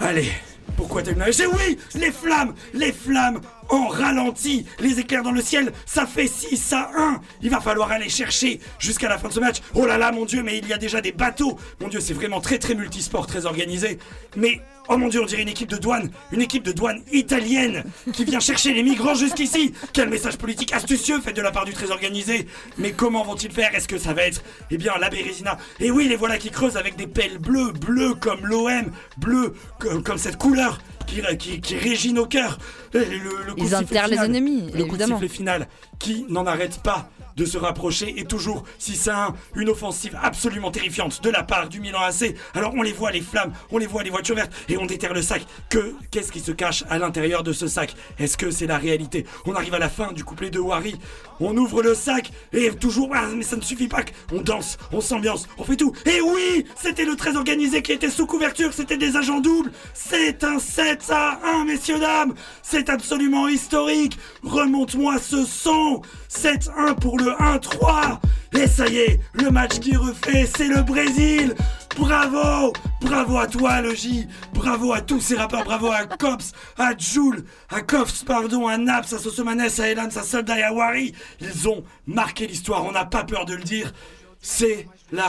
Allez, 0.00 0.30
pourquoi 0.76 1.02
t'as 1.02 1.12
une 1.12 1.32
C'est 1.32 1.46
oui 1.46 1.78
Les 1.94 2.10
flammes 2.10 2.54
Les 2.72 2.92
flammes 2.92 3.40
en 3.70 3.86
ralenti 3.88 4.66
Les 4.80 4.98
éclairs 5.00 5.22
dans 5.22 5.32
le 5.32 5.42
ciel, 5.42 5.72
ça 5.86 6.06
fait 6.06 6.26
6 6.26 6.72
à 6.72 6.90
1 6.96 7.20
Il 7.42 7.50
va 7.50 7.60
falloir 7.60 7.90
aller 7.90 8.08
chercher 8.08 8.60
jusqu'à 8.78 9.08
la 9.08 9.18
fin 9.18 9.28
de 9.28 9.32
ce 9.32 9.40
match. 9.40 9.56
Oh 9.74 9.86
là 9.86 9.96
là, 9.98 10.12
mon 10.12 10.24
dieu, 10.24 10.42
mais 10.42 10.58
il 10.58 10.66
y 10.68 10.72
a 10.72 10.78
déjà 10.78 11.00
des 11.00 11.12
bateaux. 11.12 11.58
Mon 11.80 11.88
dieu, 11.88 12.00
c'est 12.00 12.14
vraiment 12.14 12.40
très 12.40 12.58
très 12.58 12.74
multisport, 12.74 13.26
très 13.26 13.46
organisé. 13.46 13.98
Mais, 14.36 14.60
oh 14.88 14.96
mon 14.96 15.08
dieu, 15.08 15.22
on 15.22 15.26
dirait 15.26 15.42
une 15.42 15.48
équipe 15.48 15.68
de 15.70 15.76
douane 15.76 16.10
Une 16.32 16.42
équipe 16.42 16.62
de 16.62 16.72
douane 16.72 17.02
italienne 17.12 17.84
qui 18.12 18.24
vient 18.24 18.40
chercher 18.40 18.72
les 18.72 18.82
migrants 18.82 19.14
jusqu'ici. 19.14 19.72
Quel 19.92 20.08
message 20.08 20.36
politique 20.36 20.72
astucieux 20.72 21.20
fait 21.20 21.32
de 21.32 21.42
la 21.42 21.50
part 21.52 21.64
du 21.64 21.72
très 21.72 21.90
organisé. 21.90 22.46
Mais 22.78 22.92
comment 22.92 23.22
vont-ils 23.24 23.52
faire? 23.52 23.74
Est-ce 23.74 23.88
que 23.88 23.98
ça 23.98 24.12
va 24.12 24.22
être, 24.22 24.42
eh 24.70 24.78
bien, 24.78 24.92
la 25.00 25.08
Bérésina? 25.10 25.58
Et 25.78 25.90
oui, 25.90 26.08
les 26.08 26.16
voilà 26.16 26.38
qui 26.38 26.50
creusent 26.50 26.76
avec 26.76 26.96
des 26.96 27.06
pelles 27.06 27.38
bleues, 27.38 27.72
bleues 27.72 28.14
comme 28.14 28.44
l'OM, 28.46 28.90
bleues 29.18 29.54
co- 29.78 30.00
comme 30.02 30.18
cette 30.18 30.36
couleur 30.36 30.80
qui, 31.06 31.20
qui, 31.38 31.60
qui 31.60 31.76
régit 31.76 32.12
nos 32.12 32.26
cœurs. 32.26 32.58
Le, 32.92 33.00
le- 33.04 33.54
Ils 33.56 33.74
enterrent 33.76 34.08
les 34.08 34.16
ennemis, 34.18 34.70
Le 34.74 34.84
coup 34.84 34.96
de 34.96 35.04
sifflet 35.04 35.28
final 35.28 35.68
qui 35.98 36.24
n'en 36.28 36.46
arrête 36.46 36.80
pas 36.82 37.08
de 37.36 37.44
se 37.44 37.56
rapprocher 37.56 38.18
et 38.18 38.24
toujours 38.24 38.64
6 38.78 39.08
à 39.08 39.26
1, 39.28 39.34
une 39.56 39.68
offensive 39.70 40.18
absolument 40.22 40.70
terrifiante 40.70 41.22
de 41.22 41.30
la 41.30 41.42
part 41.42 41.68
du 41.68 41.80
Milan 41.80 42.00
AC. 42.00 42.34
Alors 42.54 42.72
on 42.74 42.82
les 42.82 42.92
voit 42.92 43.12
les 43.12 43.20
flammes, 43.20 43.52
on 43.70 43.78
les 43.78 43.86
voit 43.86 44.02
les 44.02 44.10
voitures 44.10 44.34
vertes 44.34 44.52
et 44.68 44.76
on 44.76 44.84
déterre 44.84 45.14
le 45.14 45.22
sac. 45.22 45.42
Que 45.70 45.94
qu'est-ce 46.10 46.32
qui 46.32 46.40
se 46.40 46.52
cache 46.52 46.84
à 46.90 46.98
l'intérieur 46.98 47.42
de 47.42 47.52
ce 47.52 47.66
sac? 47.68 47.94
Est-ce 48.18 48.36
que 48.36 48.50
c'est 48.50 48.66
la 48.66 48.76
réalité? 48.78 49.24
On 49.46 49.54
arrive 49.54 49.74
à 49.74 49.78
la 49.78 49.88
fin 49.88 50.12
du 50.12 50.24
couplet 50.24 50.50
de 50.50 50.58
Wari. 50.58 50.96
On 51.40 51.56
ouvre 51.56 51.82
le 51.82 51.94
sac 51.94 52.30
et 52.52 52.70
toujours 52.70 53.10
ah, 53.14 53.26
mais 53.34 53.42
ça 53.42 53.56
ne 53.56 53.62
suffit 53.62 53.88
pas. 53.88 54.02
On 54.32 54.40
danse, 54.40 54.76
on 54.92 55.00
s'ambiance, 55.00 55.48
on 55.58 55.64
fait 55.64 55.76
tout. 55.76 55.92
Et 56.06 56.20
oui, 56.20 56.66
c'était 56.76 57.04
le 57.04 57.16
très 57.16 57.36
organisé 57.36 57.82
qui 57.82 57.92
était 57.92 58.10
sous 58.10 58.26
couverture, 58.26 58.72
c'était 58.72 58.96
des 58.96 59.16
agents 59.16 59.40
doubles. 59.40 59.72
C'est 59.94 60.44
un 60.44 60.58
7 60.58 61.10
à 61.10 61.40
1 61.60 61.64
messieurs 61.64 61.98
dames. 61.98 62.34
C'est 62.62 62.88
absolument 62.88 63.48
historique. 63.48 64.18
Remonte-moi 64.42 65.18
ce 65.18 65.44
son. 65.44 66.02
7-1 66.30 66.94
pour 67.00 67.18
le 67.18 67.30
1-3. 67.32 68.18
Et 68.52 68.66
ça 68.66 68.88
y 68.88 68.98
est, 68.98 69.20
le 69.34 69.50
match 69.50 69.78
qui 69.78 69.96
refait, 69.96 70.48
c'est 70.56 70.68
le 70.68 70.82
Brésil. 70.82 71.54
Bravo 71.96 72.72
Bravo 73.00 73.38
à 73.38 73.46
toi, 73.46 73.82
J. 73.94 74.26
Bravo 74.52 74.92
à 74.92 75.00
tous 75.00 75.20
ces 75.20 75.36
rappeurs. 75.36 75.64
Bravo 75.64 75.90
à 75.90 76.04
Cops, 76.06 76.52
à 76.76 76.96
Joule, 76.96 77.44
à 77.68 77.80
Cops, 77.80 78.24
pardon, 78.24 78.66
à 78.66 78.76
Naps, 78.76 79.12
à 79.12 79.18
Sosomanes, 79.18 79.60
à 79.60 79.88
Elan, 79.88 80.08
à 80.14 80.22
Soldat 80.22 80.66
à 80.66 80.72
Wari. 80.72 81.14
Ils 81.40 81.68
ont 81.68 81.84
marqué 82.06 82.46
l'histoire, 82.46 82.84
on 82.84 82.92
n'a 82.92 83.04
pas 83.04 83.24
peur 83.24 83.44
de 83.44 83.54
le 83.54 83.62
dire. 83.62 83.92
C'est 84.40 84.86
la 85.12 85.28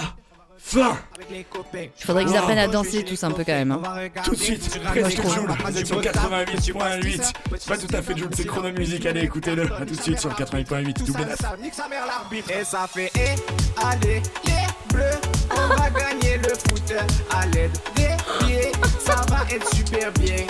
fin. 0.63 0.97
Il 1.31 2.05
faudrait 2.05 2.25
qu'ils 2.25 2.37
apprennent 2.37 2.57
à 2.59 2.67
danser 2.67 3.03
tous 3.03 3.23
un 3.23 3.31
peu 3.31 3.43
quand 3.43 3.53
même. 3.53 3.71
hein. 3.71 3.81
Tout 4.23 4.31
de 4.31 4.35
suite, 4.35 4.79
presque. 4.83 5.21
Joule, 5.21 5.85
sur 5.85 6.01
88.8. 6.01 7.21
C'est 7.57 7.67
pas 7.67 7.77
tout 7.77 7.95
à 7.95 8.01
fait 8.01 8.17
Joule, 8.17 8.29
c'est 8.35 8.45
Chrono 8.45 8.71
Music. 8.71 9.05
Allez, 9.05 9.21
écoutez-le. 9.21 9.63
À 9.73 9.85
tout 9.85 9.95
de 9.95 10.01
suite 10.01 10.19
sur 10.19 10.31
88.8. 10.31 11.05
Double 11.05 11.27
et 12.49 12.63
ça 12.63 12.87
fait 12.87 13.11
eh, 13.15 13.35
allez 13.83 14.21
les 14.45 14.93
bleus 14.93 15.19
on 15.51 15.67
va 15.75 15.89
gagner 15.89 16.37
le 16.37 16.49
foot 16.49 16.93
à 17.29 17.45
l'aide 17.47 17.71
des 17.95 18.15
pieds 18.45 18.71
ça 18.99 19.15
va 19.29 19.43
être 19.53 19.67
super 19.75 20.11
bien 20.13 20.45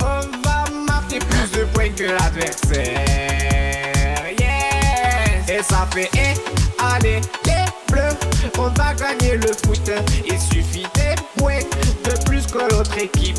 on 0.00 0.20
va 0.46 0.64
marquer 0.86 1.18
plus 1.18 1.50
de 1.58 1.64
points 1.66 1.90
que 1.90 2.04
l'adversaire 2.04 4.24
yes 4.38 5.48
et 5.48 5.62
ça 5.62 5.86
fait 5.92 6.10
eh, 6.14 6.34
allez 6.82 7.20
on 8.58 8.68
va 8.68 8.94
gagner 8.94 9.36
le 9.36 9.48
foot. 9.64 9.90
Il 10.26 10.38
suffit 10.38 10.86
des 10.94 11.14
points 11.36 11.60
de 12.04 12.24
plus 12.24 12.46
que 12.46 12.58
l'autre 12.70 12.96
équipe. 12.98 13.38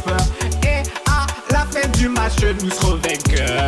Et 0.64 0.84
à 1.10 1.26
la 1.52 1.60
fin 1.60 1.88
du 1.98 2.10
match 2.10 2.36
nous 2.62 2.72
serons 2.72 2.98
vainqueurs. 2.98 3.68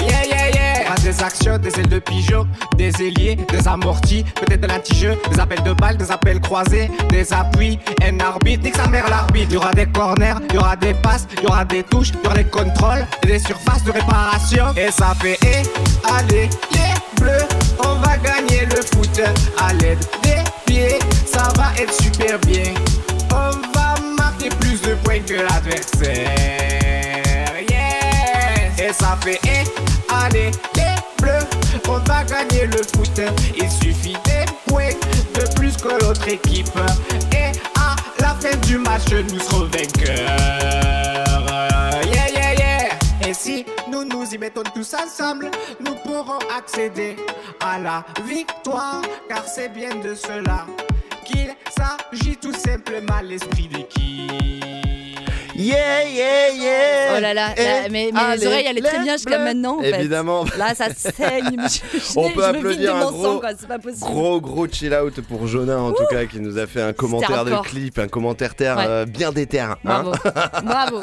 Yeah 0.00 0.24
yeah 0.26 0.48
yeah. 0.50 0.92
A 0.92 1.00
des 1.00 1.22
actions, 1.22 1.58
des 1.58 1.78
ailes 1.78 1.88
de 1.88 1.98
pigeon, 1.98 2.46
des 2.76 2.90
ailiers, 3.00 3.36
des 3.36 3.68
amortis, 3.68 4.24
peut-être 4.40 4.60
de 4.60 4.66
l'anti-jeu, 4.66 5.16
des 5.30 5.40
appels 5.40 5.62
de 5.62 5.72
balles, 5.72 5.96
des 5.96 6.10
appels 6.10 6.40
croisés, 6.40 6.90
des 7.08 7.32
appuis, 7.32 7.78
un 8.02 8.20
arbitre, 8.20 8.64
nique 8.64 8.76
sa 8.76 8.86
mère 8.86 9.08
l'arbitre. 9.08 9.48
Il 9.50 9.54
y 9.54 9.56
aura 9.56 9.72
des 9.72 9.86
corners, 9.86 10.34
il 10.50 10.54
y 10.54 10.58
aura 10.58 10.76
des 10.76 10.94
passes, 10.94 11.26
il 11.38 11.44
y 11.44 11.46
aura 11.46 11.64
des 11.64 11.82
touches, 11.82 12.10
il 12.10 12.24
y 12.24 12.26
aura 12.26 12.36
des 12.36 12.44
contrôles, 12.44 13.06
et 13.22 13.26
des 13.26 13.38
surfaces 13.38 13.84
de 13.84 13.92
réparation. 13.92 14.66
Et 14.76 14.90
ça 14.90 15.14
fait, 15.20 15.38
eh, 15.42 15.62
allez, 16.12 16.48
les 16.72 17.20
bleus, 17.20 17.46
on 17.84 17.94
va 17.96 18.16
gagner 18.18 18.43
le 18.66 18.82
foot 18.82 19.20
à 19.58 19.72
l'aide 19.74 19.98
des 20.22 20.42
pieds, 20.64 20.98
ça 21.26 21.48
va 21.56 21.72
être 21.78 21.92
super 22.02 22.38
bien. 22.40 22.74
On 23.30 23.50
va 23.76 23.94
marquer 24.16 24.48
plus 24.60 24.80
de 24.82 24.94
points 25.02 25.20
que 25.20 25.34
l'adversaire. 25.34 26.24
Yes! 27.68 28.78
Et 28.78 28.92
ça 28.92 29.18
fait, 29.22 29.40
eh, 29.44 29.64
allez, 30.12 30.50
les 30.76 30.94
bleus, 31.20 31.46
on 31.88 31.98
va 31.98 32.24
gagner 32.24 32.66
le 32.66 32.78
foot. 32.94 33.20
Il 33.56 33.70
suffit 33.70 34.16
des 34.24 34.44
points 34.66 34.94
de 35.34 35.54
plus 35.54 35.76
que 35.76 35.88
l'autre 36.04 36.28
équipe. 36.28 36.68
Et 37.32 37.52
à 37.78 37.96
la 38.20 38.34
fin 38.40 38.56
du 38.66 38.78
match, 38.78 39.10
nous 39.12 39.40
serons 39.40 39.66
vainqueurs. 39.66 41.04
Nous 43.90 44.04
nous 44.04 44.24
y 44.34 44.38
mettons 44.38 44.62
tous 44.74 44.94
ensemble, 44.94 45.50
nous 45.80 45.94
pourrons 45.96 46.38
accéder 46.56 47.16
à 47.60 47.78
la 47.78 48.04
victoire, 48.24 49.02
car 49.28 49.46
c'est 49.46 49.68
bien 49.68 49.94
de 49.96 50.14
cela 50.14 50.66
qu'il 51.24 51.54
s'agit 51.70 52.36
tout 52.36 52.54
simplement 52.54 53.20
l'esprit 53.22 53.68
d'équipe. 53.68 54.73
Yeah, 55.56 56.02
yeah, 56.04 56.48
yeah 56.52 57.14
Oh 57.16 57.20
là 57.20 57.32
là, 57.34 57.54
Eh, 57.56 57.62
là, 57.62 57.70
mais 57.90 58.10
mes 58.12 58.18
allez, 58.18 58.46
oreilles 58.46 58.66
allaient 58.66 58.80
très 58.80 58.98
bien 59.00 59.12
jusqu'à 59.16 59.38
maintenant 59.38 59.78
en 59.78 59.82
fait. 59.82 60.00
Évidemment. 60.00 60.44
Là 60.58 60.74
ça 60.74 60.86
saigne, 60.94 61.56
je, 61.92 61.98
je, 61.98 62.18
On 62.18 62.28
je 62.28 62.34
peut 62.34 62.40
vide 62.46 62.56
applaudir 62.56 62.96
un 62.96 63.10
gros, 63.10 63.24
sang 63.24 63.38
quoi, 63.38 63.50
c'est 63.58 63.68
pas 63.68 63.78
possible. 63.78 64.02
gros 64.04 64.40
gros 64.40 64.66
chill 64.68 64.92
out 64.94 65.20
pour 65.22 65.46
Jonas 65.46 65.76
en 65.78 65.92
tout 65.92 66.06
cas 66.10 66.24
qui 66.26 66.40
nous 66.40 66.58
a 66.58 66.66
fait 66.66 66.82
un 66.82 66.92
commentaire 66.92 67.44
de 67.44 67.54
clip, 67.68 67.98
un 67.98 68.08
commentaire 68.08 68.54
terre 68.54 68.76
Ouais. 68.76 68.84
euh, 68.88 69.06
bien 69.06 69.30
déter. 69.32 69.60
hein. 69.60 69.76
Bravo, 69.84 70.12
bravo. 70.64 71.00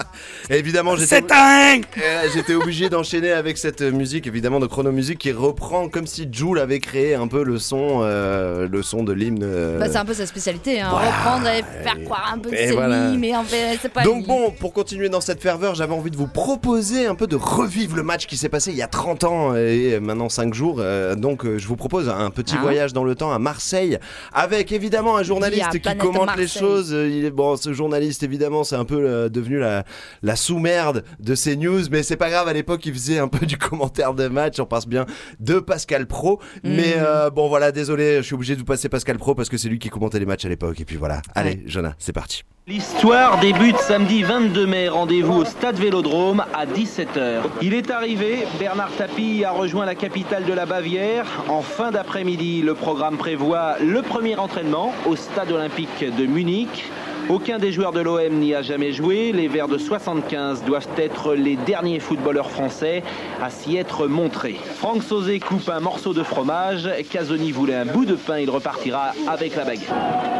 Évidemment 0.49 0.95
j'étais 0.95 1.21
C'est 1.27 1.31
un 1.31 1.79
Euh, 2.01 2.27
j'étais 2.33 2.53
obligé 2.55 2.89
d'enchaîner 2.89 3.31
avec 3.31 3.57
cette 3.57 3.81
musique 3.81 4.27
évidemment 4.27 4.59
de 4.59 4.67
Chrono 4.67 4.91
Music 4.91 5.17
qui 5.17 5.31
reprend 5.31 5.87
comme 5.87 6.07
si 6.07 6.27
Joule 6.31 6.59
avait 6.59 6.79
créé 6.79 7.15
un 7.15 7.27
peu 7.27 7.43
le 7.43 7.57
son 7.59 7.99
euh, 8.03 8.67
le 8.69 8.81
son 8.83 9.03
de 9.03 9.13
l'hymne. 9.13 9.43
euh, 9.43 9.79
Bah, 9.79 9.85
c'est 9.89 9.97
un 9.97 10.05
peu 10.05 10.13
sa 10.13 10.25
spécialité, 10.25 10.81
hein, 10.81 10.89
Voilà. 10.91 11.07
reprendre 11.11 11.47
et 11.47 11.63
faire 11.83 12.03
croire 12.03 12.31
un 12.33 12.37
peu 12.39 12.49
que 12.49 12.57
c'est 12.57 12.71
voilà. 12.71 13.11
mais 13.17 13.35
en 13.35 13.43
fait 13.43 13.77
c'est 13.81 13.89
pas 13.91 14.03
Donc 14.03 14.25
bon, 14.25 14.40
Bon, 14.43 14.49
pour 14.49 14.73
continuer 14.73 15.07
dans 15.07 15.21
cette 15.21 15.39
ferveur, 15.39 15.75
j'avais 15.75 15.93
envie 15.93 16.09
de 16.09 16.17
vous 16.17 16.25
proposer 16.25 17.05
un 17.05 17.13
peu 17.13 17.27
de 17.27 17.35
revivre 17.35 17.95
le 17.95 18.01
match 18.01 18.25
qui 18.25 18.37
s'est 18.37 18.49
passé 18.49 18.71
il 18.71 18.75
y 18.77 18.81
a 18.81 18.87
30 18.87 19.23
ans 19.23 19.55
et 19.55 19.99
maintenant 19.99 20.29
5 20.29 20.51
jours. 20.55 20.77
Euh, 20.79 21.13
donc, 21.13 21.45
euh, 21.45 21.59
je 21.59 21.67
vous 21.67 21.75
propose 21.75 22.09
un 22.09 22.31
petit 22.31 22.55
Ah. 22.57 22.61
voyage 22.61 22.91
dans 22.91 23.03
le 23.03 23.13
temps 23.13 23.31
à 23.31 23.37
Marseille 23.37 23.99
avec 24.33 24.71
évidemment 24.71 25.15
un 25.17 25.21
journaliste 25.21 25.69
qui 25.69 25.79
Planète 25.79 26.01
commente 26.01 26.35
les 26.37 26.47
choses. 26.47 26.91
Euh, 26.91 27.07
Il 27.07 27.23
est, 27.23 27.29
bon, 27.29 27.55
ce 27.55 27.71
journaliste, 27.71 28.23
évidemment, 28.23 28.63
c'est 28.63 28.75
un 28.77 28.83
peu 28.85 29.29
devenu 29.29 29.59
la, 29.59 29.83
la 30.23 30.35
sous-merde 30.35 31.03
de 31.19 31.35
ces 31.35 31.55
news, 31.55 31.81
mais 31.91 32.01
c'est 32.01 32.17
pas 32.17 32.31
grave. 32.31 32.47
À 32.47 32.53
l'époque, 32.53 32.83
il 32.87 32.93
faisait 32.95 33.19
un 33.19 33.27
peu 33.27 33.45
du 33.45 33.57
commentaire 33.59 34.15
de 34.15 34.27
match. 34.27 34.59
On 34.59 34.65
passe 34.65 34.87
bien 34.87 35.05
de 35.39 35.59
Pascal 35.59 36.07
Pro. 36.07 36.39
Mais 36.63 36.95
Mhm. 36.95 37.03
euh, 37.05 37.29
bon, 37.29 37.47
voilà, 37.47 37.71
désolé, 37.71 38.17
je 38.17 38.21
suis 38.23 38.33
obligé 38.33 38.55
de 38.55 38.59
vous 38.59 38.65
passer 38.65 38.89
Pascal 38.89 39.19
Pro 39.19 39.35
parce 39.35 39.49
que 39.49 39.57
c'est 39.57 39.69
lui 39.69 39.77
qui 39.77 39.89
commentait 39.89 40.17
les 40.17 40.25
matchs 40.25 40.45
à 40.45 40.49
l'époque. 40.49 40.79
Et 40.81 40.85
puis 40.85 40.97
voilà. 40.97 41.21
Allez, 41.35 41.61
Jonah, 41.67 41.93
c'est 41.99 42.13
parti. 42.13 42.41
L'histoire 42.67 43.39
débute 43.41 43.77
samedi 43.79 44.21
22 44.31 44.65
mai. 44.65 44.87
Rendez-vous 44.87 45.39
au 45.39 45.43
stade 45.43 45.75
Vélodrome 45.75 46.45
à 46.53 46.65
17h. 46.65 47.41
Il 47.61 47.73
est 47.73 47.91
arrivé. 47.91 48.45
Bernard 48.57 48.93
Tapie 48.93 49.43
a 49.43 49.51
rejoint 49.51 49.83
la 49.85 49.93
capitale 49.93 50.45
de 50.45 50.53
la 50.53 50.65
Bavière. 50.65 51.25
En 51.49 51.61
fin 51.61 51.91
d'après-midi, 51.91 52.61
le 52.61 52.73
programme 52.73 53.17
prévoit 53.17 53.75
le 53.81 54.01
premier 54.01 54.37
entraînement 54.37 54.93
au 55.05 55.17
stade 55.17 55.51
olympique 55.51 56.05
de 56.17 56.25
Munich. 56.25 56.89
Aucun 57.31 57.59
des 57.59 57.71
joueurs 57.71 57.93
de 57.93 58.01
l'OM 58.01 58.33
n'y 58.33 58.53
a 58.53 58.61
jamais 58.61 58.91
joué. 58.91 59.31
Les 59.31 59.47
Verts 59.47 59.69
de 59.69 59.77
75 59.77 60.65
doivent 60.65 60.89
être 60.97 61.33
les 61.33 61.55
derniers 61.55 62.01
footballeurs 62.01 62.51
français 62.51 63.03
à 63.41 63.49
s'y 63.49 63.77
être 63.77 64.05
montrés. 64.05 64.55
Franck 64.55 65.01
Sauzé 65.01 65.39
coupe 65.39 65.69
un 65.69 65.79
morceau 65.79 66.13
de 66.13 66.23
fromage. 66.23 66.89
Casoni 67.09 67.53
voulait 67.53 67.75
un 67.75 67.85
bout 67.85 68.03
de 68.03 68.15
pain. 68.15 68.39
Il 68.39 68.49
repartira 68.49 69.13
avec 69.29 69.55
la 69.55 69.63
baguette. 69.63 69.93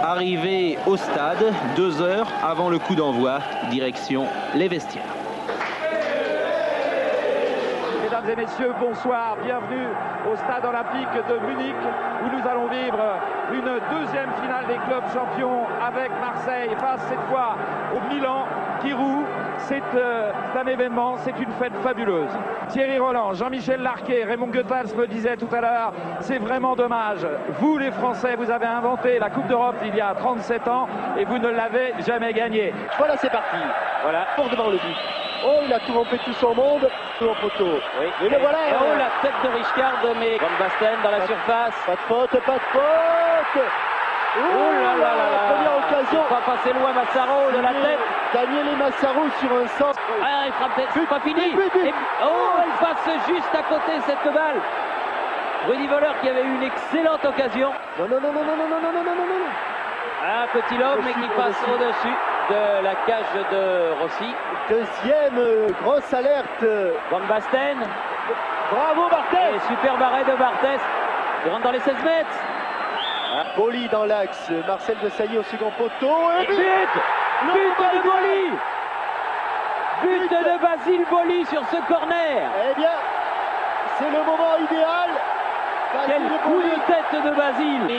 Arrivé 0.03 0.77
au 0.85 0.97
stade, 0.97 1.53
deux 1.77 2.01
heures 2.01 2.27
avant 2.43 2.69
le 2.69 2.77
coup 2.77 2.95
d'envoi, 2.95 3.39
direction 3.69 4.25
les 4.53 4.67
vestiaires. 4.67 5.15
Mesdames 8.03 8.29
et 8.31 8.35
messieurs, 8.35 8.73
bonsoir, 8.81 9.37
bienvenue 9.41 9.87
au 10.29 10.35
stade 10.35 10.65
olympique 10.65 11.15
de 11.29 11.47
Munich 11.47 11.75
où 12.25 12.35
nous 12.35 12.49
allons 12.49 12.67
vivre 12.67 12.99
une 13.53 13.99
deuxième 13.99 14.29
finale 14.41 14.65
des 14.67 14.77
clubs 14.87 15.03
champions 15.13 15.65
avec 15.85 16.09
Marseille 16.19 16.69
face 16.79 17.01
cette 17.09 17.21
fois 17.29 17.55
au 17.95 18.13
Milan 18.13 18.45
qui 18.81 18.93
roule. 18.93 19.25
C'est 19.57 19.81
euh, 19.95 20.31
un 20.59 20.65
événement, 20.65 21.17
c'est 21.17 21.37
une 21.39 21.51
fête 21.59 21.75
fabuleuse. 21.83 22.31
Thierry 22.69 22.97
Roland, 22.97 23.33
Jean-Michel 23.33 23.81
Larquet, 23.81 24.23
Raymond 24.23 24.47
Goethals 24.47 24.95
me 24.97 25.05
disaient 25.05 25.37
tout 25.37 25.53
à 25.53 25.61
l'heure, 25.61 25.93
c'est 26.19 26.39
vraiment 26.39 26.75
dommage. 26.75 27.27
Vous 27.59 27.77
les 27.77 27.91
Français, 27.91 28.35
vous 28.35 28.49
avez 28.49 28.65
inventé 28.65 29.19
la 29.19 29.29
Coupe 29.29 29.47
d'Europe 29.47 29.75
il 29.85 29.95
y 29.95 30.01
a 30.01 30.13
37 30.15 30.67
ans 30.67 30.87
et 31.17 31.25
vous 31.25 31.37
ne 31.37 31.49
l'avez 31.49 31.93
jamais 32.05 32.33
gagnée. 32.33 32.73
Voilà, 32.97 33.17
c'est 33.17 33.31
parti. 33.31 33.57
Voilà, 34.01 34.25
pour 34.35 34.49
devant 34.49 34.69
le 34.69 34.77
but. 34.77 34.97
Oh, 35.43 35.59
il 35.65 35.73
a 35.73 35.79
tout 35.79 35.93
rompé 35.93 36.17
tout 36.23 36.33
son 36.33 36.53
monde. 36.53 36.87
Tout 37.17 37.27
en 37.27 37.35
poteau. 37.35 37.79
Oui. 37.99 38.07
Et 38.25 38.29
le 38.29 38.37
voilà. 38.37 38.57
Oh, 38.73 38.83
hein. 38.83 38.97
la 38.97 39.21
tête 39.21 39.37
de 39.43 39.57
Richard, 39.57 40.15
mais 40.19 40.37
Van 40.37 40.47
Basten 40.59 40.97
dans 41.03 41.11
la 41.11 41.25
surface. 41.25 41.73
Pas 41.85 41.93
de 41.93 41.97
faute, 42.07 42.43
pas 42.45 42.55
de 42.55 42.59
faute. 42.71 43.30
Oh 43.53 44.39
là 44.39 44.95
là 44.95 45.11
là 45.11 45.25
là. 45.27 45.53
Première 45.53 45.77
occasion. 45.77 46.23
Pas 46.29 46.41
passer 46.45 46.71
loin 46.73 46.93
Massaro 46.93 47.51
de 47.51 47.57
la 47.57 47.73
Daniel- 47.73 47.83
tête. 47.83 47.99
Daniel 48.33 48.67
et 48.69 48.75
Massaro 48.77 49.23
sur 49.39 49.51
un 49.51 49.67
centre. 49.77 49.99
Ah, 50.23 50.43
il 50.47 50.53
frappe 50.53 50.75
tête, 50.75 50.87
c'est 50.93 51.07
pas 51.09 51.19
fini. 51.19 51.47
Et- 51.49 51.93
oh, 52.23 52.51
elle 52.63 52.71
passe 52.79 53.09
juste 53.27 53.53
à 53.53 53.63
côté 53.63 53.99
cette 54.05 54.33
balle. 54.33 54.61
Rudy 55.67 55.85
Voleur 55.87 56.13
qui 56.21 56.29
avait 56.29 56.43
eu 56.43 56.55
une 56.55 56.63
excellente 56.63 57.23
occasion. 57.25 57.71
Non, 57.99 58.07
non, 58.07 58.19
non, 58.21 58.31
non, 58.31 58.41
non, 58.45 58.55
non, 58.57 58.79
non, 58.81 58.91
non, 58.93 59.03
non, 59.03 59.27
non. 59.27 59.51
Un 60.23 60.47
petit 60.47 60.81
homme 60.81 61.01
mais 61.03 61.13
qui 61.13 61.27
passe 61.35 61.61
au-dessus 61.67 62.15
de 62.49 62.83
la 62.83 62.95
cage 63.05 63.33
de 63.51 63.91
Rossi. 64.01 64.33
Deuxième 64.69 65.37
euh, 65.37 65.67
grosse 65.83 66.13
alerte. 66.13 66.63
Van 67.11 67.19
Basten. 67.27 67.77
Bravo 68.71 69.09
Barthez. 69.09 69.55
Et 69.55 69.59
super 69.67 70.01
arrêt 70.01 70.23
de 70.23 70.35
Barthez. 70.37 70.79
Il 71.45 71.51
rentre 71.51 71.63
dans 71.63 71.71
les 71.71 71.79
16 71.79 71.95
mètres. 72.03 72.29
Boli 73.55 73.87
dans 73.89 74.05
l'axe. 74.05 74.51
Marcel 74.67 74.97
de 75.03 75.09
Sailly 75.09 75.37
au 75.37 75.43
second 75.43 75.71
poteau. 75.77 76.17
Et 76.41 76.45
But 76.47 76.89
But 77.53 77.77
de 77.79 78.01
Boli 78.03 78.51
But 80.03 80.29
de 80.31 80.61
Basile 80.61 81.05
Boli 81.09 81.45
sur 81.45 81.61
ce 81.69 81.77
corner 81.87 82.49
Eh 82.69 82.75
bien, 82.75 82.97
c'est 83.97 84.09
le 84.11 84.23
moment 84.23 84.57
idéal. 84.59 85.09
Quel 86.07 86.21
coup 86.43 86.61
Boli. 86.61 86.69
de 86.69 86.75
tête 86.87 87.23
de 87.23 87.31
Basile 87.31 87.89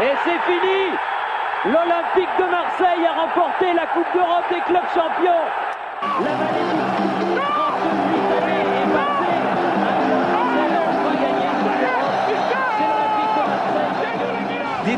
Et 0.00 0.12
c'est 0.24 0.40
fini 0.52 0.90
L'Olympique 1.64 2.36
de 2.38 2.44
Marseille 2.44 3.06
a 3.06 3.20
remporté 3.20 3.72
la 3.72 3.86
Coupe 3.86 4.12
d'Europe 4.14 4.44
des 4.50 4.60
clubs 4.62 4.88
champions 4.94 5.44
La 6.24 7.01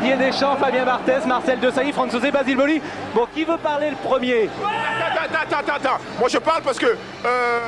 Didier 0.05 0.17
Deschamps, 0.17 0.55
Fabien 0.57 0.85
Barthez, 0.85 1.25
Marcel 1.25 1.59
Desailly, 1.59 1.91
François 1.91 2.19
Basile 2.19 2.55
Boli. 2.55 2.79
Bon, 3.15 3.25
qui 3.33 3.43
veut 3.43 3.57
parler 3.57 3.89
le 3.89 3.95
premier? 3.95 4.47
Attends, 4.63 5.33
attends, 5.41 5.57
attends, 5.57 5.73
attends. 5.77 6.03
Moi 6.19 6.29
je 6.29 6.37
parle 6.37 6.61
parce 6.61 6.77
que 6.77 6.85
euh, 6.85 7.59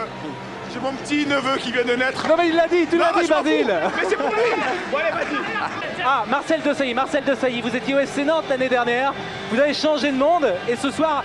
j'ai 0.72 0.80
mon 0.80 0.92
petit 0.92 1.26
neveu 1.26 1.58
qui 1.58 1.72
vient 1.72 1.84
de 1.84 1.94
naître. 1.96 2.28
Non 2.28 2.36
mais 2.38 2.50
il 2.50 2.56
l'a 2.56 2.68
dit, 2.68 2.86
tu 2.86 3.00
l'as 3.00 3.12
dit 3.20 3.28
Basile. 3.28 3.74
Mais 3.96 4.04
c'est 4.08 4.16
pour 4.18 4.30
lui 4.30 4.36
Bon 4.92 4.98
allez 5.00 5.10
vas-y 5.14 6.04
Ah, 6.06 6.26
Marcel 6.30 6.62
Desailly, 6.62 6.94
Marcel 6.94 7.24
Desailly, 7.24 7.62
vous 7.62 7.76
étiez 7.76 7.96
au 7.96 8.06
SC 8.06 8.20
Nantes 8.24 8.46
l'année 8.52 8.70
dernière, 8.70 9.16
vous 9.52 9.60
avez 9.60 9.74
changé 9.74 10.12
de 10.12 10.18
monde 10.18 10.46
et 10.70 10.76
ce 10.76 10.92
soir, 10.92 11.24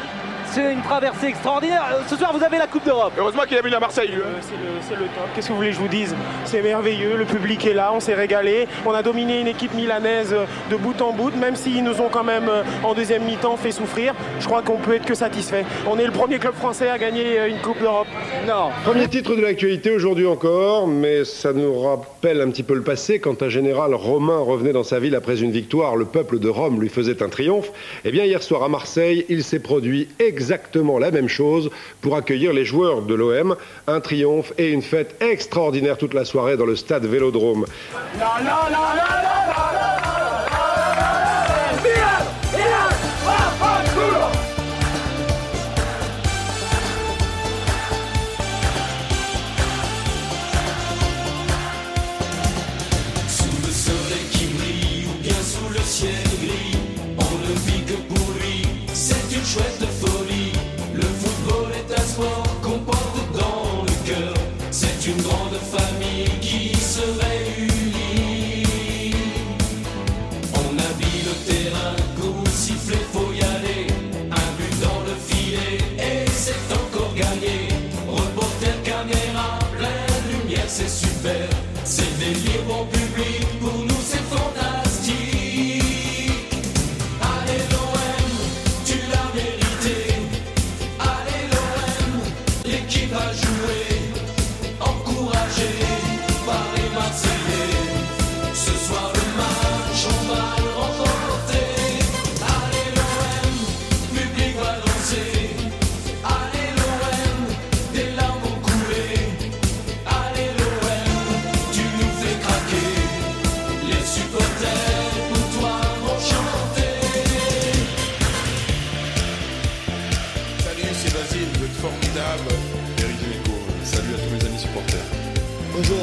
c'est 0.53 0.73
une 0.73 0.83
traversée 0.83 1.29
extraordinaire. 1.29 1.83
Euh, 1.95 2.03
Ce 2.07 2.17
soir, 2.17 2.33
vous 2.37 2.45
avez 2.45 2.59
la 2.59 2.67
Coupe 2.67 2.85
d'Europe. 2.85 3.15
Heureusement 3.17 3.43
qu'il 3.49 3.57
a 3.57 3.63
mis 3.63 3.75
à 3.75 3.81
Marseille. 3.81 4.11
Euh, 4.13 4.39
C'est 4.41 4.95
le, 4.95 5.01
top. 5.01 5.29
Qu'est-ce 5.35 5.49
que 5.49 5.53
vous 5.53 5.57
voulez 5.57 5.71
que 5.71 5.77
je 5.77 5.81
vous 5.81 5.89
dise? 5.89 6.15
C'est 6.45 6.61
merveilleux. 6.63 7.17
Le 7.17 7.25
public 7.25 7.67
est 7.67 7.73
là. 7.73 7.91
On 7.95 8.01
s'est 8.01 8.15
régalé. 8.15 8.69
On 8.85 8.93
a 8.93 9.03
dominé 9.03 9.41
une 9.41 9.47
équipe 9.47 9.73
milanaise 9.75 10.33
euh, 10.33 10.45
de 10.71 10.77
bout 10.77 11.01
en 11.01 11.13
bout, 11.13 11.35
même 11.37 11.57
s'ils 11.57 11.83
nous 11.83 12.01
ont 12.01 12.11
quand 12.11 12.25
même 12.25 12.51
en 12.83 12.95
deuxième 12.95 13.25
mi-temps 13.25 13.57
fait 13.57 13.73
souffrir. 13.73 14.15
Je 14.41 14.47
crois 14.47 14.63
qu'on 14.63 14.77
peut 14.77 14.95
être 14.95 15.07
que 15.07 15.15
satisfait. 15.15 15.65
On 15.87 15.99
est 15.99 16.05
le 16.05 16.13
premier 16.13 16.39
club 16.39 16.55
français 16.55 16.91
à 16.91 16.99
gagner 16.99 17.47
une 17.49 17.59
Coupe 17.59 17.81
d'Europe. 17.81 18.09
Non. 18.47 18.71
Premier 18.85 19.09
titre 19.09 19.35
de 19.35 19.41
l'actualité 19.41 19.91
aujourd'hui 19.91 20.27
encore, 20.27 20.87
mais 20.87 21.25
ça 21.25 21.53
nous 21.53 21.81
rappelle 21.81 22.41
un 22.41 22.51
petit 22.51 22.63
peu 22.63 22.75
le 22.75 22.83
passé 22.83 23.21
quand 23.21 23.43
un 23.43 23.49
général 23.49 23.95
romain 23.95 24.39
revenait 24.39 24.73
dans 24.73 24.83
sa 24.83 24.99
ville 24.99 25.15
après 25.15 25.41
une 25.41 25.53
victoire, 25.53 25.97
le 25.97 26.05
peuple 26.05 26.39
de 26.39 26.49
Rome 26.49 26.81
lui 26.81 26.89
faisait 26.89 27.23
un 27.23 27.29
triomphe. 27.29 27.71
Eh 28.05 28.11
bien 28.11 28.25
hier 28.25 28.43
soir 28.43 28.63
à 28.63 28.69
Marseille, 28.69 29.25
il 29.29 29.45
s'est 29.45 29.61
produit 29.61 30.09
exactement 30.19 30.42
la 30.99 31.11
même 31.11 31.29
chose 31.29 31.71
pour 32.01 32.17
accueillir 32.17 32.53
les 32.53 32.65
joueurs 32.65 33.03
de 33.03 33.15
l'OM, 33.15 33.57
un 33.87 34.01
triomphe 34.01 34.53
et 34.59 34.71
une 34.71 34.83
fête 34.83 35.23
extraordinaire 35.23 35.99
toute 35.99 36.15
la 36.15 36.25
soirée 36.25 36.57
dans 36.57 36.67
le 36.67 36.77
stade 36.77 37.07
Vélodrome. 37.07 37.67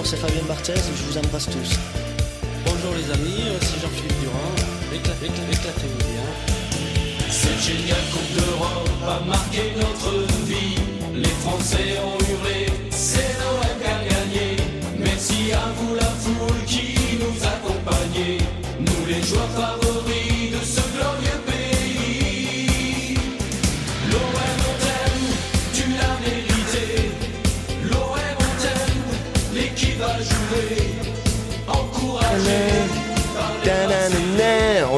C'est 0.09 0.17
Fabien 0.17 0.41
Barthez 0.47 0.73
et 0.73 0.97
je 0.97 1.03
vous 1.03 1.17
embrasse 1.19 1.45
tous. 1.45 1.77
Bonjour 2.65 2.95
les 2.97 3.11
amis, 3.13 3.45
c'est 3.61 3.79
Jean-Philippe 3.79 4.19
Durand. 4.21 4.55
Éclatez, 4.91 5.27
éclatez, 5.27 5.53
éclatez-vous 5.53 6.03
bien. 6.09 6.25
Cette 7.29 7.61
géniale 7.61 8.05
Coupe 8.11 8.33
d'Europe 8.33 8.89
a 9.07 9.19
marqué 9.27 9.71
notre 9.77 10.25
vie. 10.45 10.81
Les 11.13 11.35
Français 11.45 12.01
ont 12.03 12.17
hurlé, 12.25 12.58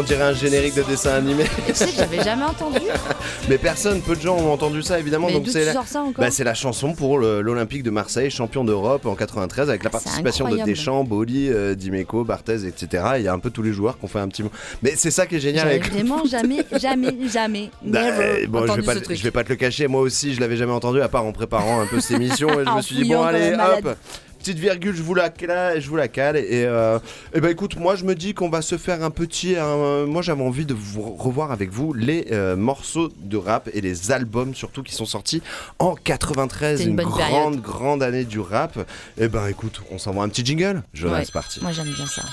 On 0.01 0.03
dirait 0.03 0.23
un 0.23 0.33
générique 0.33 0.73
de 0.73 0.81
dessin 0.81 1.11
animé. 1.11 1.43
Tu 1.67 1.75
sais 1.75 1.85
que 1.85 1.95
j'avais 1.95 2.23
jamais 2.23 2.45
entendu. 2.45 2.79
Mais 3.49 3.59
personne, 3.59 4.01
peu 4.01 4.15
de 4.15 4.21
gens 4.21 4.35
ont 4.35 4.51
entendu 4.51 4.81
ça 4.81 4.99
évidemment. 4.99 5.27
Mais 5.27 5.33
donc 5.33 5.47
c'est 5.47 5.63
la... 5.63 5.73
ça 5.85 6.03
Bah, 6.17 6.31
c'est 6.31 6.43
la 6.43 6.55
chanson 6.55 6.93
pour 6.93 7.19
l'Olympique 7.19 7.83
de 7.83 7.91
Marseille, 7.91 8.31
champion 8.31 8.63
d'Europe 8.63 9.05
en 9.05 9.13
93, 9.13 9.69
avec 9.69 9.83
la 9.83 9.91
participation 9.91 10.49
de. 10.49 10.57
Deschamps, 10.61 11.03
Boli, 11.03 11.49
euh, 11.49 11.75
Dimeco, 11.75 12.23
Barthez, 12.23 12.65
etc. 12.65 13.03
Il 13.17 13.23
y 13.23 13.27
a 13.27 13.33
un 13.33 13.37
peu 13.37 13.51
tous 13.51 13.61
les 13.61 13.73
joueurs 13.73 13.99
qui 13.99 14.05
ont 14.05 14.07
fait 14.07 14.19
un 14.19 14.27
petit 14.27 14.41
mot. 14.41 14.51
Mais 14.81 14.93
c'est 14.95 15.11
ça 15.11 15.27
qui 15.27 15.35
est 15.35 15.39
génial 15.39 15.67
avec. 15.67 15.91
vraiment 15.91 16.25
jamais, 16.25 16.65
jamais, 16.79 17.15
jamais, 17.31 17.69
Bah, 17.83 18.03
never 18.03 18.47
bon, 18.47 18.65
je 18.65 18.73
vais, 18.73 18.81
pas, 18.81 18.93
ce 18.93 18.97
le- 18.99 19.03
truc. 19.03 19.17
je 19.17 19.23
vais 19.23 19.31
pas 19.31 19.43
te 19.43 19.49
le 19.49 19.55
cacher, 19.55 19.87
moi 19.87 20.01
aussi 20.01 20.33
je 20.33 20.39
l'avais 20.39 20.57
jamais 20.57 20.73
entendu 20.73 20.99
à 20.99 21.09
part 21.09 21.25
en 21.25 21.31
préparant 21.31 21.79
un 21.79 21.85
peu 21.85 21.99
cette 21.99 22.17
émission 22.17 22.49
et 22.59 22.65
je 22.65 22.71
me 22.75 22.81
suis 22.81 22.95
dit 22.95 23.05
bon 23.05 23.21
allez 23.21 23.51
malade. 23.51 23.85
hop 23.85 23.97
petite 24.41 24.59
virgule 24.59 24.95
je 24.95 25.01
vous 25.03 25.13
la 25.15 25.29
cale, 25.29 25.79
je 25.79 25.87
vous 25.89 25.95
la 25.95 26.07
cale 26.07 26.35
et, 26.37 26.65
euh, 26.65 26.99
et 27.33 27.39
ben 27.41 27.49
écoute 27.49 27.75
moi 27.77 27.95
je 27.95 28.03
me 28.03 28.15
dis 28.15 28.33
qu'on 28.33 28.49
va 28.49 28.61
se 28.61 28.77
faire 28.77 29.03
un 29.03 29.09
petit 29.11 29.55
un- 29.55 30.05
moi 30.05 30.21
j'avais 30.21 30.43
envie 30.43 30.65
de 30.65 30.73
vous 30.73 31.01
revoir 31.15 31.51
avec 31.51 31.69
vous 31.71 31.93
les 31.93 32.27
euh, 32.31 32.55
morceaux 32.55 33.09
de 33.17 33.37
rap 33.37 33.69
et 33.73 33.81
les 33.81 34.11
albums 34.11 34.53
surtout 34.55 34.83
qui 34.83 34.93
sont 34.93 35.05
sortis 35.05 35.41
en 35.79 35.95
93 35.95 36.77
C'est 36.79 36.83
une 36.85 36.89
une, 36.91 36.95
bonne 36.97 37.05
grande 37.05 37.19
période. 37.29 37.61
grande 37.61 38.03
année 38.03 38.25
du 38.25 38.39
rap 38.39 38.77
et 39.17 39.27
ben 39.27 39.47
écoute 39.47 39.81
on 39.91 39.97
s'envoie 39.97 40.23
un 40.23 40.29
petit 40.29 40.45
jingle 40.45 40.83
Jonas 40.93 41.19
Ouais, 41.19 41.25
parti 41.31 41.59
Moi 41.61 41.71
j'aime 41.71 41.89
bien 41.93 42.07
ça. 42.07 42.23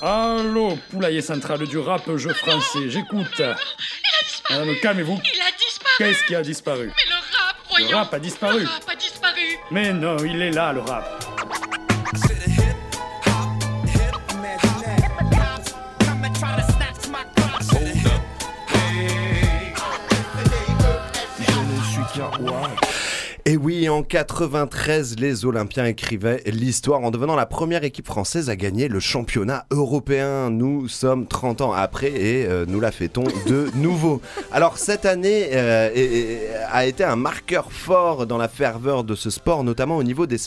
Allô, 0.00 0.76
poulailler 0.90 1.22
central 1.22 1.60
du 1.68 1.78
rap 1.78 2.02
jeu 2.16 2.32
français, 2.32 2.88
j'écoute. 2.90 3.40
Alors, 4.48 4.66
calmez-vous. 4.82 5.12
Il 5.22 5.40
a 5.40 5.44
disparu 5.56 5.92
Qu'est-ce 5.98 6.24
qui 6.26 6.34
a 6.34 6.42
disparu 6.42 6.86
Mais 6.86 6.92
le 7.08 7.14
rap, 7.14 7.56
Le 7.78 7.84
voyons 7.84 7.96
rap 7.98 8.14
a 8.14 8.18
disparu. 8.18 8.60
Le 8.62 8.66
rap 8.66 8.82
a 8.90 8.94
disparu 8.96 9.21
Mais 9.70 9.92
non, 9.92 10.16
il 10.18 10.40
est 10.42 10.50
là, 10.50 10.72
le 10.72 10.80
rap. 10.80 11.31
Oui, 23.82 23.88
en 23.88 24.04
93, 24.04 25.16
les 25.18 25.44
Olympiens 25.44 25.86
écrivaient 25.86 26.40
l'histoire 26.46 27.00
en 27.00 27.10
devenant 27.10 27.34
la 27.34 27.46
première 27.46 27.82
équipe 27.82 28.06
française 28.06 28.48
à 28.48 28.54
gagner 28.54 28.86
le 28.86 29.00
championnat 29.00 29.66
européen. 29.72 30.50
Nous 30.50 30.86
sommes 30.86 31.26
30 31.26 31.62
ans 31.62 31.72
après 31.72 32.12
et 32.12 32.46
euh, 32.46 32.64
nous 32.68 32.78
la 32.78 32.92
fêtons 32.92 33.24
de 33.48 33.70
nouveau. 33.74 34.20
Alors 34.52 34.78
cette 34.78 35.04
année 35.04 35.48
euh, 35.54 36.62
a 36.70 36.86
été 36.86 37.02
un 37.02 37.16
marqueur 37.16 37.72
fort 37.72 38.28
dans 38.28 38.38
la 38.38 38.46
ferveur 38.46 39.02
de 39.02 39.16
ce 39.16 39.30
sport, 39.30 39.64
notamment 39.64 39.96
au 39.96 40.04
niveau 40.04 40.26
des 40.26 40.38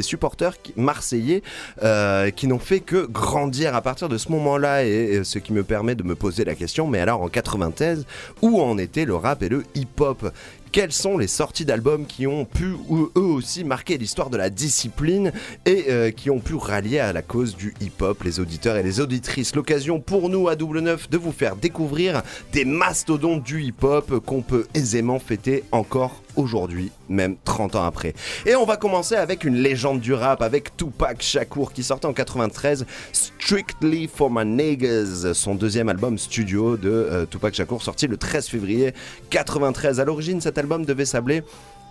supporters 0.00 0.54
marseillais 0.76 1.42
euh, 1.82 2.30
qui 2.30 2.46
n'ont 2.46 2.58
fait 2.58 2.80
que 2.80 3.04
grandir 3.04 3.74
à 3.74 3.82
partir 3.82 4.08
de 4.08 4.16
ce 4.16 4.32
moment-là 4.32 4.86
et, 4.86 4.88
et 4.88 5.24
ce 5.24 5.38
qui 5.38 5.52
me 5.52 5.64
permet 5.64 5.96
de 5.96 6.02
me 6.02 6.14
poser 6.14 6.44
la 6.44 6.54
question 6.54 6.86
mais 6.86 7.00
alors 7.00 7.20
en 7.20 7.28
93 7.28 8.06
où 8.40 8.62
en 8.62 8.78
était 8.78 9.04
le 9.04 9.16
rap 9.16 9.42
et 9.42 9.50
le 9.50 9.64
hip-hop? 9.74 10.32
Quelles 10.72 10.92
sont 10.92 11.18
les 11.18 11.26
sorties 11.26 11.64
d'albums 11.64 12.06
qui 12.06 12.26
ont 12.26 12.44
pu 12.44 12.74
eux 12.90 13.20
aussi 13.20 13.64
marquer 13.64 13.98
l'histoire 13.98 14.30
de 14.30 14.36
la 14.36 14.50
discipline 14.50 15.32
et 15.66 15.86
euh, 15.88 16.10
qui 16.10 16.30
ont 16.30 16.38
pu 16.38 16.54
rallier 16.54 17.00
à 17.00 17.12
la 17.12 17.22
cause 17.22 17.56
du 17.56 17.74
hip-hop? 17.80 18.22
Les 18.22 18.40
auditeurs 18.40 18.76
et 18.76 18.82
les 18.82 19.00
auditrices 19.00 19.54
L'occasion 19.54 20.00
pour 20.00 20.28
nous 20.28 20.48
à 20.48 20.56
Double 20.56 20.80
Neuf 20.80 21.10
de 21.10 21.18
vous 21.18 21.32
faire 21.32 21.56
découvrir 21.56 22.22
des 22.52 22.64
mastodontes 22.64 23.42
du 23.42 23.62
hip-hop 23.62 24.24
qu'on 24.24 24.42
peut 24.42 24.66
aisément 24.74 25.18
fêter 25.18 25.64
encore 25.72 26.22
aujourd'hui, 26.36 26.90
même 27.08 27.36
30 27.44 27.76
ans 27.76 27.84
après. 27.84 28.14
Et 28.46 28.54
on 28.54 28.64
va 28.64 28.76
commencer 28.76 29.16
avec 29.16 29.44
une 29.44 29.56
légende 29.56 30.00
du 30.00 30.12
rap, 30.12 30.42
avec 30.42 30.76
Tupac 30.76 31.22
Shakur 31.22 31.72
qui 31.72 31.82
sortait 31.82 32.06
en 32.06 32.12
93 32.12 32.86
Strictly 33.12 34.08
for 34.08 34.30
My 34.30 34.44
Niggas, 34.44 35.32
son 35.34 35.54
deuxième 35.54 35.88
album 35.88 36.18
studio 36.18 36.76
de 36.76 36.90
euh, 36.90 37.26
Tupac 37.26 37.54
Shakur 37.54 37.82
sorti 37.82 38.06
le 38.06 38.16
13 38.16 38.46
février 38.48 38.94
93. 39.30 40.00
À 40.00 40.04
l'origine, 40.04 40.40
cet 40.40 40.58
album 40.60 40.84
devait 40.84 41.04
s'appeler 41.04 41.42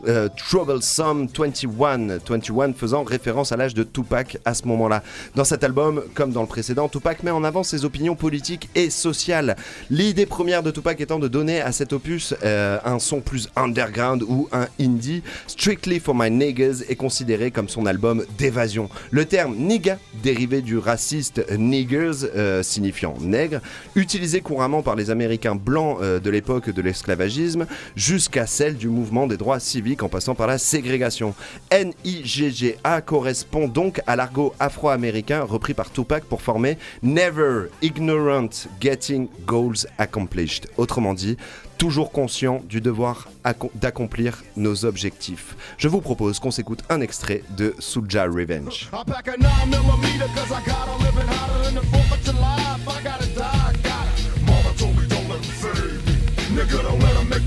euh, 0.08 0.30
Troublesome 0.36 1.28
21, 1.28 2.20
21 2.28 2.74
faisant 2.74 3.04
référence 3.04 3.52
à 3.52 3.58
l'âge 3.58 3.74
de 3.74 3.84
Tupac 3.84 4.38
à 4.46 4.54
ce 4.54 4.68
moment-là. 4.68 5.04
Dans 5.36 5.44
cet 5.44 5.64
album, 5.64 6.04
comme 6.14 6.32
dans 6.32 6.42
le 6.42 6.48
précédent, 6.48 6.88
Tupac 6.88 7.24
met 7.24 7.32
en 7.32 7.44
avant 7.44 7.64
ses 7.64 7.86
opinions 7.86 8.16
politiques 8.16 8.70
et 8.76 8.90
sociales. 8.90 9.56
L'idée 9.90 10.26
première 10.26 10.64
de 10.64 10.72
Tupac 10.72 11.00
étant 11.02 11.20
de 11.20 11.28
donner 11.28 11.62
à 11.62 11.72
cet 11.72 11.94
opus 11.94 12.34
euh, 12.44 12.80
un 12.86 13.00
son 13.00 13.22
plus 13.22 13.50
underground 13.56 14.24
ou 14.24 14.48
un 14.52 14.68
indie. 14.80 15.22
Strictly 15.48 16.00
for 16.00 16.16
My 16.16 16.32
Niggas 16.32 16.84
est 16.88 16.96
considéré 16.96 17.52
comme 17.52 17.70
son 17.70 17.86
album 17.86 18.24
d'évasion. 18.38 18.90
Le 19.12 19.26
terme 19.26 19.56
nigga, 19.56 19.98
dérivé 20.24 20.62
du 20.62 20.78
raciste 20.78 21.44
niggers, 21.58 22.26
euh, 22.36 22.64
signifiant 22.64 23.16
nègre, 23.20 23.60
utilisé 23.96 24.42
couramment 24.42 24.82
par 24.82 24.96
les 24.96 25.10
Américains 25.10 25.56
blancs 25.56 26.00
de 26.02 26.30
l'époque 26.30 26.70
de 26.70 26.82
l'esclavagisme, 26.82 27.66
jusqu'à 27.96 28.46
celle 28.46 28.76
du 28.76 28.88
mouvement 28.88 29.28
des 29.28 29.38
droits 29.38 29.60
civiques 29.60 29.89
en 29.98 30.10
passant 30.10 30.36
par 30.36 30.48
la 30.48 30.58
ségrégation. 30.58 31.34
N-I-G-G-A 31.72 33.02
correspond 33.02 33.68
donc 33.68 34.02
à 34.08 34.16
l'argot 34.16 34.54
afro-américain 34.60 35.42
repris 35.44 35.74
par 35.74 35.92
Tupac 35.92 36.24
pour 36.26 36.42
former 36.42 36.78
Never 37.02 37.66
Ignorant 37.82 38.50
Getting 38.80 39.28
Goals 39.46 39.88
Accomplished. 39.98 40.68
Autrement 40.78 41.14
dit, 41.14 41.38
toujours 41.78 42.12
conscient 42.12 42.62
du 42.70 42.82
devoir 42.82 43.28
acco- 43.44 43.72
d'accomplir 43.76 44.44
nos 44.56 44.86
objectifs. 44.86 45.56
Je 45.78 45.88
vous 45.88 46.02
propose 46.02 46.40
qu'on 46.40 46.52
s'écoute 46.52 46.84
un 46.90 47.02
extrait 47.02 47.42
de 47.58 47.74
Soulja 47.80 48.26
Revenge. 48.26 48.90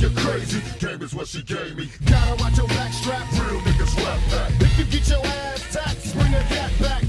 you're 0.03 0.11
crazy. 0.11 0.61
Game 0.81 1.01
is 1.01 1.15
what 1.15 1.29
she 1.29 1.43
gave 1.43 1.77
me. 1.77 1.89
Gotta 2.07 2.43
watch 2.43 2.57
your 2.59 2.67
back 2.69 2.93
strap, 2.93 3.31
real 3.33 3.61
niggas 3.61 3.97
left 4.05 4.31
back. 4.31 4.51
If 4.61 4.79
you 4.79 4.85
get 4.87 5.09
your 5.09 5.25
ass 5.25 5.73
taxed, 5.73 6.15
bring 6.15 6.35
a 6.35 6.43
cat 6.43 6.73
back. 6.81 7.03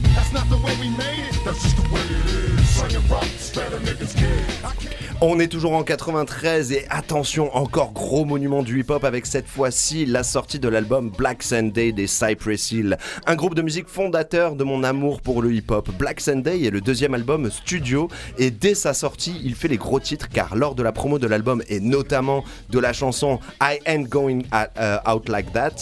On 5.22 5.40
est 5.40 5.48
toujours 5.48 5.74
en 5.74 5.84
93 5.84 6.72
et 6.74 6.86
attention, 6.90 7.56
encore 7.56 7.94
gros 7.94 8.26
monument 8.26 8.62
du 8.62 8.80
hip-hop 8.82 9.04
avec 9.06 9.26
cette 9.26 9.48
fois-ci 9.48 10.06
la 10.06 10.24
sortie 10.24 10.60
de 10.60 10.68
l'album 10.68 11.12
Black 11.12 11.44
Sunday 11.44 11.92
des 11.94 12.08
Cypress 12.08 12.72
Hill, 12.72 12.98
un 13.26 13.36
groupe 13.36 13.56
de 13.56 13.62
musique 13.62 13.88
fondateur 13.88 14.56
de 14.56 14.64
mon 14.66 14.84
amour 14.84 15.22
pour 15.22 15.42
le 15.42 15.54
hip-hop. 15.54 15.90
Black 15.98 16.20
Sunday 16.20 16.64
est 16.64 16.72
le 16.72 16.82
deuxième 16.82 17.14
album 17.14 17.50
studio 17.52 18.10
et 18.38 18.52
dès 18.52 18.76
sa 18.76 18.94
sortie, 18.94 19.40
il 19.46 19.56
fait 19.56 19.70
les 19.70 19.78
gros 19.78 20.00
titres 20.00 20.28
car 20.30 20.56
lors 20.56 20.76
de 20.76 20.84
la 20.84 20.92
promo 20.92 21.20
de 21.20 21.28
l'album 21.28 21.64
et 21.70 21.80
notamment 21.80 22.44
de 22.70 22.80
la 22.80 22.92
chanson 22.92 23.40
I 23.62 23.80
Ain't 23.86 24.10
Going 24.10 24.42
At- 24.52 24.72
uh, 25.06 25.10
Out 25.10 25.30
Like 25.30 25.54
That, 25.54 25.76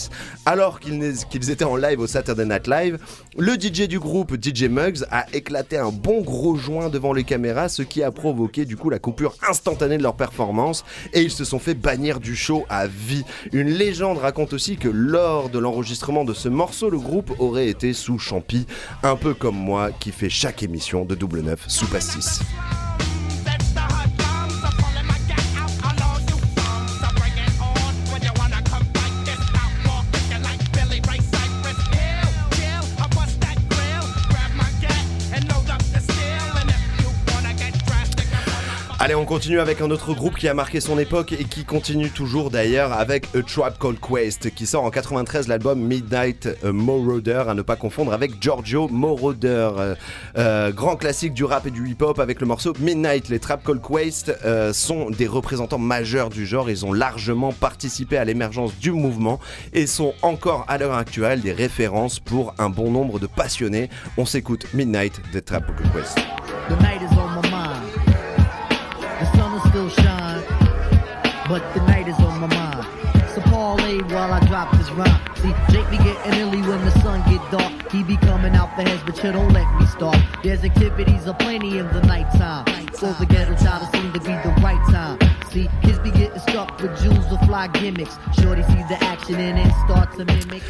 alors 0.46 0.78
qu'ils 0.78 1.50
étaient 1.50 1.64
en 1.64 1.76
live 1.76 1.98
au 1.98 2.06
Saturday 2.06 2.44
Night 2.44 2.68
Live, 2.68 2.98
le 3.38 3.54
DJ 3.54 3.88
du 3.88 3.98
groupe 3.98 4.36
DJ 4.42 4.64
Muggs 4.64 5.04
a 5.10 5.26
éclaté 5.32 5.78
un 5.78 5.90
bon 5.90 6.20
gros 6.20 6.56
joint 6.56 6.88
devant 6.88 7.12
les 7.12 7.22
caméras, 7.22 7.68
ce 7.68 7.82
qui 7.82 8.02
a 8.02 8.10
provoqué 8.10 8.64
du 8.64 8.76
coup 8.76 8.90
la 8.90 8.98
coupure 8.98 9.36
instantanée 9.48 9.98
de 9.98 10.02
leur 10.02 10.16
performance 10.16 10.84
et 11.12 11.22
ils 11.22 11.30
se 11.30 11.44
sont 11.44 11.60
fait 11.60 11.74
bannir 11.74 12.18
du 12.18 12.34
show 12.34 12.64
à 12.68 12.86
vie. 12.88 13.24
Une 13.52 13.68
légende 13.68 14.18
raconte 14.18 14.52
aussi 14.52 14.76
que 14.76 14.88
lors 14.88 15.48
de 15.48 15.58
l'enregistrement 15.58 16.24
de 16.24 16.34
ce 16.34 16.48
morceau, 16.48 16.90
le 16.90 16.98
groupe 16.98 17.32
aurait 17.38 17.68
été 17.68 17.92
sous 17.92 18.18
champi, 18.18 18.66
un 19.02 19.16
peu 19.16 19.32
comme 19.32 19.56
moi 19.56 19.90
qui 19.92 20.10
fait 20.10 20.30
chaque 20.30 20.62
émission 20.62 21.04
de 21.04 21.14
double 21.14 21.40
neuf 21.40 21.64
sous 21.68 21.86
pastis. 21.86 22.40
Allez, 39.04 39.16
on 39.16 39.24
continue 39.24 39.58
avec 39.58 39.80
un 39.80 39.90
autre 39.90 40.14
groupe 40.14 40.36
qui 40.36 40.46
a 40.46 40.54
marqué 40.54 40.78
son 40.78 40.96
époque 40.96 41.32
et 41.32 41.42
qui 41.42 41.64
continue 41.64 42.10
toujours 42.10 42.52
d'ailleurs 42.52 42.92
avec 42.92 43.26
A 43.34 43.42
Tribe 43.42 43.72
Called 43.80 43.98
Quest 43.98 44.54
qui 44.54 44.64
sort 44.64 44.84
en 44.84 44.90
93 44.90 45.48
l'album 45.48 45.80
Midnight 45.80 46.48
Moroder 46.62 47.42
à 47.48 47.54
ne 47.54 47.62
pas 47.62 47.74
confondre 47.74 48.12
avec 48.12 48.40
Giorgio 48.40 48.86
Moroder. 48.86 49.70
Euh, 49.76 49.94
euh, 50.38 50.70
grand 50.70 50.94
classique 50.94 51.34
du 51.34 51.42
rap 51.42 51.66
et 51.66 51.72
du 51.72 51.88
hip-hop 51.88 52.20
avec 52.20 52.40
le 52.40 52.46
morceau 52.46 52.74
Midnight. 52.78 53.28
Les 53.28 53.40
Trap 53.40 53.64
Called 53.64 53.82
Quest 53.82 54.36
euh, 54.44 54.72
sont 54.72 55.10
des 55.10 55.26
représentants 55.26 55.80
majeurs 55.80 56.30
du 56.30 56.46
genre. 56.46 56.70
Ils 56.70 56.86
ont 56.86 56.92
largement 56.92 57.52
participé 57.52 58.18
à 58.18 58.24
l'émergence 58.24 58.78
du 58.78 58.92
mouvement 58.92 59.40
et 59.72 59.88
sont 59.88 60.14
encore 60.22 60.64
à 60.68 60.78
l'heure 60.78 60.94
actuelle 60.94 61.40
des 61.40 61.52
références 61.52 62.20
pour 62.20 62.54
un 62.58 62.68
bon 62.68 62.92
nombre 62.92 63.18
de 63.18 63.26
passionnés. 63.26 63.90
On 64.16 64.26
s'écoute 64.26 64.68
Midnight 64.74 65.20
des 65.32 65.42
Trap 65.42 65.66
Called 65.76 65.92
Quest. 65.92 66.20
The 78.76 78.82
heads, 78.82 79.02
but 79.04 79.22
you 79.22 79.32
don't 79.32 79.52
let 79.52 79.80
me 79.80 79.86
start. 79.86 80.16
There's 80.42 80.64
activities 80.64 81.26
aplenty 81.26 81.78
in 81.78 81.86
the 81.88 82.02
nighttime. 82.02 82.88
So 82.94 83.12
the 83.14 83.26
ghetto 83.26 83.54
child 83.56 83.90
seem 83.92 84.12
to 84.12 84.20
be 84.20 84.26
the 84.26 84.54
right 84.62 84.82
time. 84.90 85.18
See, 85.50 85.68
kids 85.82 85.98
be 85.98 86.10
getting 86.10 86.38
stuck 86.40 86.80
with 86.80 87.00
jewels 87.02 87.30
or 87.32 87.38
fly 87.46 87.68
gimmicks. 87.68 88.16
Shorty 88.40 88.62
sees 88.62 88.88
the 88.88 88.98
action 89.00 89.36
and 89.36 89.58
then 89.58 89.72
starts 89.84 90.16
to 90.16 90.24
mimic. 90.24 90.62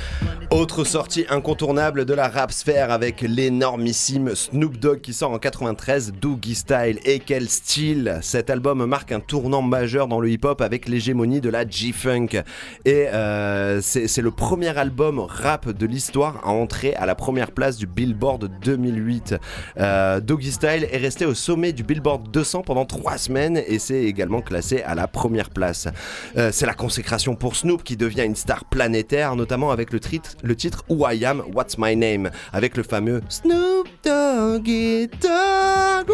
Autre 0.52 0.84
sortie 0.84 1.24
incontournable 1.30 2.04
de 2.04 2.12
la 2.12 2.28
rap 2.28 2.52
sphère 2.52 2.90
avec 2.92 3.22
l'énormissime 3.22 4.34
Snoop 4.34 4.76
Dogg 4.76 5.00
qui 5.00 5.14
sort 5.14 5.30
en 5.32 5.38
93, 5.38 6.12
Doogie 6.20 6.54
Style. 6.54 6.98
Et 7.06 7.20
quel 7.20 7.48
style 7.48 8.18
Cet 8.20 8.50
album 8.50 8.84
marque 8.84 9.12
un 9.12 9.20
tournant 9.20 9.62
majeur 9.62 10.08
dans 10.08 10.20
le 10.20 10.28
hip-hop 10.28 10.60
avec 10.60 10.88
l'hégémonie 10.90 11.40
de 11.40 11.48
la 11.48 11.66
G-Funk. 11.66 12.42
Et 12.84 13.06
euh, 13.08 13.80
c'est 13.80 14.20
le 14.20 14.30
premier 14.30 14.76
album 14.76 15.20
rap 15.20 15.70
de 15.70 15.86
l'histoire 15.86 16.42
à 16.44 16.50
entrer 16.50 16.94
à 16.96 17.06
la 17.06 17.14
première 17.14 17.52
place 17.52 17.78
du 17.78 17.86
Billboard 17.86 18.50
2008. 18.62 19.36
Euh, 19.78 20.20
Doggy 20.20 20.52
Style 20.52 20.86
est 20.92 20.98
resté 20.98 21.24
au 21.24 21.32
sommet 21.32 21.72
du 21.72 21.82
Billboard 21.82 22.30
200 22.30 22.60
pendant 22.60 22.84
trois 22.84 23.16
semaines 23.16 23.56
et 23.66 23.78
c'est 23.78 24.04
également 24.04 24.42
classé 24.42 24.82
à 24.82 24.94
la 24.94 25.08
première 25.08 25.48
place. 25.48 25.88
Euh, 26.36 26.50
c'est 26.52 26.66
la 26.66 26.74
consécration 26.74 27.36
pour 27.36 27.56
Snoop 27.56 27.82
qui 27.82 27.96
devient 27.96 28.24
une 28.26 28.36
star 28.36 28.66
planétaire, 28.66 29.34
notamment 29.34 29.70
avec 29.70 29.94
le, 29.94 29.98
titre- 30.00 30.36
le 30.42 30.56
titre 30.56 30.84
Who 30.88 31.08
I 31.08 31.24
Am, 31.24 31.42
What's 31.54 31.78
My 31.78 31.96
Name, 31.96 32.30
avec 32.52 32.76
le 32.76 32.82
fameux 32.82 33.22
Snoop 33.28 33.88
Doggy 34.04 35.08
Dogg. 35.20 36.12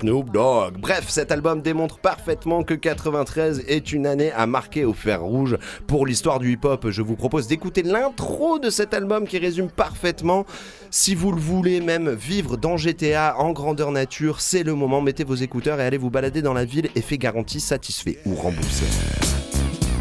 Snoop 0.00 0.30
Dogg. 0.30 0.78
Bref, 0.78 1.06
cet 1.08 1.32
album 1.32 1.62
démontre 1.62 1.98
parfaitement 1.98 2.62
que 2.62 2.74
93 2.74 3.64
est 3.68 3.92
une 3.92 4.06
année 4.06 4.32
à 4.32 4.46
marquer 4.46 4.84
au 4.84 4.92
fer 4.92 5.22
rouge 5.22 5.56
pour 5.86 6.06
l'histoire 6.06 6.38
du 6.38 6.52
hip-hop. 6.52 6.90
Je 6.90 7.02
vous 7.02 7.16
propose 7.16 7.46
d'écouter 7.46 7.82
l'intro 7.82 8.58
de 8.58 8.70
cet 8.70 8.94
album 8.94 9.26
qui 9.26 9.38
résume 9.38 9.70
parfaitement. 9.70 10.44
Si 10.90 11.14
vous 11.14 11.32
le 11.32 11.40
voulez 11.40 11.80
même 11.80 12.10
vivre 12.10 12.56
dans 12.56 12.76
GTA 12.76 13.36
en 13.38 13.52
grandeur 13.52 13.92
nature, 13.92 14.40
c'est 14.40 14.62
le 14.62 14.74
moment. 14.74 15.00
Mettez 15.00 15.24
vos 15.24 15.34
écouteurs 15.34 15.80
et 15.80 15.84
allez 15.84 15.98
vous 15.98 16.10
balader 16.10 16.42
dans 16.42 16.54
la 16.54 16.64
ville 16.64 16.88
et 16.94 17.00
fait 17.00 17.18
garantie 17.18 17.60
satisfait 17.60 18.18
ou 18.26 18.34
remboursé. 18.34 18.84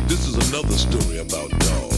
This 0.08 0.28
is 0.28 0.36
another 0.36 0.78
story 0.78 1.20
about 1.20 1.50
dogs. 1.60 1.93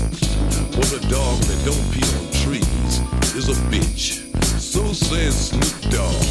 Well, 0.77 0.93
a 0.93 0.99
dog 1.07 1.39
that 1.47 1.59
don't 1.63 1.85
pee 1.93 2.03
on 2.19 2.25
trees 2.33 2.99
is 3.33 3.47
a 3.47 3.55
bitch. 3.71 4.21
So 4.59 4.91
says 4.91 5.47
Snoop 5.47 5.91
Dogg. 5.91 6.21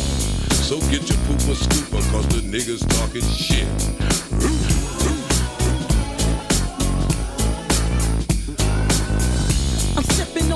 So 0.52 0.78
get 0.90 1.08
your 1.08 1.18
pooper 1.24 1.56
scooper, 1.56 2.02
cause 2.12 2.26
the 2.28 2.42
niggas 2.42 2.86
talking 2.88 3.22
shit. 3.22 3.66
I'm 9.96 10.04
sipping 10.04 10.52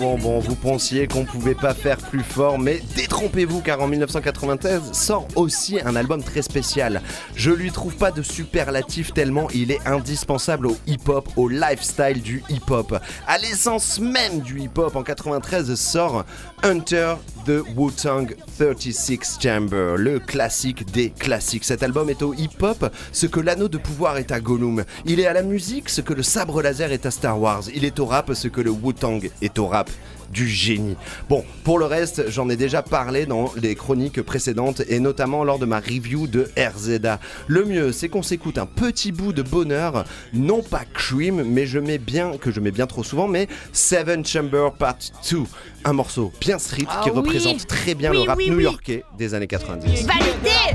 bon, 0.00 0.16
bon, 0.16 0.38
vous 0.40 0.54
pensiez 0.54 1.06
qu'on 1.06 1.24
pouvait 1.24 1.54
pas 1.54 1.74
faire 1.74 1.98
plus 1.98 2.22
fort, 2.22 2.58
mais 2.58 2.80
détrompez-vous 3.10 3.60
car 3.60 3.80
en 3.80 3.88
1993 3.88 4.92
sort 4.92 5.26
aussi 5.34 5.80
un 5.84 5.96
album 5.96 6.22
très 6.22 6.42
spécial. 6.42 7.02
Je 7.34 7.50
lui 7.50 7.72
trouve 7.72 7.96
pas 7.96 8.12
de 8.12 8.22
superlatif 8.22 9.12
tellement 9.12 9.48
il 9.50 9.72
est 9.72 9.84
indispensable 9.84 10.68
au 10.68 10.76
hip-hop, 10.86 11.28
au 11.36 11.48
lifestyle 11.48 12.22
du 12.22 12.44
hip-hop. 12.48 12.96
À 13.26 13.38
l'essence 13.38 13.98
même 13.98 14.38
du 14.42 14.60
hip-hop, 14.60 14.94
en 14.94 15.02
93 15.02 15.74
sort 15.74 16.24
Hunter 16.62 17.14
the 17.46 17.62
Wu-Tang 17.76 18.32
36 18.58 19.38
Chamber, 19.42 19.96
le 19.96 20.20
classique 20.20 20.88
des 20.92 21.10
classiques. 21.10 21.64
Cet 21.64 21.82
album 21.82 22.10
est 22.10 22.22
au 22.22 22.32
hip-hop 22.32 22.94
ce 23.10 23.26
que 23.26 23.40
l'anneau 23.40 23.66
de 23.66 23.78
pouvoir 23.78 24.18
est 24.18 24.30
à 24.30 24.38
Gollum. 24.38 24.84
Il 25.04 25.18
est 25.18 25.26
à 25.26 25.32
la 25.32 25.42
musique 25.42 25.88
ce 25.88 26.00
que 26.00 26.14
le 26.14 26.22
sabre 26.22 26.62
laser 26.62 26.92
est 26.92 27.06
à 27.06 27.10
Star 27.10 27.40
Wars. 27.40 27.64
Il 27.74 27.84
est 27.84 27.98
au 27.98 28.06
rap 28.06 28.32
ce 28.34 28.46
que 28.46 28.60
le 28.60 28.70
Wu-Tang 28.70 29.28
est 29.42 29.58
au 29.58 29.66
rap 29.66 29.90
du 30.30 30.48
génie. 30.48 30.96
Bon, 31.28 31.44
pour 31.64 31.78
le 31.78 31.86
reste, 31.86 32.30
j'en 32.30 32.48
ai 32.48 32.56
déjà 32.56 32.82
parlé 32.82 33.26
dans 33.26 33.52
les 33.56 33.74
chroniques 33.74 34.22
précédentes 34.22 34.82
et 34.88 35.00
notamment 35.00 35.44
lors 35.44 35.58
de 35.58 35.66
ma 35.66 35.80
review 35.80 36.26
de 36.26 36.50
RZA. 36.56 37.18
Le 37.46 37.64
mieux, 37.64 37.92
c'est 37.92 38.08
qu'on 38.08 38.22
s'écoute 38.22 38.58
un 38.58 38.66
petit 38.66 39.12
bout 39.12 39.32
de 39.32 39.42
bonheur, 39.42 40.04
non 40.32 40.62
pas 40.62 40.82
Cream, 40.92 41.42
mais 41.44 41.66
je 41.66 41.78
mets 41.78 41.98
bien, 41.98 42.36
que 42.38 42.50
je 42.50 42.60
mets 42.60 42.70
bien 42.70 42.86
trop 42.86 43.04
souvent, 43.04 43.28
mais 43.28 43.48
Seven 43.72 44.24
Chamber 44.24 44.70
Part 44.78 44.96
2. 45.30 45.38
Un 45.84 45.92
morceau 45.94 46.32
bien 46.40 46.58
street 46.58 46.84
Ah 46.88 47.00
qui 47.02 47.10
oui. 47.10 47.16
représente 47.16 47.66
très 47.66 47.94
bien 47.94 48.10
Oui, 48.10 48.18
le 48.18 48.22
rap 48.28 48.38
oui, 48.38 48.44
oui. 48.48 48.56
new-yorkais 48.56 49.04
des 49.16 49.34
années 49.34 49.46
90. 49.46 50.06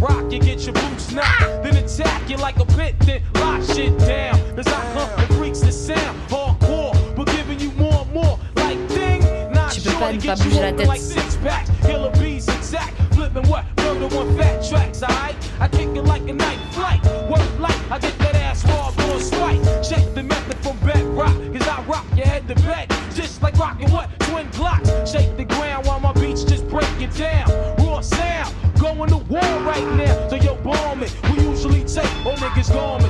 Rock, 0.02 0.32
you 0.32 0.40
pas 10.00 10.12
you 10.12 10.20
bouger 10.20 10.62
la 10.62 10.72
tête. 10.74 10.88
Like 10.88 11.02
six 11.02 11.38
packs, 11.38 11.70
killer 11.82 12.12
bees 12.20 12.48
exact, 12.48 12.94
flipping 13.14 13.48
what? 13.50 13.66
Murder 13.78 14.16
one 14.16 14.38
fat 14.38 14.64
tracks, 14.68 15.04
alright? 15.04 15.36
I 15.60 15.68
kick 15.68 15.90
it 15.96 16.04
like 16.04 16.28
a 16.28 16.34
night 16.34 16.60
flight, 16.72 17.04
work 17.30 17.60
like 17.60 17.80
I 17.92 18.00
get 18.00 18.18
that 18.20 18.36
ass 18.36 18.62
hard 18.64 19.00
on 19.00 19.20
spike. 19.20 19.62
Check 19.84 20.14
the 20.14 20.24
method 20.24 20.58
from 20.58 20.78
bedrock, 20.80 21.36
cause 21.54 21.68
I 21.68 21.82
rock 21.84 22.06
your 22.16 22.26
head 22.26 22.48
to 22.48 22.56
bed, 22.56 22.90
just 23.14 23.42
like 23.42 23.58
rocking 23.58 23.92
what? 23.92 24.10
Twin 24.20 24.48
blocks. 24.52 24.90
Shake 25.10 25.38
the 25.38 25.46
ground 25.46 25.86
while 25.86 26.00
my 26.00 26.14
beats 26.14 26.44
just 26.44 26.68
break 26.68 26.90
it 27.00 27.14
down. 27.16 27.48
Raw 27.78 28.02
sound, 28.02 28.54
going 28.80 29.10
to 29.10 29.18
war 29.18 29.42
right 29.64 29.88
now. 29.96 30.28
So 30.30 30.36
yo, 30.36 30.56
bomb 30.56 31.04
it. 31.04 31.16
We 31.32 31.44
usually 31.44 31.84
take 31.84 32.12
all 32.26 32.36
niggas' 32.36 32.74
garments. 32.74 33.05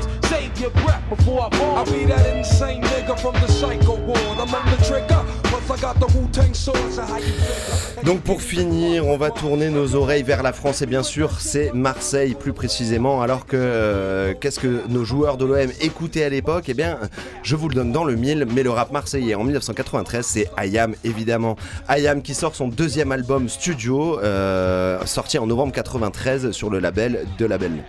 Donc 8.04 8.22
pour 8.22 8.42
finir, 8.42 9.08
on 9.08 9.18
va 9.18 9.32
tourner 9.32 9.70
nos 9.70 9.96
oreilles 9.96 10.24
vers 10.24 10.44
la 10.44 10.54
France 10.54 10.82
et 10.82 10.86
bien 10.86 11.04
sûr 11.04 11.40
c'est 11.40 11.72
Marseille 11.74 12.36
plus 12.36 12.54
précisément. 12.54 13.22
Alors 13.22 13.46
que 13.46 13.56
euh, 13.58 14.34
qu'est-ce 14.40 14.60
que 14.60 14.88
nos 14.90 15.04
joueurs 15.04 15.38
de 15.38 15.46
l'OM 15.46 15.70
écoutaient 15.82 16.24
à 16.24 16.30
l'époque? 16.30 16.66
Eh 16.68 16.74
bien 16.74 16.98
je 17.44 17.56
vous 17.56 17.70
le 17.70 17.76
donne 17.76 17.92
dans 17.92 18.04
le 18.04 18.16
mille 18.16 18.48
mais 18.54 18.64
le 18.64 18.70
rap 18.72 18.92
marseillais 18.92 19.36
en 19.36 19.44
1993 19.44 20.26
c'est 20.26 20.50
Ayam 20.58 20.96
évidemment. 21.04 21.56
Ayam 21.88 22.22
qui 22.22 22.34
sort 22.34 22.56
son 22.56 22.68
deuxième 22.68 23.12
album 23.12 23.50
studio 23.50 24.20
euh, 24.20 25.00
sorti 25.06 25.38
en 25.38 25.46
novembre 25.46 25.74
93 25.74 26.52
sur 26.52 26.70
le 26.70 26.80
label 26.80 27.26
de 27.38 27.46
label. 27.46 27.84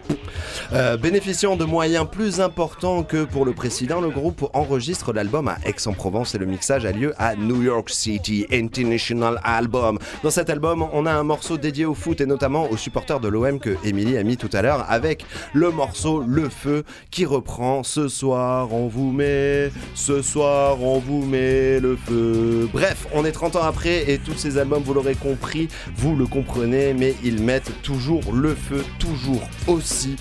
Euh, 0.73 0.97
bénéficiant 0.97 1.57
de 1.57 1.65
moyens 1.65 2.07
plus 2.11 2.41
importants 2.41 2.66
que 3.09 3.25
pour 3.25 3.45
le 3.45 3.53
précédent, 3.53 4.01
le 4.01 4.11
groupe 4.11 4.49
enregistre 4.53 5.13
l'album 5.13 5.49
à 5.49 5.59
Aix-en-Provence 5.65 6.35
et 6.35 6.39
le 6.39 6.47
mixage 6.47 6.85
a 6.85 6.93
lieu 6.93 7.15
à 7.19 7.37
New 7.37 7.63
York. 7.63 7.77
York 7.77 7.91
City 7.91 8.47
International 8.51 9.39
Album. 9.45 9.99
Dans 10.23 10.31
cet 10.31 10.49
album, 10.49 10.87
on 10.93 11.05
a 11.05 11.13
un 11.13 11.25
morceau 11.25 11.59
dédié 11.59 11.85
au 11.85 11.95
foot 11.95 12.21
et 12.23 12.27
notamment 12.27 12.71
aux 12.71 12.77
supporters 12.77 13.21
de 13.21 13.29
l'OM 13.29 13.59
que 13.59 13.77
Émilie 13.85 14.17
a 14.17 14.23
mis 14.23 14.37
tout 14.37 14.49
à 14.55 14.63
l'heure 14.63 14.87
avec 14.89 15.27
le 15.53 15.71
morceau 15.71 16.23
Le 16.27 16.49
Feu 16.49 16.85
qui 17.11 17.27
reprend 17.27 17.83
Ce 17.83 18.09
soir 18.09 18.73
on 18.73 18.89
vous 18.89 19.13
met, 19.13 19.71
ce 19.95 20.23
soir 20.23 20.83
on 20.83 20.99
vous 20.99 21.25
met 21.25 21.81
le 21.81 21.97
feu. 21.97 22.69
Bref, 22.73 23.07
on 23.13 23.25
est 23.25 23.33
30 23.33 23.57
ans 23.57 23.65
après 23.65 24.11
et 24.11 24.19
tous 24.19 24.35
ces 24.35 24.57
albums, 24.57 24.83
vous 24.83 24.95
l'aurez 24.95 25.15
compris, 25.15 25.69
vous 25.97 26.17
le 26.17 26.27
comprenez, 26.27 26.95
mais 26.95 27.15
ils 27.23 27.43
mettent 27.43 27.83
toujours 27.83 28.33
le 28.33 28.55
feu, 28.55 28.83
toujours 28.99 29.49
aussi. 29.67 30.17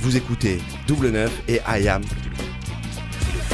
Vous 0.00 0.16
écoutez 0.16 0.60
Double 0.86 1.10
9 1.10 1.42
et 1.48 1.60
I 1.66 1.88
Am 1.88 2.02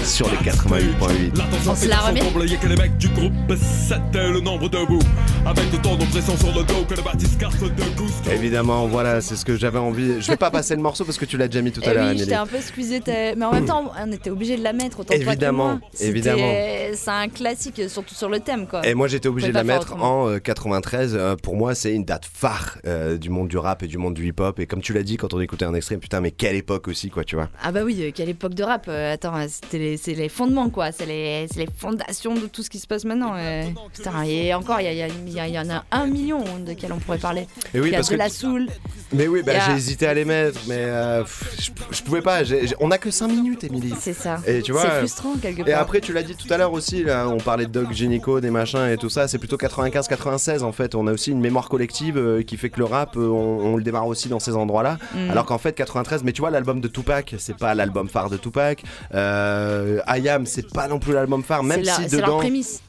sur 0.02 0.28
les 0.30 0.36
88.8. 0.38 1.32
On 1.68 1.74
se 1.74 1.88
la 1.88 1.98
remet 1.98 2.20
Il 2.46 2.58
que 2.58 2.66
les 2.66 2.76
mecs 2.76 2.96
du 2.98 3.08
groupe 3.08 3.32
c'était 3.56 4.30
le 4.30 4.40
nombre 4.40 4.68
debout. 4.68 5.00
Avec 5.46 5.64
autant 5.74 5.96
de 5.96 6.04
pression 6.06 6.36
sur 6.36 6.48
le 6.48 6.62
dos 6.64 6.84
que 6.88 6.94
le 6.94 7.02
bâtisse 7.02 7.36
carte 7.36 7.60
de 7.62 7.68
gusto. 7.96 8.30
Évidemment, 8.30 8.86
voilà, 8.86 9.20
c'est 9.20 9.36
ce 9.36 9.44
que 9.44 9.56
j'avais 9.56 9.78
envie. 9.78 10.20
Je 10.20 10.26
vais 10.28 10.36
pas 10.36 10.50
passer 10.50 10.74
le 10.74 10.82
morceau 10.82 11.04
parce 11.04 11.18
que 11.18 11.24
tu 11.24 11.36
l'as 11.36 11.48
déjà 11.48 11.62
mis 11.62 11.70
tout 11.72 11.82
à 11.84 11.90
Eh 11.90 11.94
l'heure, 11.94 12.08
oui, 12.12 12.18
j'étais 12.18 12.34
un 12.34 12.46
peu 12.46 12.60
squeezée, 12.60 13.00
t'es- 13.00 13.34
mais 13.36 13.44
en 13.44 13.52
même 13.52 13.66
temps, 13.66 13.92
on 14.02 14.12
était 14.12 14.30
obligé 14.30 14.56
de 14.56 14.62
la 14.62 14.72
mettre 14.72 15.00
autant 15.00 15.14
toi 15.14 15.22
que 15.22 15.22
Évidemment, 15.30 15.80
évidemment. 16.00 16.50
C'est 16.94 17.10
un 17.10 17.28
classique, 17.28 17.82
surtout 17.88 18.14
sur 18.14 18.28
le 18.28 18.40
thème, 18.40 18.66
quoi. 18.66 18.86
Et 18.86 18.94
moi 18.94 19.08
j'étais 19.08 19.28
obligé 19.28 19.48
de 19.48 19.54
la 19.54 19.64
mettre 19.64 19.94
en 20.02 20.28
euh, 20.30 20.38
93. 20.38 21.14
Euh, 21.14 21.36
pour 21.36 21.56
moi, 21.56 21.74
c'est 21.74 21.92
une 21.92 22.04
date 22.04 22.24
phare 22.32 22.78
euh, 22.86 23.18
du 23.18 23.30
monde 23.30 23.48
du 23.48 23.58
rap 23.58 23.82
et 23.82 23.86
du 23.86 23.98
monde 23.98 24.14
du 24.14 24.26
hip-hop. 24.28 24.58
Et 24.60 24.66
comme 24.66 24.80
tu 24.80 24.92
l'as 24.92 25.02
dit 25.02 25.16
quand 25.16 25.34
on 25.34 25.40
écoutait 25.40 25.64
un 25.64 25.74
extrait, 25.74 25.96
putain, 25.98 26.20
mais 26.20 26.30
quelle 26.30 26.56
époque 26.56 26.88
aussi, 26.88 27.10
quoi, 27.10 27.24
tu 27.24 27.36
vois. 27.36 27.48
Ah 27.62 27.72
bah 27.72 27.80
oui, 27.84 27.96
euh, 28.02 28.10
quelle 28.14 28.28
époque 28.30 28.54
de 28.54 28.62
rap. 28.62 28.86
euh, 28.88 29.12
attends, 29.14 29.36
euh, 29.36 29.46
c'était 29.48 29.78
les, 29.84 29.96
c'est 29.96 30.14
les 30.14 30.28
fondements, 30.28 30.70
quoi. 30.70 30.92
C'est 30.92 31.06
les, 31.06 31.46
les 31.56 31.68
fondations 31.76 32.34
de 32.34 32.46
tout 32.46 32.62
ce 32.62 32.70
qui 32.70 32.78
se 32.78 32.86
passe 32.86 33.04
maintenant. 33.04 33.34
euh. 33.36 33.62
Putain, 33.94 34.22
et 34.24 34.52
encore, 34.54 34.80
il 34.80 34.86
y, 34.92 34.96
y 34.96 35.30
y 35.40 35.52
y 35.52 35.58
en 35.58 35.70
a 35.70 35.84
un 35.92 36.06
million 36.06 36.42
de 36.66 36.72
quels 36.72 36.92
on 36.92 36.98
pourrait 36.98 37.18
parler. 37.18 37.46
Et 37.74 37.80
oui, 37.80 37.88
il 37.88 37.92
y 37.92 37.94
a 37.94 37.98
parce 37.98 38.08
de 38.08 38.14
que 38.14 38.18
la 38.18 38.28
soul. 38.28 38.66
Mais 39.12 39.28
oui, 39.28 39.42
bah, 39.44 39.52
a- 39.56 39.66
j'ai 39.70 39.76
hésité 39.76 40.06
à 40.06 40.14
les 40.14 40.24
mettre, 40.24 40.58
mais 40.66 40.78
euh, 40.78 41.22
je, 41.58 41.70
je 41.90 42.02
pouvais 42.02 42.22
pas. 42.22 42.40
on 42.80 42.90
a 42.90 42.98
que 42.98 43.10
5 43.10 43.28
minutes, 43.28 43.64
Émilie. 43.64 43.94
C'est 44.00 44.12
ça. 44.14 44.40
Et 44.46 44.62
tu 44.62 44.72
vois. 44.72 44.82
C'est 44.82 44.88
euh, 44.88 44.98
frustrant, 45.00 45.34
quelque 45.40 45.60
Et 45.60 45.72
part. 45.72 45.80
après, 45.82 46.00
tu 46.00 46.12
l'as 46.12 46.22
dit 46.22 46.34
tout 46.34 46.52
à 46.52 46.56
l'heure 46.56 46.72
aussi, 46.72 47.04
là, 47.04 47.28
on 47.28 47.38
parlait 47.38 47.66
de 47.66 47.70
Doc 47.72 47.92
Gynéco, 47.92 48.40
des 48.40 48.50
machins 48.50 48.88
et 48.90 48.96
tout 48.96 49.08
ça, 49.10 49.28
c'est 49.28 49.38
plutôt 49.38 49.56
95-96 49.56 50.62
en 50.62 50.72
fait. 50.72 50.94
On 50.94 51.06
a 51.06 51.12
aussi 51.12 51.30
une 51.30 51.40
mémoire 51.40 51.68
collective 51.68 52.16
euh, 52.16 52.42
qui 52.42 52.56
fait 52.56 52.70
que 52.70 52.78
le 52.78 52.84
rap, 52.86 53.16
euh, 53.16 53.28
on, 53.28 53.72
on 53.72 53.76
le 53.76 53.82
démarre 53.82 54.06
aussi 54.06 54.28
dans 54.28 54.40
ces 54.40 54.54
endroits-là. 54.54 54.98
Mm. 55.14 55.30
Alors 55.30 55.46
qu'en 55.46 55.58
fait, 55.58 55.72
93, 55.74 56.22
mais 56.24 56.32
tu 56.32 56.40
vois, 56.40 56.50
l'album 56.50 56.80
de 56.80 56.88
Tupac, 56.88 57.34
c'est 57.38 57.56
pas 57.56 57.74
l'album 57.74 58.08
phare 58.08 58.30
de 58.30 58.36
Tupac. 58.36 58.82
Euh, 59.14 59.73
I 60.06 60.28
Am, 60.28 60.46
c'est 60.46 60.70
pas 60.72 60.88
non 60.88 60.98
plus 60.98 61.12
l'album 61.12 61.42
phare, 61.42 61.62
même 61.62 61.80
si 61.96 62.02
dedans. 62.16 62.38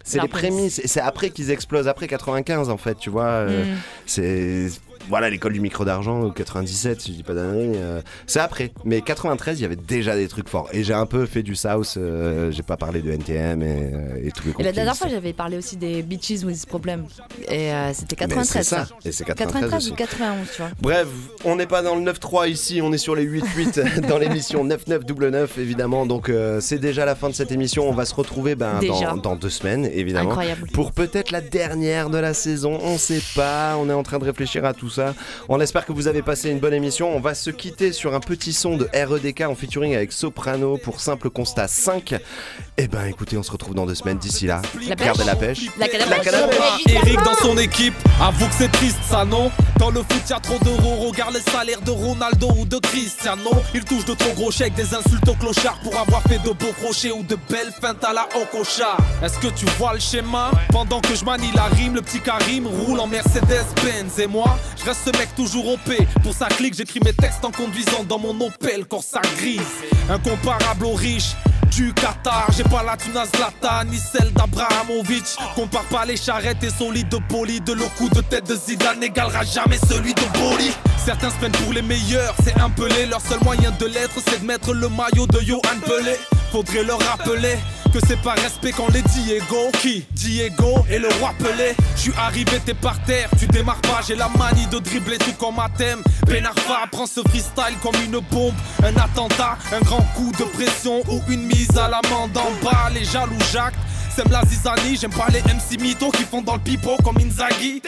C'est 0.03 0.17
les 0.21 0.27
prémices. 0.27 0.79
Et 0.79 0.87
c'est 0.87 1.01
après 1.01 1.29
qu'ils 1.29 1.51
explosent, 1.51 1.87
après 1.87 2.07
95 2.07 2.69
en 2.69 2.77
fait, 2.77 2.95
tu 2.97 3.09
vois. 3.09 3.25
euh, 3.25 3.65
Mm. 3.65 3.77
C'est. 4.05 4.67
Voilà, 5.09 5.29
l'école 5.29 5.53
du 5.53 5.59
micro 5.59 5.85
d'argent, 5.85 6.21
ou 6.23 6.31
97, 6.31 7.01
si 7.01 7.11
je 7.11 7.17
dis 7.17 7.23
pas 7.23 7.33
d'annerie. 7.33 7.73
euh, 7.75 8.01
c'est 8.27 8.39
après. 8.39 8.71
Mais 8.83 9.01
93, 9.01 9.59
il 9.59 9.63
y 9.63 9.65
avait 9.65 9.75
déjà 9.75 10.15
des 10.15 10.27
trucs 10.27 10.49
forts. 10.49 10.69
Et 10.73 10.83
j'ai 10.83 10.93
un 10.93 11.05
peu 11.05 11.25
fait 11.25 11.43
du 11.43 11.55
South, 11.55 11.93
euh, 11.97 12.51
j'ai 12.51 12.63
pas 12.63 12.77
parlé 12.77 13.01
de 13.01 13.11
NTM 13.11 13.61
et, 13.61 13.65
euh, 13.93 14.27
et 14.27 14.31
tous 14.31 14.47
les 14.47 14.53
Et 14.59 14.63
la 14.63 14.71
dernière 14.71 14.95
fois, 14.95 15.07
j'avais 15.07 15.33
parlé 15.33 15.57
aussi 15.57 15.77
des 15.77 16.01
Bitches 16.01 16.43
with 16.43 16.65
Problem. 16.65 17.05
Et 17.49 17.71
euh, 17.73 17.93
c'était 17.93 18.15
93. 18.15 18.63
c'est 18.67 18.75
ça. 18.75 18.87
Et 19.03 19.11
c'est 19.11 19.25
93 19.25 19.73
aussi. 19.75 19.91
ou 19.91 19.95
91, 19.95 20.47
tu 20.51 20.61
vois. 20.61 20.71
Bref, 20.81 21.07
on 21.43 21.55
n'est 21.55 21.67
pas 21.67 21.81
dans 21.81 21.95
le 21.95 22.01
9-3 22.11 22.49
ici, 22.49 22.81
on 22.81 22.91
est 22.93 22.97
sur 22.97 23.15
les 23.15 23.25
8-8 23.27 24.07
dans 24.07 24.17
l'émission 24.17 24.65
9-9 24.65 25.03
double 25.03 25.29
9 25.29 25.57
évidemment. 25.59 26.05
Donc 26.05 26.29
euh, 26.29 26.59
c'est 26.61 26.79
déjà 26.79 27.05
la 27.05 27.15
fin 27.15 27.29
de 27.29 27.33
cette 27.35 27.51
émission. 27.51 27.87
On 27.87 27.93
va 27.93 28.05
se 28.05 28.15
retrouver 28.15 28.55
ben, 28.55 28.79
dans, 28.87 29.17
dans 29.17 29.35
deux 29.35 29.49
semaines 29.49 29.85
évidemment. 29.93 30.29
Incroyable. 30.31 30.67
Pour 30.73 30.91
peut-être 30.91 31.31
la 31.31 31.41
dernière 31.41 32.09
de 32.09 32.17
la 32.17 32.33
saison. 32.33 32.79
On 32.81 32.97
sait 32.97 33.21
pas. 33.35 33.75
On 33.77 33.89
est 33.89 33.93
en 33.93 34.03
train 34.03 34.19
de 34.19 34.25
réfléchir 34.25 34.65
à 34.65 34.73
tout 34.73 34.89
ça. 34.95 35.13
On 35.49 35.59
espère 35.59 35.85
que 35.85 35.91
vous 35.91 36.07
avez 36.07 36.21
passé 36.21 36.49
une 36.49 36.59
bonne 36.59 36.73
émission. 36.73 37.15
On 37.15 37.19
va 37.19 37.35
se 37.35 37.49
quitter 37.49 37.91
sur 37.91 38.13
un 38.15 38.19
petit 38.19 38.53
son 38.53 38.77
de 38.77 38.87
REDK 38.93 39.41
en 39.41 39.55
featuring 39.55 39.95
avec 39.95 40.11
Soprano 40.11 40.77
pour 40.77 41.01
Simple 41.01 41.29
Constat 41.29 41.67
5. 41.67 42.15
Et 42.77 42.87
ben 42.87 43.05
écoutez, 43.05 43.37
on 43.37 43.43
se 43.43 43.51
retrouve 43.51 43.75
dans 43.75 43.85
deux 43.85 43.95
semaines. 43.95 44.17
D'ici 44.17 44.47
là, 44.47 44.61
La 44.87 44.95
pêche. 44.95 45.05
gardez 45.07 45.23
la 45.25 45.35
pêche. 45.35 45.59
La 45.79 45.87
canne 45.87 46.01
à 46.01 46.05
La 46.05 46.15
pêche. 46.17 46.25
canne 46.25 46.35
à 46.43 46.47
pêche. 46.47 46.83
Eric 46.87 47.21
dans 47.23 47.35
son 47.35 47.57
équipe, 47.57 47.93
avoue 48.21 48.47
que 48.47 48.53
c'est 48.57 48.71
triste 48.71 48.97
ça 49.09 49.25
non? 49.25 49.51
Dans 49.79 49.89
le 49.91 49.99
foot 50.01 50.29
y'a 50.29 50.39
trop 50.39 50.57
d'euros, 50.59 51.07
regarde 51.07 51.33
les 51.33 51.51
salaires 51.51 51.81
de 51.81 51.91
Ronaldo 51.91 52.49
ou 52.57 52.65
de 52.65 52.77
Cristiano 52.79 53.51
Il 53.73 53.83
touche 53.83 54.05
de 54.05 54.13
trop 54.13 54.31
gros 54.33 54.51
chèques, 54.51 54.73
des 54.75 54.93
insultes 54.93 55.27
au 55.27 55.33
clochard 55.33 55.77
Pour 55.83 55.97
avoir 55.97 56.21
fait 56.23 56.37
de 56.39 56.49
beaux 56.51 56.71
crochets 56.81 57.11
ou 57.11 57.23
de 57.23 57.37
belles 57.49 57.73
feintes 57.81 58.03
à 58.03 58.13
la 58.13 58.27
Okocha 58.41 58.95
Est-ce 59.23 59.37
que 59.39 59.47
tu 59.47 59.65
vois 59.77 59.93
le 59.93 59.99
schéma? 59.99 60.51
Pendant 60.71 61.01
que 61.01 61.13
je 61.13 61.25
manie 61.25 61.51
la 61.53 61.65
rime, 61.65 61.95
le 61.95 62.01
petit 62.01 62.21
Karim 62.21 62.67
roule 62.67 62.99
en 63.01 63.07
Mercedes-Benz 63.07 64.19
Et 64.19 64.27
moi, 64.27 64.57
je 64.77 64.84
reste 64.85 65.01
ce 65.05 65.17
mec 65.17 65.33
toujours 65.35 65.67
OP 65.73 65.91
Pour 66.23 66.33
sa 66.33 66.47
clique, 66.47 66.75
j'écris 66.75 66.99
mes 67.03 67.13
textes 67.13 67.43
en 67.43 67.51
conduisant 67.51 68.03
dans 68.07 68.19
mon 68.19 68.39
Opel 68.45 68.85
Corsa 68.85 69.21
grise 69.37 69.61
Incomparable 70.09 70.85
aux 70.85 70.93
riches 70.93 71.35
du 71.75 71.93
Qatar. 71.93 72.47
J'ai 72.55 72.63
pas 72.63 72.83
la 72.83 72.95
thune 72.95 73.17
à 73.17 73.25
Zlatan 73.25 73.89
ni 73.89 73.97
celle 73.97 74.31
d'Abrahamovic. 74.31 75.25
Compare 75.55 75.83
pas 75.85 76.05
les 76.05 76.15
charrettes 76.15 76.63
et 76.63 76.69
solides 76.69 77.09
de 77.09 77.17
poli. 77.27 77.59
De 77.59 77.73
le 77.73 77.83
coup 77.97 78.07
de 78.09 78.21
tête 78.21 78.47
de 78.47 78.55
Zidane 78.55 78.99
n'égalera 78.99 79.43
jamais 79.43 79.79
celui 79.89 80.13
de 80.13 80.21
Boli. 80.39 80.71
Certains 81.03 81.29
se 81.29 81.35
prennent 81.35 81.51
pour 81.51 81.73
les 81.73 81.81
meilleurs, 81.81 82.33
c'est 82.43 82.57
un 82.59 82.69
pelé. 82.69 83.05
Leur 83.07 83.21
seul 83.21 83.39
moyen 83.43 83.71
de 83.71 83.85
l'être, 83.87 84.15
c'est 84.27 84.41
de 84.41 84.45
mettre 84.45 84.73
le 84.73 84.87
maillot 84.89 85.27
de 85.27 85.39
Johan 85.41 85.59
Pelé. 85.85 86.15
Faudrait 86.51 86.83
leur 86.83 86.99
rappeler 86.99 87.57
que 87.95 88.05
c'est 88.07 88.21
par 88.21 88.35
respect 88.35 88.71
qu'on 88.71 88.89
les 88.89 89.01
Diego. 89.01 89.71
Qui 89.81 90.05
Diego 90.11 90.85
et 90.89 90.99
le 90.99 91.07
roi 91.19 91.33
Pelé. 91.39 91.75
Je 91.95 92.01
suis 92.01 92.13
arrivé, 92.17 92.59
t'es 92.65 92.73
par 92.73 93.01
terre, 93.05 93.29
tu 93.39 93.47
démarres 93.47 93.81
pas. 93.81 94.01
J'ai 94.05 94.15
la 94.15 94.27
manie 94.37 94.67
de 94.67 94.79
dribbler 94.79 95.17
tout 95.17 95.31
comme 95.39 95.55
thème. 95.77 96.01
Benarfa 96.27 96.87
prend 96.91 97.05
ce 97.05 97.21
freestyle 97.21 97.77
comme 97.81 97.95
une 98.03 98.19
bombe. 98.31 98.53
Un 98.83 98.95
attentat, 98.97 99.57
un 99.71 99.79
grand 99.79 100.05
coup 100.13 100.31
de 100.37 100.43
pression 100.43 101.03
ou 101.09 101.21
une 101.29 101.45
mise 101.45 101.77
à 101.77 101.87
l'amende 101.87 102.37
en 102.37 102.51
bas. 102.63 102.89
Les 102.93 103.05
jaloux 103.05 103.33
Jacques, 103.53 103.75
c'est 104.13 104.27
la 104.29 104.43
zizanie. 104.45 104.97
J'aime 104.99 105.11
pas 105.11 105.27
les 105.31 105.41
MC 105.41 105.79
mythos 105.79 106.11
qui 106.11 106.23
font 106.23 106.41
dans 106.41 106.55
le 106.55 106.61
pipeau 106.61 106.97
comme 107.03 107.17
Inzaghi. 107.17 107.81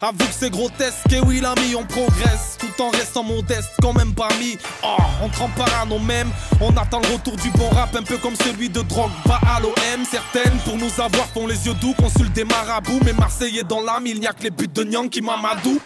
Avoue 0.00 0.26
que 0.26 0.32
c'est 0.32 0.50
grotesque, 0.50 1.12
et 1.12 1.18
oui 1.20 1.40
l'ami 1.40 1.74
on 1.76 1.82
progresse 1.84 2.56
Tout 2.60 2.82
en 2.82 2.90
restant 2.90 3.24
modeste, 3.24 3.70
quand 3.82 3.92
même 3.92 4.14
parmi 4.14 4.56
Oh, 4.84 4.96
on 5.24 5.28
trempe 5.28 5.52
parano 5.56 5.98
même 5.98 6.30
On 6.60 6.76
attend 6.76 7.00
le 7.00 7.08
retour 7.14 7.34
du 7.36 7.50
bon 7.50 7.68
rap 7.70 7.96
Un 7.96 8.04
peu 8.04 8.16
comme 8.16 8.36
celui 8.36 8.68
de 8.68 8.80
Drogba 8.82 9.40
à 9.56 9.58
l'OM 9.58 10.04
Certaines 10.08 10.56
pour 10.64 10.76
nous 10.76 10.90
avoir 11.00 11.26
font 11.26 11.48
les 11.48 11.66
yeux 11.66 11.74
doux 11.74 11.94
Consultent 11.94 12.32
des 12.32 12.44
marabouts 12.44 13.00
Mais 13.04 13.12
Marseillais 13.12 13.64
dans 13.64 13.80
l'âme 13.82 14.06
Il 14.06 14.20
n'y 14.20 14.28
a 14.28 14.32
que 14.32 14.44
les 14.44 14.50
buts 14.50 14.68
de 14.68 14.84
Nyang 14.84 15.08
qui 15.08 15.20
Mamadou 15.20 15.80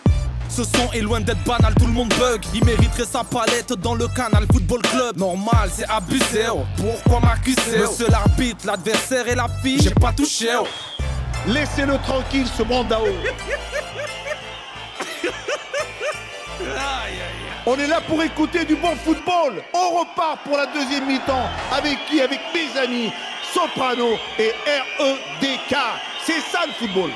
ce 0.55 0.65
son 0.65 0.93
est 0.93 1.01
loin 1.01 1.19
d'être 1.19 1.43
banal, 1.45 1.73
tout 1.77 1.87
le 1.87 1.93
monde 1.95 2.13
bug. 2.19 2.43
Il 2.53 2.63
mériterait 2.63 3.07
sa 3.11 3.25
palette 3.25 3.73
dans 3.73 3.95
le 3.95 4.07
canal 4.09 4.45
Football 4.53 4.83
Club. 4.83 5.17
Normal, 5.17 5.71
c'est 5.75 5.89
abusé. 5.89 6.45
oh. 6.53 6.65
Pourquoi 6.77 7.21
m'accuser 7.27 7.79
Monsieur 7.79 8.09
l'arbitre, 8.11 8.67
l'adversaire 8.67 9.27
et 9.29 9.35
la 9.35 9.47
fille, 9.63 9.81
j'ai 9.81 9.95
pas 9.95 10.13
touché. 10.13 10.49
oh. 10.61 10.67
Laissez-le 11.47 11.97
tranquille, 12.05 12.47
ce 12.55 12.63
mandao. 12.65 13.07
On 17.65 17.79
est 17.79 17.87
là 17.87 18.01
pour 18.01 18.23
écouter 18.23 18.65
du 18.65 18.75
bon 18.75 18.97
football. 18.97 19.63
On 19.73 20.01
repart 20.01 20.41
pour 20.45 20.57
la 20.57 20.67
deuxième 20.67 21.07
mi-temps. 21.07 21.49
Avec 21.71 21.97
qui? 22.09 22.21
Avec 22.21 22.41
mes 22.53 22.81
amis 22.81 23.13
Soprano 23.55 24.17
et 24.39 24.53
REDK. 24.99 25.77
C'est 26.25 26.41
ça 26.41 26.67
le 26.67 26.73
football. 26.73 27.11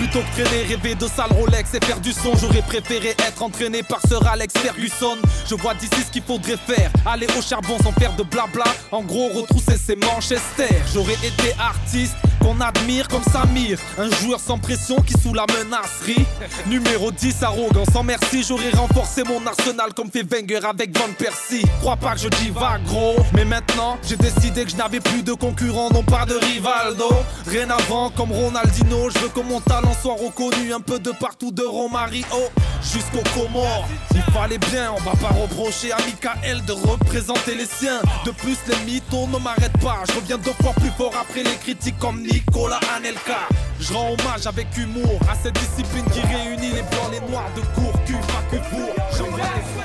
Plutôt 0.00 0.20
que 0.20 0.42
traîner, 0.42 0.62
rêver 0.62 0.94
de 0.94 1.06
sale 1.06 1.30
Rolex 1.30 1.74
et 1.74 1.84
faire 1.84 2.00
du 2.00 2.12
son, 2.12 2.34
j'aurais 2.34 2.62
préféré 2.62 3.10
être 3.10 3.42
entraîné 3.42 3.82
par 3.82 4.00
Sir 4.08 4.26
Alex 4.26 4.54
Ferguson. 4.56 5.18
Je 5.46 5.54
vois 5.54 5.74
d'ici 5.74 6.02
ce 6.06 6.10
qu'il 6.10 6.22
faudrait 6.22 6.56
faire, 6.56 6.90
aller 7.04 7.26
au 7.38 7.42
charbon 7.42 7.76
sans 7.82 7.92
faire 7.92 8.16
de 8.16 8.22
blabla. 8.22 8.64
En 8.92 9.02
gros, 9.02 9.28
retrousser 9.28 9.76
ses 9.76 9.96
Manchester. 9.96 10.74
J'aurais 10.94 11.18
été 11.22 11.52
artiste 11.58 12.14
qu'on 12.40 12.58
admire 12.62 13.08
comme 13.08 13.22
Samir, 13.24 13.78
un 13.98 14.10
joueur 14.22 14.40
sans 14.40 14.58
pression 14.58 14.96
qui 15.02 15.12
sous 15.20 15.34
la 15.34 15.44
menacerie. 15.46 16.24
Numéro 16.66 17.12
10, 17.12 17.42
arrogant 17.42 17.84
sans 17.92 18.02
merci, 18.02 18.42
j'aurais 18.42 18.70
renforcé 18.70 19.22
mon 19.24 19.46
arsenal 19.46 19.92
comme 19.94 20.10
fait 20.10 20.22
Wenger 20.22 20.60
avec 20.66 20.96
Van 20.96 21.12
Persie. 21.18 21.66
Crois 21.80 21.96
pas 21.96 22.14
que 22.14 22.20
je 22.20 22.28
divague 22.28 22.82
gros, 22.84 23.16
mais 23.34 23.44
maintenant 23.44 23.98
j'ai 24.08 24.16
décidé 24.16 24.64
que 24.64 24.70
je 24.70 24.76
n'avais 24.76 25.00
plus 25.00 25.22
de 25.22 25.34
concurrent, 25.34 25.90
non 25.92 26.02
pas 26.02 26.24
de 26.24 26.34
Rivaldo. 26.34 27.10
Rien 27.46 27.68
avant 27.68 28.08
comme 28.10 28.32
Ronaldinho, 28.32 29.10
je 29.10 29.18
veux 29.18 29.28
que 29.28 29.40
mon 29.40 29.60
talent 29.60 29.89
soit 29.94 30.14
reconnu 30.14 30.72
un 30.72 30.80
peu 30.80 30.98
de 30.98 31.10
partout 31.12 31.50
de 31.52 31.62
Romario 31.62 32.24
jusqu'au 32.82 33.22
Comores. 33.34 33.86
Il 34.14 34.22
fallait 34.32 34.58
bien, 34.58 34.92
on 34.92 35.00
va 35.00 35.16
pas 35.16 35.34
reprocher 35.34 35.92
à 35.92 35.98
Michael 35.98 36.64
de 36.64 36.72
représenter 36.72 37.54
les 37.54 37.66
siens. 37.66 38.00
De 38.24 38.30
plus, 38.30 38.58
les 38.68 38.76
mythos 38.84 39.26
ne 39.28 39.38
m'arrêtent 39.38 39.80
pas. 39.80 40.02
Je 40.08 40.16
reviens 40.16 40.38
deux 40.38 40.52
fois 40.62 40.72
plus 40.74 40.90
fort 40.90 41.12
après 41.20 41.42
les 41.42 41.56
critiques 41.56 41.98
comme 41.98 42.22
Nicolas 42.22 42.80
Anelka. 42.96 43.48
Je 43.78 43.92
rends 43.92 44.12
hommage 44.12 44.46
avec 44.46 44.66
humour 44.76 45.18
à 45.30 45.34
cette 45.34 45.54
discipline 45.54 46.04
qui 46.12 46.20
réunit 46.20 46.72
les 46.72 46.82
blancs, 46.82 47.10
les 47.12 47.20
noirs 47.30 47.50
de 47.56 47.60
court 47.80 48.04
cul, 48.04 48.16
que 48.50 48.56
pour. 48.56 49.80